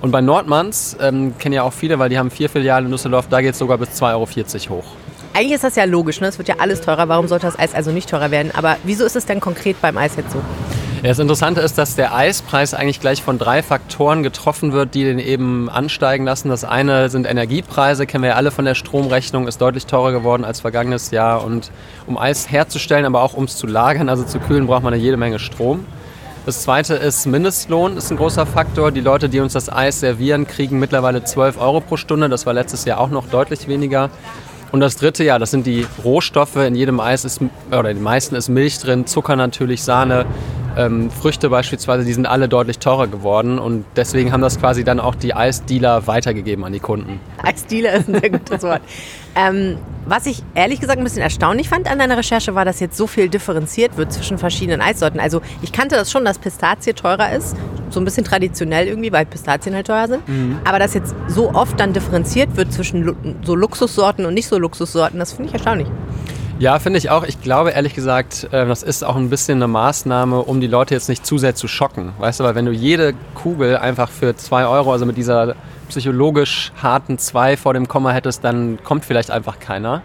Und 0.00 0.10
bei 0.10 0.20
Nordmanns 0.20 0.96
ähm, 1.00 1.38
kennen 1.38 1.54
ja 1.54 1.62
auch 1.62 1.72
viele, 1.72 2.00
weil 2.00 2.08
die 2.08 2.18
haben 2.18 2.32
vier 2.32 2.48
Filialen 2.48 2.86
in 2.86 2.90
Düsseldorf, 2.90 3.28
da 3.28 3.40
geht 3.40 3.52
es 3.52 3.58
sogar 3.58 3.78
bis 3.78 3.90
2,40 4.02 4.70
Euro 4.70 4.78
hoch. 4.78 4.86
Eigentlich 5.32 5.52
ist 5.52 5.64
das 5.64 5.76
ja 5.76 5.84
logisch, 5.84 6.20
ne? 6.20 6.26
es 6.26 6.38
wird 6.38 6.48
ja 6.48 6.56
alles 6.58 6.80
teurer. 6.80 7.08
Warum 7.08 7.28
sollte 7.28 7.46
das 7.46 7.58
Eis 7.58 7.74
also 7.74 7.92
nicht 7.92 8.10
teurer 8.10 8.30
werden? 8.30 8.52
Aber 8.54 8.76
wieso 8.84 9.04
ist 9.04 9.14
es 9.14 9.26
denn 9.26 9.40
konkret 9.40 9.80
beim 9.80 9.96
Eis 9.96 10.16
jetzt 10.16 10.32
so? 10.32 10.38
Ja, 11.02 11.08
das 11.08 11.18
Interessante 11.18 11.62
ist, 11.62 11.78
dass 11.78 11.96
der 11.96 12.14
Eispreis 12.14 12.74
eigentlich 12.74 13.00
gleich 13.00 13.22
von 13.22 13.38
drei 13.38 13.62
Faktoren 13.62 14.22
getroffen 14.22 14.72
wird, 14.72 14.94
die 14.94 15.04
den 15.04 15.18
eben 15.18 15.70
ansteigen 15.70 16.24
lassen. 16.24 16.50
Das 16.50 16.64
eine 16.64 17.08
sind 17.08 17.26
Energiepreise, 17.26 18.06
kennen 18.06 18.22
wir 18.22 18.30
ja 18.30 18.36
alle 18.36 18.50
von 18.50 18.66
der 18.66 18.74
Stromrechnung, 18.74 19.48
ist 19.48 19.62
deutlich 19.62 19.86
teurer 19.86 20.12
geworden 20.12 20.44
als 20.44 20.60
vergangenes 20.60 21.10
Jahr. 21.10 21.42
Und 21.42 21.70
um 22.06 22.18
Eis 22.18 22.50
herzustellen, 22.50 23.06
aber 23.06 23.22
auch 23.22 23.32
um 23.32 23.44
es 23.44 23.56
zu 23.56 23.66
lagern, 23.66 24.10
also 24.10 24.24
zu 24.24 24.40
kühlen, 24.40 24.66
braucht 24.66 24.82
man 24.82 24.92
eine 24.92 25.02
jede 25.02 25.16
Menge 25.16 25.38
Strom. 25.38 25.86
Das 26.44 26.62
zweite 26.62 26.94
ist 26.94 27.26
Mindestlohn, 27.26 27.96
ist 27.96 28.10
ein 28.10 28.16
großer 28.18 28.44
Faktor. 28.44 28.92
Die 28.92 29.00
Leute, 29.00 29.28
die 29.28 29.40
uns 29.40 29.52
das 29.52 29.72
Eis 29.72 30.00
servieren, 30.00 30.46
kriegen 30.46 30.78
mittlerweile 30.78 31.22
12 31.22 31.58
Euro 31.58 31.80
pro 31.80 31.96
Stunde. 31.96 32.28
Das 32.28 32.44
war 32.44 32.52
letztes 32.52 32.84
Jahr 32.84 32.98
auch 32.98 33.10
noch 33.10 33.26
deutlich 33.26 33.68
weniger. 33.68 34.10
Und 34.72 34.80
das 34.80 34.96
dritte, 34.96 35.24
ja, 35.24 35.38
das 35.38 35.50
sind 35.50 35.66
die 35.66 35.86
Rohstoffe. 36.04 36.56
In 36.56 36.74
jedem 36.74 37.00
Eis 37.00 37.24
ist, 37.24 37.40
oder 37.70 37.90
in 37.90 37.98
den 37.98 38.04
meisten 38.04 38.34
ist 38.36 38.48
Milch 38.48 38.78
drin, 38.78 39.06
Zucker 39.06 39.36
natürlich, 39.36 39.82
Sahne, 39.82 40.26
ähm, 40.76 41.10
Früchte 41.10 41.50
beispielsweise, 41.50 42.04
die 42.04 42.12
sind 42.12 42.26
alle 42.26 42.48
deutlich 42.48 42.78
teurer 42.78 43.06
geworden. 43.06 43.58
Und 43.58 43.84
deswegen 43.96 44.32
haben 44.32 44.42
das 44.42 44.58
quasi 44.58 44.84
dann 44.84 45.00
auch 45.00 45.14
die 45.14 45.34
Eisdealer 45.34 46.06
weitergegeben 46.06 46.64
an 46.64 46.72
die 46.72 46.80
Kunden. 46.80 47.20
Eisdealer 47.42 47.94
ist 47.94 48.08
ein 48.08 48.20
sehr 48.20 48.30
gutes 48.30 48.62
Wort. 48.62 48.80
ähm, 49.34 49.78
was 50.06 50.26
ich 50.26 50.42
ehrlich 50.54 50.80
gesagt 50.80 50.98
ein 50.98 51.04
bisschen 51.04 51.22
erstaunlich 51.22 51.68
fand 51.68 51.90
an 51.90 51.98
deiner 51.98 52.16
Recherche, 52.16 52.54
war, 52.54 52.64
dass 52.64 52.80
jetzt 52.80 52.96
so 52.96 53.06
viel 53.06 53.28
differenziert 53.28 53.96
wird 53.96 54.12
zwischen 54.12 54.38
verschiedenen 54.38 54.80
Eissorten. 54.80 55.20
Also 55.20 55.42
ich 55.62 55.72
kannte 55.72 55.94
das 55.94 56.10
schon, 56.10 56.24
dass 56.24 56.38
Pistazie 56.38 56.94
teurer 56.94 57.32
ist, 57.32 57.56
so 57.90 58.00
ein 58.00 58.04
bisschen 58.04 58.24
traditionell 58.24 58.88
irgendwie, 58.88 59.12
weil 59.12 59.26
Pistazien 59.26 59.74
halt 59.74 59.86
teuer 59.86 60.08
sind. 60.08 60.26
Mhm. 60.28 60.58
Aber 60.64 60.78
dass 60.78 60.94
jetzt 60.94 61.14
so 61.28 61.52
oft 61.52 61.78
dann 61.78 61.92
differenziert 61.92 62.56
wird 62.56 62.72
zwischen 62.72 63.14
so 63.44 63.54
Luxussorten 63.54 64.24
und 64.24 64.34
nicht 64.34 64.48
so 64.48 64.58
Luxussorten, 64.58 65.18
das 65.18 65.32
finde 65.32 65.48
ich 65.48 65.54
erstaunlich. 65.54 65.88
Ja, 66.60 66.78
finde 66.78 66.98
ich 66.98 67.08
auch. 67.08 67.24
Ich 67.24 67.40
glaube 67.40 67.70
ehrlich 67.70 67.94
gesagt, 67.94 68.46
äh, 68.52 68.66
das 68.66 68.82
ist 68.82 69.02
auch 69.02 69.16
ein 69.16 69.30
bisschen 69.30 69.56
eine 69.56 69.66
Maßnahme, 69.66 70.40
um 70.40 70.60
die 70.60 70.66
Leute 70.66 70.92
jetzt 70.92 71.08
nicht 71.08 71.24
zu 71.24 71.38
sehr 71.38 71.54
zu 71.54 71.68
schocken. 71.68 72.12
Weißt 72.18 72.38
du, 72.38 72.44
weil 72.44 72.54
wenn 72.54 72.66
du 72.66 72.70
jede 72.70 73.14
Kugel 73.34 73.78
einfach 73.78 74.10
für 74.10 74.36
2 74.36 74.66
Euro, 74.66 74.92
also 74.92 75.06
mit 75.06 75.16
dieser 75.16 75.54
psychologisch 75.88 76.70
harten 76.82 77.16
2 77.16 77.56
vor 77.56 77.72
dem 77.72 77.88
Komma 77.88 78.10
hättest, 78.10 78.44
dann 78.44 78.78
kommt 78.84 79.06
vielleicht 79.06 79.30
einfach 79.30 79.58
keiner. 79.58 80.02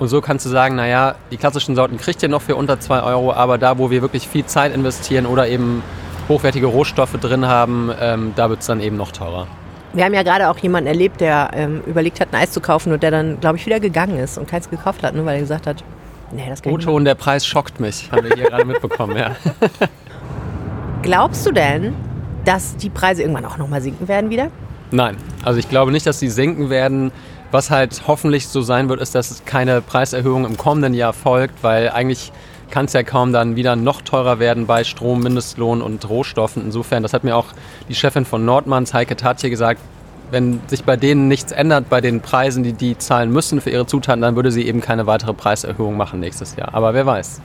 Und 0.00 0.08
so 0.08 0.20
kannst 0.20 0.44
du 0.44 0.50
sagen, 0.50 0.74
naja, 0.74 1.14
die 1.30 1.36
klassischen 1.36 1.76
Sorten 1.76 1.98
kriegt 1.98 2.20
ihr 2.20 2.28
noch 2.28 2.42
für 2.42 2.56
unter 2.56 2.80
2 2.80 3.04
Euro, 3.04 3.32
aber 3.32 3.56
da, 3.56 3.78
wo 3.78 3.92
wir 3.92 4.02
wirklich 4.02 4.26
viel 4.26 4.44
Zeit 4.44 4.74
investieren 4.74 5.24
oder 5.24 5.46
eben 5.46 5.84
hochwertige 6.28 6.66
Rohstoffe 6.66 7.16
drin 7.20 7.46
haben, 7.46 7.92
ähm, 8.00 8.32
da 8.34 8.50
wird 8.50 8.62
es 8.62 8.66
dann 8.66 8.80
eben 8.80 8.96
noch 8.96 9.12
teurer. 9.12 9.46
Wir 9.94 10.04
haben 10.04 10.14
ja 10.14 10.22
gerade 10.22 10.48
auch 10.48 10.58
jemanden 10.58 10.88
erlebt, 10.88 11.20
der 11.20 11.50
ähm, 11.54 11.82
überlegt 11.86 12.20
hat, 12.20 12.28
ein 12.32 12.36
Eis 12.36 12.50
zu 12.50 12.60
kaufen 12.60 12.92
und 12.92 13.02
der 13.02 13.10
dann, 13.10 13.40
glaube 13.40 13.58
ich, 13.58 13.66
wieder 13.66 13.78
gegangen 13.78 14.18
ist 14.18 14.38
und 14.38 14.48
keins 14.48 14.70
gekauft 14.70 15.02
hat, 15.02 15.14
nur 15.14 15.26
weil 15.26 15.34
er 15.34 15.40
gesagt 15.40 15.66
hat, 15.66 15.84
nee, 16.32 16.46
das 16.48 16.62
kann 16.62 16.72
Otto 16.72 16.94
und 16.94 17.04
der 17.04 17.14
Preis 17.14 17.46
schockt 17.46 17.78
mich, 17.78 18.10
haben 18.10 18.24
wir 18.24 18.34
hier 18.34 18.44
gerade 18.44 18.64
mitbekommen, 18.64 19.16
ja. 19.16 19.36
Glaubst 21.02 21.44
du 21.46 21.52
denn, 21.52 21.94
dass 22.44 22.76
die 22.76 22.88
Preise 22.88 23.22
irgendwann 23.22 23.44
auch 23.44 23.58
nochmal 23.58 23.82
sinken 23.82 24.08
werden 24.08 24.30
wieder? 24.30 24.50
Nein, 24.92 25.16
also 25.44 25.58
ich 25.58 25.68
glaube 25.68 25.90
nicht, 25.90 26.06
dass 26.06 26.18
sie 26.18 26.28
sinken 26.28 26.70
werden. 26.70 27.12
Was 27.50 27.70
halt 27.70 28.04
hoffentlich 28.06 28.48
so 28.48 28.62
sein 28.62 28.88
wird, 28.88 29.00
ist, 29.00 29.14
dass 29.14 29.44
keine 29.44 29.82
Preiserhöhung 29.82 30.46
im 30.46 30.56
kommenden 30.56 30.94
Jahr 30.94 31.12
folgt, 31.12 31.62
weil 31.62 31.90
eigentlich 31.90 32.32
kann 32.72 32.86
es 32.86 32.94
ja 32.94 33.02
kaum 33.04 33.32
dann 33.32 33.54
wieder 33.54 33.76
noch 33.76 34.00
teurer 34.00 34.38
werden 34.40 34.66
bei 34.66 34.82
Strom, 34.82 35.20
Mindestlohn 35.20 35.82
und 35.82 36.08
Rohstoffen. 36.08 36.64
Insofern, 36.64 37.02
das 37.02 37.12
hat 37.12 37.22
mir 37.22 37.36
auch 37.36 37.48
die 37.88 37.94
Chefin 37.94 38.24
von 38.24 38.44
Nordmanns, 38.44 38.94
Heike 38.94 39.14
Tatje, 39.14 39.50
gesagt, 39.50 39.78
wenn 40.30 40.60
sich 40.66 40.82
bei 40.82 40.96
denen 40.96 41.28
nichts 41.28 41.52
ändert, 41.52 41.90
bei 41.90 42.00
den 42.00 42.22
Preisen, 42.22 42.62
die 42.62 42.72
die 42.72 42.96
zahlen 42.96 43.30
müssen 43.30 43.60
für 43.60 43.68
ihre 43.68 43.86
Zutaten, 43.86 44.22
dann 44.22 44.34
würde 44.34 44.50
sie 44.50 44.66
eben 44.66 44.80
keine 44.80 45.06
weitere 45.06 45.34
Preiserhöhung 45.34 45.98
machen 45.98 46.20
nächstes 46.20 46.56
Jahr. 46.56 46.72
Aber 46.72 46.94
wer 46.94 47.04
weiß. 47.04 47.42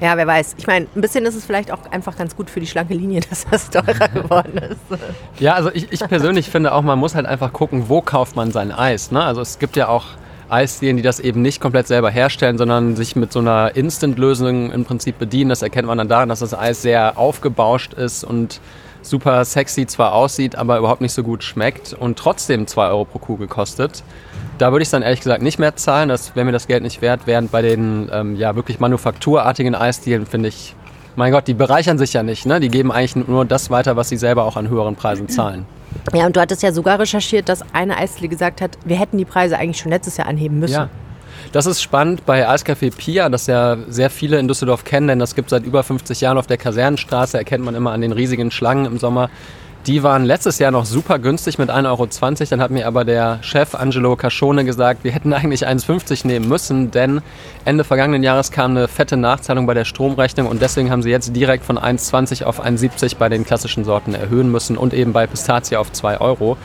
Ja, 0.00 0.16
wer 0.16 0.26
weiß. 0.26 0.54
Ich 0.56 0.66
meine, 0.66 0.86
ein 0.96 1.02
bisschen 1.02 1.26
ist 1.26 1.34
es 1.34 1.44
vielleicht 1.44 1.70
auch 1.70 1.90
einfach 1.90 2.16
ganz 2.16 2.34
gut 2.34 2.48
für 2.48 2.60
die 2.60 2.66
schlanke 2.66 2.94
Linie, 2.94 3.20
dass 3.28 3.44
das 3.50 3.68
teurer 3.68 4.08
geworden 4.08 4.56
ist. 4.56 5.00
Ja, 5.38 5.52
also 5.52 5.70
ich, 5.74 5.92
ich 5.92 6.00
persönlich 6.00 6.48
finde 6.48 6.72
auch, 6.72 6.80
man 6.80 6.98
muss 6.98 7.14
halt 7.14 7.26
einfach 7.26 7.52
gucken, 7.52 7.90
wo 7.90 8.00
kauft 8.00 8.36
man 8.36 8.50
sein 8.50 8.72
Eis. 8.72 9.10
Ne? 9.10 9.22
Also 9.22 9.42
es 9.42 9.58
gibt 9.58 9.76
ja 9.76 9.88
auch 9.88 10.06
Eisdielen, 10.52 10.96
die 10.96 11.02
das 11.02 11.18
eben 11.18 11.42
nicht 11.42 11.60
komplett 11.60 11.86
selber 11.86 12.10
herstellen, 12.10 12.58
sondern 12.58 12.94
sich 12.94 13.16
mit 13.16 13.32
so 13.32 13.38
einer 13.38 13.74
Instant-Lösung 13.74 14.70
im 14.70 14.84
Prinzip 14.84 15.18
bedienen. 15.18 15.48
Das 15.48 15.62
erkennt 15.62 15.88
man 15.88 15.98
dann 15.98 16.08
daran, 16.08 16.28
dass 16.28 16.40
das 16.40 16.54
Eis 16.54 16.82
sehr 16.82 17.18
aufgebauscht 17.18 17.94
ist 17.94 18.22
und 18.22 18.60
super 19.02 19.44
sexy 19.44 19.86
zwar 19.86 20.12
aussieht, 20.14 20.56
aber 20.56 20.78
überhaupt 20.78 21.00
nicht 21.00 21.12
so 21.12 21.22
gut 21.22 21.42
schmeckt 21.42 21.92
und 21.92 22.18
trotzdem 22.18 22.66
2 22.66 22.88
Euro 22.88 23.04
pro 23.04 23.18
Kugel 23.18 23.48
kostet. 23.48 24.04
Da 24.58 24.70
würde 24.70 24.82
ich 24.82 24.86
es 24.86 24.90
dann 24.90 25.02
ehrlich 25.02 25.20
gesagt 25.20 25.42
nicht 25.42 25.58
mehr 25.58 25.74
zahlen, 25.76 26.08
das 26.08 26.36
wäre 26.36 26.44
mir 26.44 26.52
das 26.52 26.68
Geld 26.68 26.82
nicht 26.82 27.02
wert, 27.02 27.22
während 27.24 27.50
bei 27.50 27.62
den 27.62 28.08
ähm, 28.12 28.36
ja, 28.36 28.54
wirklich 28.54 28.78
manufakturartigen 28.78 29.74
Eisdielen 29.74 30.26
finde 30.26 30.50
ich, 30.50 30.76
mein 31.16 31.32
Gott, 31.32 31.48
die 31.48 31.54
bereichern 31.54 31.98
sich 31.98 32.12
ja 32.12 32.22
nicht, 32.22 32.46
ne? 32.46 32.60
die 32.60 32.68
geben 32.68 32.92
eigentlich 32.92 33.16
nur 33.26 33.44
das 33.44 33.70
weiter, 33.70 33.96
was 33.96 34.08
sie 34.08 34.16
selber 34.16 34.44
auch 34.44 34.56
an 34.56 34.68
höheren 34.68 34.96
Preisen 34.96 35.28
zahlen. 35.28 35.66
Ja, 36.12 36.26
und 36.26 36.36
du 36.36 36.40
hattest 36.40 36.62
ja 36.62 36.72
sogar 36.72 36.98
recherchiert, 36.98 37.48
dass 37.48 37.62
eine 37.72 37.96
Eisdiele 37.96 38.28
gesagt 38.28 38.60
hat, 38.60 38.78
wir 38.84 38.98
hätten 38.98 39.18
die 39.18 39.24
Preise 39.24 39.58
eigentlich 39.58 39.78
schon 39.78 39.90
letztes 39.90 40.16
Jahr 40.16 40.26
anheben 40.26 40.58
müssen. 40.58 40.74
Ja. 40.74 40.88
Das 41.52 41.66
ist 41.66 41.82
spannend 41.82 42.24
bei 42.24 42.48
Eiscafé 42.48 42.94
Pia, 42.94 43.28
das 43.28 43.46
ja 43.46 43.76
sehr 43.88 44.10
viele 44.10 44.38
in 44.38 44.48
Düsseldorf 44.48 44.84
kennen, 44.84 45.08
denn 45.08 45.18
das 45.18 45.34
gibt 45.34 45.50
seit 45.50 45.64
über 45.64 45.82
50 45.82 46.20
Jahren 46.20 46.38
auf 46.38 46.46
der 46.46 46.56
Kasernenstraße, 46.56 47.36
erkennt 47.36 47.64
man 47.64 47.74
immer 47.74 47.92
an 47.92 48.00
den 48.00 48.12
riesigen 48.12 48.50
Schlangen 48.50 48.86
im 48.86 48.98
Sommer. 48.98 49.28
Die 49.88 50.04
waren 50.04 50.24
letztes 50.24 50.60
Jahr 50.60 50.70
noch 50.70 50.84
super 50.84 51.18
günstig 51.18 51.58
mit 51.58 51.68
1,20 51.68 51.88
Euro. 51.88 52.06
Dann 52.50 52.60
hat 52.60 52.70
mir 52.70 52.86
aber 52.86 53.04
der 53.04 53.42
Chef 53.42 53.74
Angelo 53.74 54.14
Cascione 54.14 54.64
gesagt, 54.64 55.02
wir 55.02 55.10
hätten 55.10 55.32
eigentlich 55.32 55.66
1,50 55.66 56.24
nehmen 56.24 56.48
müssen, 56.48 56.92
denn 56.92 57.20
Ende 57.64 57.82
vergangenen 57.82 58.22
Jahres 58.22 58.52
kam 58.52 58.76
eine 58.76 58.86
fette 58.86 59.16
Nachzahlung 59.16 59.66
bei 59.66 59.74
der 59.74 59.84
Stromrechnung 59.84 60.46
und 60.46 60.62
deswegen 60.62 60.92
haben 60.92 61.02
sie 61.02 61.10
jetzt 61.10 61.34
direkt 61.34 61.64
von 61.64 61.78
1,20 61.78 62.44
auf 62.44 62.64
1,70 62.64 63.16
bei 63.18 63.28
den 63.28 63.44
klassischen 63.44 63.84
Sorten 63.84 64.14
erhöhen 64.14 64.52
müssen 64.52 64.78
und 64.78 64.94
eben 64.94 65.12
bei 65.12 65.26
Pistazie 65.26 65.76
auf 65.76 65.90
2 65.90 66.20
Euro. 66.20 66.56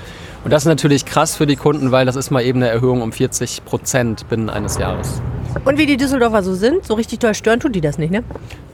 Und 0.43 0.51
das 0.51 0.63
ist 0.63 0.67
natürlich 0.67 1.05
krass 1.05 1.35
für 1.35 1.45
die 1.45 1.55
Kunden, 1.55 1.91
weil 1.91 2.05
das 2.05 2.15
ist 2.15 2.31
mal 2.31 2.41
eben 2.41 2.61
eine 2.61 2.71
Erhöhung 2.71 3.01
um 3.01 3.11
40 3.11 3.65
Prozent 3.65 4.29
binnen 4.29 4.49
eines 4.49 4.77
Jahres. 4.77 5.21
Und 5.65 5.77
wie 5.77 5.85
die 5.85 5.97
Düsseldorfer 5.97 6.43
so 6.43 6.53
sind, 6.53 6.85
so 6.85 6.93
richtig 6.93 7.19
doll 7.19 7.33
stören 7.33 7.59
tut 7.59 7.75
die 7.75 7.81
das 7.81 7.97
nicht, 7.97 8.11
ne? 8.11 8.23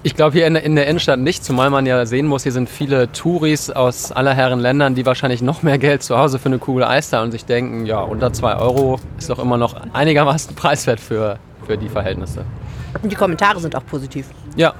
Ich 0.03 0.15
glaube 0.15 0.33
hier 0.33 0.45
in 0.47 0.53
der, 0.53 0.63
in 0.63 0.75
der, 0.75 0.87
Innenstadt 0.87 1.19
nicht, 1.19 1.43
zumal 1.45 1.69
man 1.69 1.85
ja 1.85 2.05
sehen 2.05 2.27
muss, 2.27 2.43
hier 2.43 2.51
sind 2.51 2.69
viele 2.69 3.11
Touris 3.11 3.69
aus 3.69 4.11
aller 4.11 4.33
Herren 4.33 4.59
Ländern, 4.59 4.95
die 4.95 5.05
wahrscheinlich 5.05 5.41
noch 5.41 5.63
mehr 5.63 5.77
Geld 5.77 6.03
zu 6.03 6.17
Hause 6.17 6.39
für 6.39 6.47
eine 6.47 6.59
Kugel 6.59 6.83
Eis 6.83 7.09
da 7.09 7.23
und 7.23 7.31
sich 7.31 7.45
denken, 7.45 7.85
ja, 7.85 8.01
unter 8.01 8.33
2 8.33 8.57
Euro 8.57 8.99
ist 9.17 9.29
doch 9.29 9.39
immer 9.39 9.57
noch 9.57 9.75
einigermaßen 9.93 10.55
preiswert 10.55 10.99
für, 10.99 11.39
für 11.65 11.77
die 11.77 11.89
Verhältnisse. 11.89 12.43
Und 13.01 13.11
die 13.11 13.15
Kommentare 13.15 13.59
sind 13.59 13.75
auch 13.75 13.85
positiv. 13.85 14.27
Ja, 14.55 14.73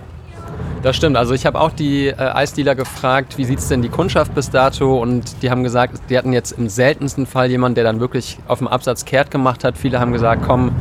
das 0.82 0.96
stimmt. 0.96 1.16
Also 1.16 1.34
ich 1.34 1.46
habe 1.46 1.60
auch 1.60 1.72
die 1.72 2.08
äh, 2.08 2.16
Eisdealer 2.16 2.76
gefragt, 2.76 3.38
wie 3.38 3.46
sieht 3.46 3.60
es 3.60 3.68
denn 3.70 3.82
die 3.82 3.90
Kundschaft 3.90 4.36
bis 4.36 4.50
dato? 4.50 5.02
Und 5.02 5.42
die 5.42 5.50
haben 5.50 5.64
gesagt, 5.64 6.02
die 6.10 6.18
hatten 6.18 6.34
jetzt 6.34 6.52
im 6.52 6.68
seltensten 6.68 7.26
Fall 7.26 7.50
jemanden, 7.50 7.76
der 7.76 7.84
dann 7.86 8.00
wirklich 8.00 8.38
auf 8.48 8.60
dem 8.60 8.68
Absatz 8.68 9.06
kehrt 9.06 9.32
gemacht 9.32 9.64
hat. 9.64 9.78
Viele 9.78 10.00
haben 10.00 10.12
gesagt, 10.12 10.44
komm, 10.46 10.72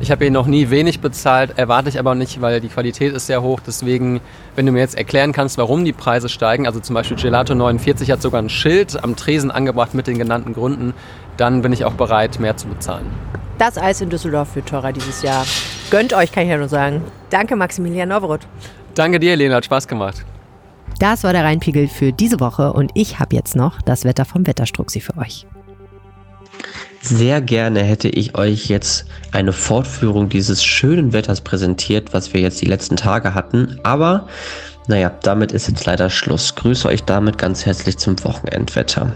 ich 0.00 0.10
habe 0.10 0.24
hier 0.24 0.32
noch 0.32 0.46
nie 0.46 0.70
wenig 0.70 0.98
bezahlt, 0.98 1.58
erwarte 1.58 1.88
ich 1.88 2.00
aber 2.00 2.16
nicht, 2.16 2.40
weil 2.40 2.60
die 2.60 2.68
Qualität 2.68 3.12
ist 3.12 3.28
sehr 3.28 3.40
hoch. 3.40 3.60
Deswegen, 3.64 4.20
wenn 4.56 4.66
du 4.66 4.72
mir 4.72 4.80
jetzt 4.80 4.96
erklären 4.96 5.32
kannst, 5.32 5.58
warum 5.58 5.84
die 5.84 5.92
Preise 5.92 6.28
steigen, 6.28 6.66
also 6.66 6.80
zum 6.80 6.94
Beispiel 6.94 7.16
Gelato 7.16 7.54
49 7.54 8.10
hat 8.10 8.20
sogar 8.20 8.42
ein 8.42 8.48
Schild 8.48 9.02
am 9.04 9.14
Tresen 9.14 9.52
angebracht 9.52 9.94
mit 9.94 10.08
den 10.08 10.18
genannten 10.18 10.54
Gründen, 10.54 10.92
dann 11.36 11.62
bin 11.62 11.72
ich 11.72 11.84
auch 11.84 11.92
bereit, 11.92 12.40
mehr 12.40 12.56
zu 12.56 12.66
bezahlen. 12.66 13.06
Das 13.58 13.78
Eis 13.78 14.00
in 14.00 14.10
Düsseldorf 14.10 14.56
wird 14.56 14.68
teurer 14.68 14.92
dieses 14.92 15.22
Jahr. 15.22 15.46
Gönnt 15.90 16.14
euch, 16.14 16.32
kann 16.32 16.42
ich 16.42 16.50
ja 16.50 16.56
nur 16.56 16.68
sagen. 16.68 17.04
Danke, 17.30 17.54
Maximilian 17.54 18.08
Nowroth. 18.08 18.48
Danke 18.94 19.18
dir, 19.18 19.36
Lena, 19.36 19.56
hat 19.56 19.64
Spaß 19.64 19.88
gemacht. 19.88 20.24
Das 20.98 21.24
war 21.24 21.32
der 21.32 21.44
Rheinpegel 21.44 21.88
für 21.88 22.12
diese 22.12 22.40
Woche 22.40 22.72
und 22.72 22.90
ich 22.94 23.18
habe 23.18 23.34
jetzt 23.34 23.56
noch 23.56 23.80
das 23.82 24.04
Wetter 24.04 24.24
vom 24.24 24.46
Wetterstruxi 24.46 25.00
für 25.00 25.16
euch. 25.16 25.46
Sehr 27.00 27.40
gerne 27.40 27.82
hätte 27.82 28.08
ich 28.08 28.36
euch 28.36 28.68
jetzt 28.68 29.06
eine 29.32 29.52
Fortführung 29.52 30.28
dieses 30.28 30.62
schönen 30.62 31.12
Wetters 31.12 31.40
präsentiert, 31.40 32.12
was 32.14 32.32
wir 32.32 32.40
jetzt 32.40 32.60
die 32.60 32.66
letzten 32.66 32.96
Tage 32.96 33.34
hatten. 33.34 33.80
Aber 33.82 34.28
naja, 34.86 35.10
damit 35.22 35.50
ist 35.50 35.68
jetzt 35.68 35.84
leider 35.84 36.10
Schluss. 36.10 36.54
Grüße 36.54 36.86
euch 36.86 37.02
damit 37.02 37.38
ganz 37.38 37.66
herzlich 37.66 37.98
zum 37.98 38.22
Wochenendwetter. 38.22 39.12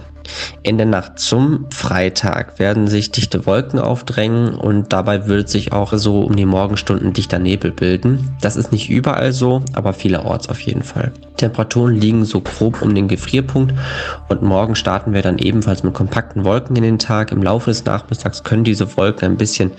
In 0.62 0.78
der 0.78 0.86
Nacht 0.86 1.18
zum 1.18 1.66
Freitag 1.70 2.58
werden 2.58 2.88
sich 2.88 3.10
dichte 3.10 3.46
Wolken 3.46 3.78
aufdrängen 3.78 4.54
und 4.54 4.92
dabei 4.92 5.26
wird 5.26 5.48
sich 5.48 5.72
auch 5.72 5.92
so 5.94 6.22
um 6.22 6.36
die 6.36 6.46
Morgenstunden 6.46 7.12
dichter 7.12 7.38
Nebel 7.38 7.70
bilden. 7.70 8.36
Das 8.40 8.56
ist 8.56 8.72
nicht 8.72 8.90
überall 8.90 9.32
so, 9.32 9.62
aber 9.72 9.92
vielerorts 9.92 10.48
auf 10.48 10.60
jeden 10.60 10.82
Fall. 10.82 11.12
Temperaturen 11.36 11.94
liegen 11.94 12.24
so 12.24 12.40
grob 12.40 12.82
um 12.82 12.94
den 12.94 13.08
Gefrierpunkt 13.08 13.74
und 14.28 14.42
morgen 14.42 14.74
starten 14.74 15.12
wir 15.12 15.22
dann 15.22 15.38
ebenfalls 15.38 15.82
mit 15.82 15.94
kompakten 15.94 16.44
Wolken 16.44 16.76
in 16.76 16.82
den 16.82 16.98
Tag. 16.98 17.32
Im 17.32 17.42
Laufe 17.42 17.70
des 17.70 17.84
Nachmittags 17.84 18.42
können 18.42 18.64
diese 18.64 18.96
Wolken 18.96 19.32
ein 19.32 19.36
bisschen 19.36 19.72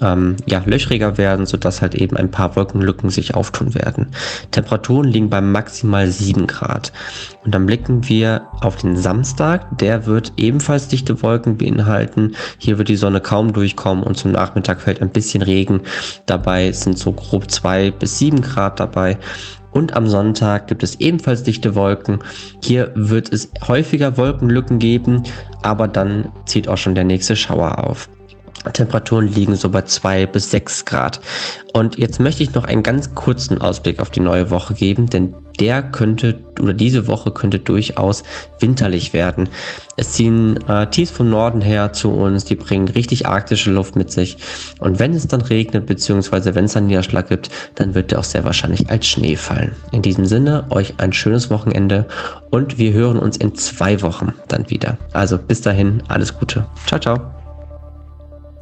ähm, 0.00 0.36
ja, 0.46 0.62
löchriger 0.64 1.18
werden, 1.18 1.46
sodass 1.46 1.82
halt 1.82 1.94
eben 1.94 2.16
ein 2.16 2.30
paar 2.30 2.56
Wolkenlücken 2.56 3.10
sich 3.10 3.34
auftun 3.34 3.74
werden. 3.74 4.08
Temperaturen 4.50 5.08
liegen 5.08 5.30
bei 5.30 5.40
maximal 5.40 6.08
7 6.08 6.46
Grad. 6.46 6.92
Und 7.44 7.54
dann 7.54 7.66
blicken 7.66 8.08
wir 8.08 8.42
auf 8.60 8.76
den 8.76 8.96
Samstag. 8.96 9.75
Der 9.80 10.06
wird 10.06 10.32
ebenfalls 10.36 10.88
dichte 10.88 11.22
Wolken 11.22 11.56
beinhalten. 11.56 12.34
Hier 12.58 12.78
wird 12.78 12.88
die 12.88 12.96
Sonne 12.96 13.20
kaum 13.20 13.52
durchkommen 13.52 14.04
und 14.04 14.16
zum 14.16 14.32
Nachmittag 14.32 14.80
fällt 14.80 15.02
ein 15.02 15.10
bisschen 15.10 15.42
Regen. 15.42 15.80
Dabei 16.26 16.72
sind 16.72 16.98
so 16.98 17.12
grob 17.12 17.50
2 17.50 17.90
bis 17.90 18.18
7 18.18 18.40
Grad 18.40 18.80
dabei. 18.80 19.18
Und 19.70 19.94
am 19.94 20.06
Sonntag 20.06 20.68
gibt 20.68 20.82
es 20.82 21.00
ebenfalls 21.00 21.42
dichte 21.42 21.74
Wolken. 21.74 22.20
Hier 22.62 22.92
wird 22.94 23.30
es 23.30 23.50
häufiger 23.68 24.16
Wolkenlücken 24.16 24.78
geben, 24.78 25.22
aber 25.62 25.86
dann 25.86 26.32
zieht 26.46 26.68
auch 26.68 26.78
schon 26.78 26.94
der 26.94 27.04
nächste 27.04 27.36
Schauer 27.36 27.84
auf. 27.84 28.08
Temperaturen 28.70 29.28
liegen 29.28 29.56
so 29.56 29.70
bei 29.70 29.82
zwei 29.82 30.26
bis 30.26 30.50
sechs 30.50 30.84
Grad. 30.84 31.20
Und 31.72 31.98
jetzt 31.98 32.20
möchte 32.20 32.42
ich 32.42 32.54
noch 32.54 32.64
einen 32.64 32.82
ganz 32.82 33.14
kurzen 33.14 33.60
Ausblick 33.60 34.00
auf 34.00 34.10
die 34.10 34.20
neue 34.20 34.50
Woche 34.50 34.74
geben, 34.74 35.10
denn 35.10 35.34
der 35.60 35.82
könnte 35.82 36.38
oder 36.60 36.74
diese 36.74 37.06
Woche 37.06 37.30
könnte 37.30 37.58
durchaus 37.58 38.22
winterlich 38.60 39.12
werden. 39.12 39.48
Es 39.96 40.12
ziehen 40.12 40.58
äh, 40.68 40.86
Tiefs 40.88 41.12
vom 41.12 41.30
Norden 41.30 41.60
her 41.60 41.92
zu 41.92 42.10
uns, 42.10 42.44
die 42.44 42.56
bringen 42.56 42.88
richtig 42.88 43.26
arktische 43.26 43.70
Luft 43.70 43.96
mit 43.96 44.10
sich. 44.10 44.36
Und 44.78 44.98
wenn 44.98 45.14
es 45.14 45.26
dann 45.26 45.42
regnet, 45.42 45.86
beziehungsweise 45.86 46.54
wenn 46.54 46.66
es 46.66 46.72
dann 46.72 46.86
Niederschlag 46.86 47.28
gibt, 47.28 47.50
dann 47.74 47.94
wird 47.94 48.10
der 48.10 48.20
auch 48.20 48.24
sehr 48.24 48.44
wahrscheinlich 48.44 48.90
als 48.90 49.06
Schnee 49.06 49.36
fallen. 49.36 49.72
In 49.92 50.02
diesem 50.02 50.24
Sinne, 50.26 50.66
euch 50.70 50.94
ein 50.98 51.12
schönes 51.12 51.50
Wochenende 51.50 52.06
und 52.50 52.78
wir 52.78 52.92
hören 52.92 53.18
uns 53.18 53.36
in 53.36 53.54
zwei 53.54 54.02
Wochen 54.02 54.32
dann 54.48 54.68
wieder. 54.70 54.98
Also 55.12 55.38
bis 55.38 55.60
dahin, 55.60 56.02
alles 56.08 56.38
Gute. 56.38 56.66
Ciao, 56.86 57.00
ciao. 57.00 57.35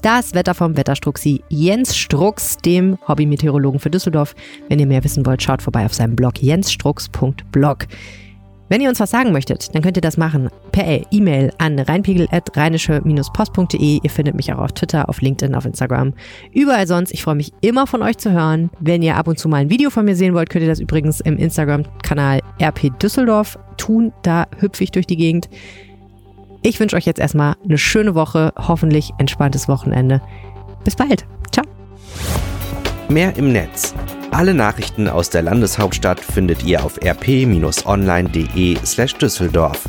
Das 0.04 0.34
Wetter 0.34 0.52
vom 0.52 0.76
Wetterstruxi 0.76 1.42
Jens 1.48 1.96
Strux, 1.96 2.58
dem 2.58 2.98
Hobbymeteorologen 3.08 3.80
für 3.80 3.88
Düsseldorf. 3.88 4.34
Wenn 4.68 4.78
ihr 4.78 4.86
mehr 4.86 5.02
wissen 5.02 5.24
wollt, 5.24 5.42
schaut 5.42 5.62
vorbei 5.62 5.86
auf 5.86 5.94
seinem 5.94 6.14
Blog 6.14 6.42
jensstrux.blog. 6.42 7.86
Wenn 8.68 8.82
ihr 8.82 8.90
uns 8.90 9.00
was 9.00 9.10
sagen 9.10 9.32
möchtet, 9.32 9.74
dann 9.74 9.80
könnt 9.80 9.96
ihr 9.96 10.02
das 10.02 10.18
machen 10.18 10.50
per 10.72 11.00
E-Mail 11.10 11.54
an 11.56 11.78
reinpegel.rheinische-post.de. 11.78 14.00
Ihr 14.02 14.10
findet 14.10 14.34
mich 14.34 14.52
auch 14.52 14.58
auf 14.58 14.72
Twitter, 14.72 15.08
auf 15.08 15.22
LinkedIn, 15.22 15.54
auf 15.54 15.64
Instagram, 15.64 16.12
überall 16.52 16.86
sonst. 16.86 17.14
Ich 17.14 17.22
freue 17.22 17.36
mich 17.36 17.54
immer 17.62 17.86
von 17.86 18.02
euch 18.02 18.18
zu 18.18 18.30
hören. 18.30 18.68
Wenn 18.80 19.00
ihr 19.00 19.16
ab 19.16 19.26
und 19.26 19.38
zu 19.38 19.48
mal 19.48 19.62
ein 19.62 19.70
Video 19.70 19.88
von 19.88 20.04
mir 20.04 20.16
sehen 20.16 20.34
wollt, 20.34 20.50
könnt 20.50 20.64
ihr 20.64 20.70
das 20.70 20.80
übrigens 20.80 21.22
im 21.22 21.38
Instagram-Kanal 21.38 22.40
RP 22.60 22.90
Düsseldorf 23.02 23.58
tun. 23.78 24.12
Da 24.22 24.48
hüpfe 24.58 24.84
ich 24.84 24.90
durch 24.90 25.06
die 25.06 25.16
Gegend. 25.16 25.48
Ich 26.66 26.80
wünsche 26.80 26.96
euch 26.96 27.04
jetzt 27.04 27.20
erstmal 27.20 27.56
eine 27.62 27.76
schöne 27.76 28.14
Woche, 28.14 28.54
hoffentlich 28.56 29.12
entspanntes 29.18 29.68
Wochenende. 29.68 30.22
Bis 30.82 30.96
bald. 30.96 31.26
Ciao. 31.52 31.66
Mehr 33.10 33.36
im 33.36 33.52
Netz. 33.52 33.94
Alle 34.30 34.54
Nachrichten 34.54 35.06
aus 35.06 35.28
der 35.28 35.42
Landeshauptstadt 35.42 36.20
findet 36.20 36.64
ihr 36.64 36.82
auf 36.82 36.98
rp-online.de/düsseldorf. 37.04 39.84